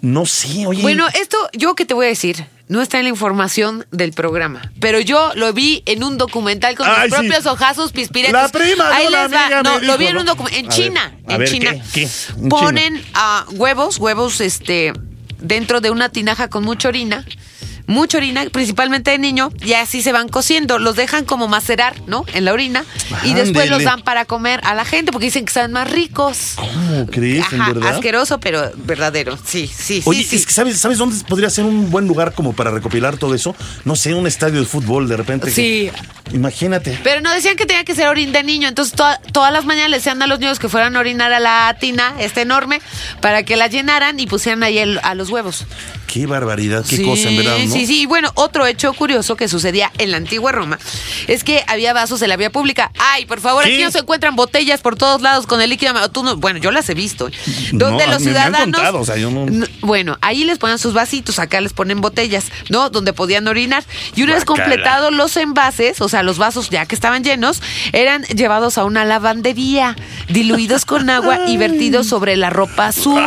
No 0.01 0.25
sé, 0.25 0.65
oye. 0.65 0.81
Bueno, 0.81 1.05
esto 1.19 1.37
yo 1.53 1.75
que 1.75 1.85
te 1.85 1.93
voy 1.93 2.07
a 2.07 2.09
decir, 2.09 2.47
no 2.67 2.81
está 2.81 2.97
en 2.97 3.03
la 3.03 3.09
información 3.09 3.85
del 3.91 4.13
programa, 4.13 4.71
pero 4.79 4.99
yo 4.99 5.31
lo 5.35 5.53
vi 5.53 5.83
en 5.85 6.03
un 6.03 6.17
documental 6.17 6.75
con 6.75 6.87
Ay, 6.89 7.03
mis 7.07 7.13
sí. 7.15 7.19
propios 7.27 7.45
ojazos 7.45 7.91
pispiretos. 7.91 8.33
La 8.33 8.49
prima 8.49 8.87
de 8.89 8.95
Ahí 8.95 9.07
una 9.07 9.23
les 9.27 9.33
va. 9.33 9.41
amiga 9.45 9.61
No, 9.63 9.79
lo 9.79 9.97
vi 9.99 10.07
en 10.07 10.17
un 10.17 10.25
documental 10.25 10.59
en 10.59 10.65
A 10.65 10.69
China, 10.73 11.13
ver, 11.27 11.31
en 11.33 11.37
ver, 11.39 11.49
China. 11.51 11.71
¿qué? 11.71 11.81
¿Qué? 12.07 12.09
En 12.41 12.49
Ponen 12.49 13.03
ah, 13.13 13.45
huevos, 13.51 13.99
huevos 13.99 14.41
este 14.41 14.93
dentro 15.39 15.81
de 15.81 15.91
una 15.91 16.09
tinaja 16.09 16.49
con 16.49 16.63
mucha 16.63 16.87
orina. 16.87 17.23
Mucha 17.91 18.17
orina, 18.19 18.45
principalmente 18.51 19.11
de 19.11 19.17
niño, 19.19 19.51
y 19.65 19.73
así 19.73 20.01
se 20.01 20.11
van 20.13 20.29
cociendo. 20.29 20.79
Los 20.79 20.95
dejan 20.95 21.25
como 21.25 21.47
macerar, 21.49 21.93
¿no? 22.07 22.25
En 22.33 22.45
la 22.45 22.53
orina. 22.53 22.85
Y 23.23 23.33
después 23.33 23.69
los 23.69 23.83
dan 23.83 24.01
para 24.01 24.23
comer 24.25 24.61
a 24.63 24.73
la 24.75 24.85
gente 24.85 25.11
porque 25.11 25.25
dicen 25.25 25.43
que 25.43 25.49
están 25.49 25.73
más 25.73 25.91
ricos. 25.91 26.53
¿Cómo 26.55 27.05
crees, 27.07 27.45
en 27.51 27.59
verdad? 27.65 27.95
asqueroso, 27.95 28.39
pero 28.39 28.71
verdadero. 28.77 29.37
Sí, 29.43 29.67
sí, 29.67 30.01
Oye, 30.05 30.23
sí. 30.23 30.37
es 30.37 30.45
que 30.45 30.53
¿sabes, 30.53 30.79
¿sabes 30.79 30.97
dónde 30.97 31.21
podría 31.25 31.49
ser 31.49 31.65
un 31.65 31.91
buen 31.91 32.07
lugar 32.07 32.33
como 32.33 32.53
para 32.53 32.71
recopilar 32.71 33.17
todo 33.17 33.35
eso? 33.35 33.55
No 33.83 33.95
sé, 33.97 34.13
un 34.13 34.25
estadio 34.25 34.59
de 34.61 34.65
fútbol 34.65 35.09
de 35.09 35.17
repente. 35.17 35.47
que- 35.47 35.51
Sí. 35.53 35.91
Imagínate. 36.33 36.97
Pero 37.03 37.19
no 37.19 37.33
decían 37.33 37.57
que 37.57 37.65
tenía 37.65 37.83
que 37.83 37.93
ser 37.93 38.07
orin 38.07 38.31
de 38.31 38.41
niño, 38.43 38.69
entonces 38.69 38.95
to- 38.95 39.03
todas 39.33 39.51
las 39.51 39.65
mañanas 39.65 39.89
le 39.89 39.97
decían 39.97 40.21
a 40.21 40.27
los 40.27 40.39
niños 40.39 40.59
que 40.59 40.69
fueran 40.69 40.95
a 40.95 40.99
orinar 40.99 41.33
a 41.33 41.39
la 41.41 41.75
tina, 41.79 42.13
esta 42.19 42.41
enorme, 42.41 42.81
para 43.19 43.43
que 43.43 43.57
la 43.57 43.67
llenaran 43.67 44.17
y 44.19 44.27
pusieran 44.27 44.63
ahí 44.63 44.77
el- 44.77 44.99
a 45.03 45.13
los 45.13 45.29
huevos. 45.29 45.65
Qué 46.07 46.25
barbaridad, 46.27 46.85
qué 46.87 46.97
sí, 46.97 47.03
cosa, 47.03 47.29
en 47.29 47.37
verdad, 47.37 47.57
¿no? 47.65 47.73
Sí, 47.73 47.80
sí, 47.85 48.01
y 48.01 48.05
bueno, 48.05 48.31
otro 48.35 48.65
hecho 48.65 48.93
curioso 48.93 49.35
que 49.35 49.47
sucedía 49.47 49.91
en 49.97 50.11
la 50.11 50.17
antigua 50.17 50.51
Roma 50.51 50.77
es 51.27 51.43
que 51.43 51.63
había 51.67 51.93
vasos 51.93 52.21
en 52.21 52.29
la 52.29 52.37
vía 52.37 52.49
pública. 52.49 52.91
Ay, 52.99 53.25
por 53.25 53.39
favor, 53.39 53.63
aquí 53.65 53.81
no 53.83 53.91
se 53.91 53.99
encuentran 53.99 54.35
botellas 54.35 54.81
por 54.81 54.95
todos 54.95 55.21
lados 55.21 55.47
con 55.47 55.61
el 55.61 55.69
líquido. 55.69 55.93
Tú 56.11 56.23
no- 56.23 56.37
bueno, 56.37 56.59
yo 56.59 56.71
las 56.71 56.89
he 56.89 56.93
visto. 56.93 57.29
No, 57.73 57.89
Donde 57.89 58.07
los 58.07 58.19
me 58.19 58.25
ciudadanos. 58.31 58.61
contado, 58.61 58.99
o 58.99 59.05
sea, 59.05 59.17
yo 59.17 59.29
no- 59.31 59.43
N- 59.47 59.67
Bueno, 59.81 60.17
ahí 60.21 60.43
les 60.43 60.57
ponen 60.57 60.77
sus 60.77 60.93
vasitos, 60.93 61.39
acá 61.39 61.59
les 61.61 61.73
ponen 61.73 62.01
botellas, 62.01 62.45
¿no? 62.69 62.89
Donde 62.89 63.13
podían 63.13 63.47
orinar. 63.47 63.83
Y 64.15 64.23
una 64.23 64.33
vez 64.35 64.45
completados 64.45 65.13
los 65.13 65.35
envases, 65.37 66.01
o 66.01 66.09
sea, 66.09 66.23
los 66.23 66.37
vasos 66.37 66.69
ya 66.69 66.85
que 66.85 66.95
estaban 66.95 67.23
llenos, 67.23 67.61
eran 67.93 68.23
llevados 68.25 68.77
a 68.77 68.85
una 68.85 69.05
lavandería, 69.05 69.95
diluidos 70.29 70.85
con 70.85 71.09
agua 71.09 71.39
y 71.47 71.57
vertidos 71.57 72.07
sobre 72.07 72.35
la 72.37 72.49
ropa 72.49 72.91
sucia. 72.91 73.23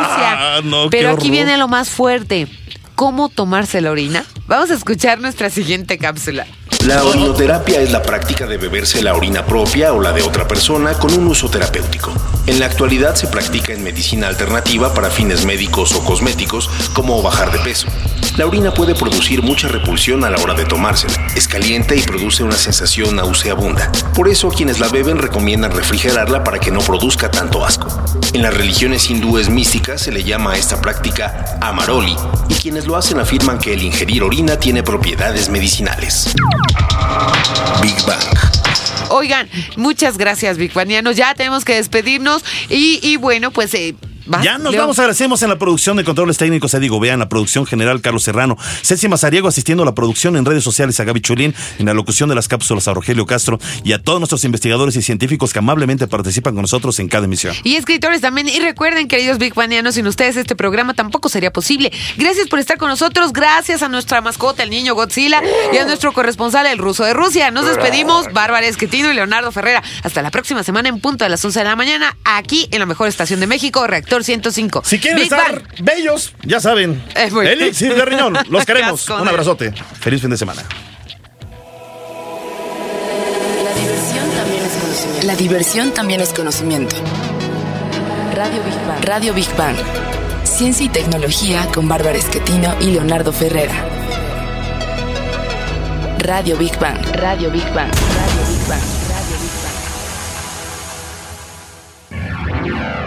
Ah, 0.57 0.61
no, 0.63 0.91
Pero 0.91 1.11
aquí 1.11 1.31
viene 1.31 1.57
lo 1.57 1.69
más 1.69 1.89
fuerte. 1.91 2.47
¿Cómo 2.95 3.29
tomarse 3.29 3.81
la 3.81 3.91
orina? 3.91 4.25
Vamos 4.47 4.71
a 4.71 4.75
escuchar 4.75 5.21
nuestra 5.21 5.51
siguiente 5.51 5.99
cápsula. 5.99 6.47
La 6.85 7.03
orinoterapia 7.03 7.81
es 7.81 7.93
la 7.93 8.03
práctica 8.03 8.47
de 8.47 8.59
beberse 8.59 9.03
la 9.03 9.15
orina 9.15 9.47
propia 9.47 9.95
o 9.95 10.03
la 10.03 10.13
de 10.13 10.21
otra 10.21 10.47
persona 10.47 10.93
con 10.93 11.15
un 11.15 11.27
uso 11.29 11.49
terapéutico. 11.49 12.13
En 12.47 12.61
la 12.61 12.67
actualidad 12.67 13.15
se 13.15 13.27
practica 13.27 13.73
en 13.73 13.83
medicina 13.83 14.29
alternativa 14.29 14.93
para 14.93 15.09
fines 15.09 15.47
médicos 15.47 15.95
o 15.95 16.05
cosméticos, 16.05 16.69
como 16.93 17.23
bajar 17.23 17.51
de 17.53 17.59
peso. 17.61 17.89
La 18.37 18.47
orina 18.47 18.75
puede 18.75 18.95
producir 18.95 19.43
mucha 19.43 19.69
repulsión 19.69 20.25
a 20.25 20.31
la 20.31 20.37
hora 20.43 20.53
de 20.53 20.67
tomársela. 20.67 21.27
Es 21.35 21.49
caliente 21.49 21.97
y 21.97 22.03
produce 22.03 22.43
una 22.43 22.57
sensación 22.57 23.17
nauseabunda. 23.17 23.91
Por 24.13 24.29
eso 24.29 24.51
quienes 24.51 24.79
la 24.79 24.89
beben 24.89 25.19
recomiendan 25.19 25.71
refrigerarla 25.71 26.45
para 26.45 26.59
que 26.59 26.71
no 26.71 26.81
produzca 26.81 27.31
tanto 27.31 27.65
asco. 27.65 27.89
En 28.35 28.43
las 28.43 28.53
religiones 28.53 29.09
hindúes 29.09 29.49
místicas 29.49 30.03
se 30.03 30.13
le 30.13 30.25
llama 30.25 30.53
a 30.53 30.59
esta 30.59 30.81
práctica 30.83 31.57
amaroli 31.61 32.17
y 32.49 32.55
quienes 32.55 32.87
lo 32.87 32.97
hacen 32.97 33.21
afirman 33.21 33.59
que 33.59 33.73
el 33.73 33.83
ingerir 33.83 34.23
orina 34.23 34.59
tiene 34.59 34.83
propiedades 34.83 35.49
medicinales. 35.49 36.35
Big 37.83 37.97
Bang. 38.07 38.21
Oigan, 39.11 39.49
muchas 39.77 40.19
gracias, 40.19 40.57
Big 40.57 40.73
Banianos. 40.73 41.17
Ya 41.17 41.35
tenemos 41.35 41.65
que 41.65 41.75
despedirnos. 41.77 42.45
Y, 42.69 43.01
y 43.03 43.17
bueno, 43.17 43.51
pues. 43.51 43.75
eh, 43.75 43.95
vas, 44.27 44.43
Ya 44.43 44.59
nos 44.59 44.73
Leo. 44.73 44.83
vamos, 44.83 44.99
agradecemos 44.99 45.43
en 45.43 45.49
la 45.51 45.59
producción 45.59 45.97
de 45.97 46.05
controles 46.05 46.37
técnicos 46.39 46.75
a 46.75 46.79
Diego 46.79 47.01
Vean, 47.01 47.19
la 47.19 47.29
producción 47.29 47.67
general 47.67 48.01
Carlos 48.01 48.23
Serrano, 48.23 48.57
Ceci 48.83 49.09
Mazariego 49.09 49.49
asistiendo 49.49 49.83
a 49.83 49.87
la 49.87 49.95
producción 49.95 50.37
en 50.37 50.45
redes 50.45 50.65
sociales 50.65 50.99
a 51.01 51.05
Gaby 51.05 51.21
Chulín, 51.21 51.55
en 51.79 51.87
la 51.87 51.95
locución 51.95 52.29
de 52.29 52.35
las 52.35 52.49
cápsulas 52.49 52.89
a 52.89 52.95
Rogelio 52.95 53.27
Castro 53.27 53.59
y 53.83 53.93
a 53.93 54.03
todos 54.03 54.21
nuestros 54.21 54.45
investigadores 54.45 54.97
y 54.97 55.03
científicos 55.03 55.53
que 55.53 55.59
amablemente 55.59 56.07
participan 56.07 56.55
con 56.55 56.63
nosotros 56.63 56.99
en 57.01 57.09
cada 57.09 57.25
emisión. 57.25 57.55
Y 57.65 57.77
escritores 57.77 58.21
también. 58.21 58.49
Y 58.49 58.59
recuerden, 58.61 59.09
queridos 59.09 59.39
Big 59.39 59.55
Banianos, 59.55 59.95
sin 59.95 60.07
ustedes 60.07 60.37
este 60.37 60.57
programa 60.57 60.95
tampoco 60.95 61.29
sería 61.29 61.53
posible. 61.53 61.93
Gracias 62.17 62.49
por 62.49 62.59
estar 62.59 62.79
con 62.79 62.89
nosotros. 62.89 63.33
Gracias 63.33 63.83
a 63.83 63.89
nuestra 63.89 64.21
mascota, 64.21 64.63
el 64.63 64.71
niño 64.71 64.95
Godzilla, 64.95 65.43
y 65.73 65.77
a 65.77 65.85
nuestro 65.85 66.13
corresponsal, 66.13 66.67
el 66.67 66.79
ruso 66.79 67.05
de 67.05 67.15
Rusia. 67.15 67.51
Nos 67.51 67.67
despedimos, 67.67 68.33
Bárbara 68.33 68.67
Esquetino 68.67 69.11
y 69.11 69.15
Leonardo 69.15 69.53
Ferrera. 69.53 69.83
Hasta 70.03 70.23
la 70.23 70.31
próxima 70.31 70.63
semana 70.63 70.89
en 70.89 71.01
punto 71.01 71.25
a 71.25 71.29
las 71.29 71.45
11 71.45 71.59
de 71.61 71.65
la 71.65 71.77
mañana, 71.77 72.17
aquí 72.25 72.69
en 72.71 72.81
la 72.81 72.87
mejor 72.87 73.09
estación 73.09 73.41
de 73.41 73.47
México, 73.47 73.87
Reactor 73.87 74.14
105. 74.23 74.83
Si 74.85 74.99
quieren 75.01 75.17
Big 75.17 75.33
estar 75.33 75.53
Bang. 75.53 75.65
bellos, 75.81 76.33
ya 76.45 76.61
saben. 76.61 77.03
Elixir 77.17 77.95
de 77.95 78.05
riñón, 78.05 78.35
los 78.51 78.65
queremos. 78.65 79.09
Un 79.09 79.27
abrazote. 79.27 79.73
Feliz 80.01 80.21
fin 80.21 80.31
de 80.31 80.37
semana. 80.37 80.63
La 83.65 83.75
diversión 83.75 84.31
también 84.35 84.61
es 84.61 84.73
conocimiento. 84.79 85.27
La 85.27 85.37
diversión 85.37 85.95
también 85.95 86.21
es 86.21 86.33
conocimiento. 86.33 86.97
Radio 88.35 88.63
Big 88.63 88.87
Bang. 88.87 89.05
Radio 89.05 89.35
Big 89.35 89.57
Bang. 89.57 89.77
Ciencia 90.45 90.85
y 90.87 90.89
tecnología 90.89 91.67
con 91.73 91.89
Bárbara 91.89 92.17
Esquetino 92.19 92.75
y 92.81 92.93
Leonardo 92.93 93.33
Ferrera. 93.33 93.75
Radio 96.19 96.57
Big 96.57 96.79
Bang. 96.79 96.99
Radio 97.17 97.51
Big 97.51 97.65
Bang. 97.75 97.91
Radio 97.91 98.47
Big 98.49 98.69
Bang. 98.69 99.04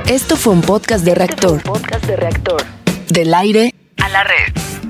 Esto 0.10 0.36
fue 0.36 0.54
un 0.54 0.62
podcast 0.62 1.04
de 1.04 1.16
reactor. 1.16 1.62
Podcast 1.64 2.06
de 2.06 2.16
reactor. 2.16 2.64
Del 3.10 3.34
aire 3.34 3.74
A 3.98 4.10
la 4.10 4.24
red. 4.24 4.87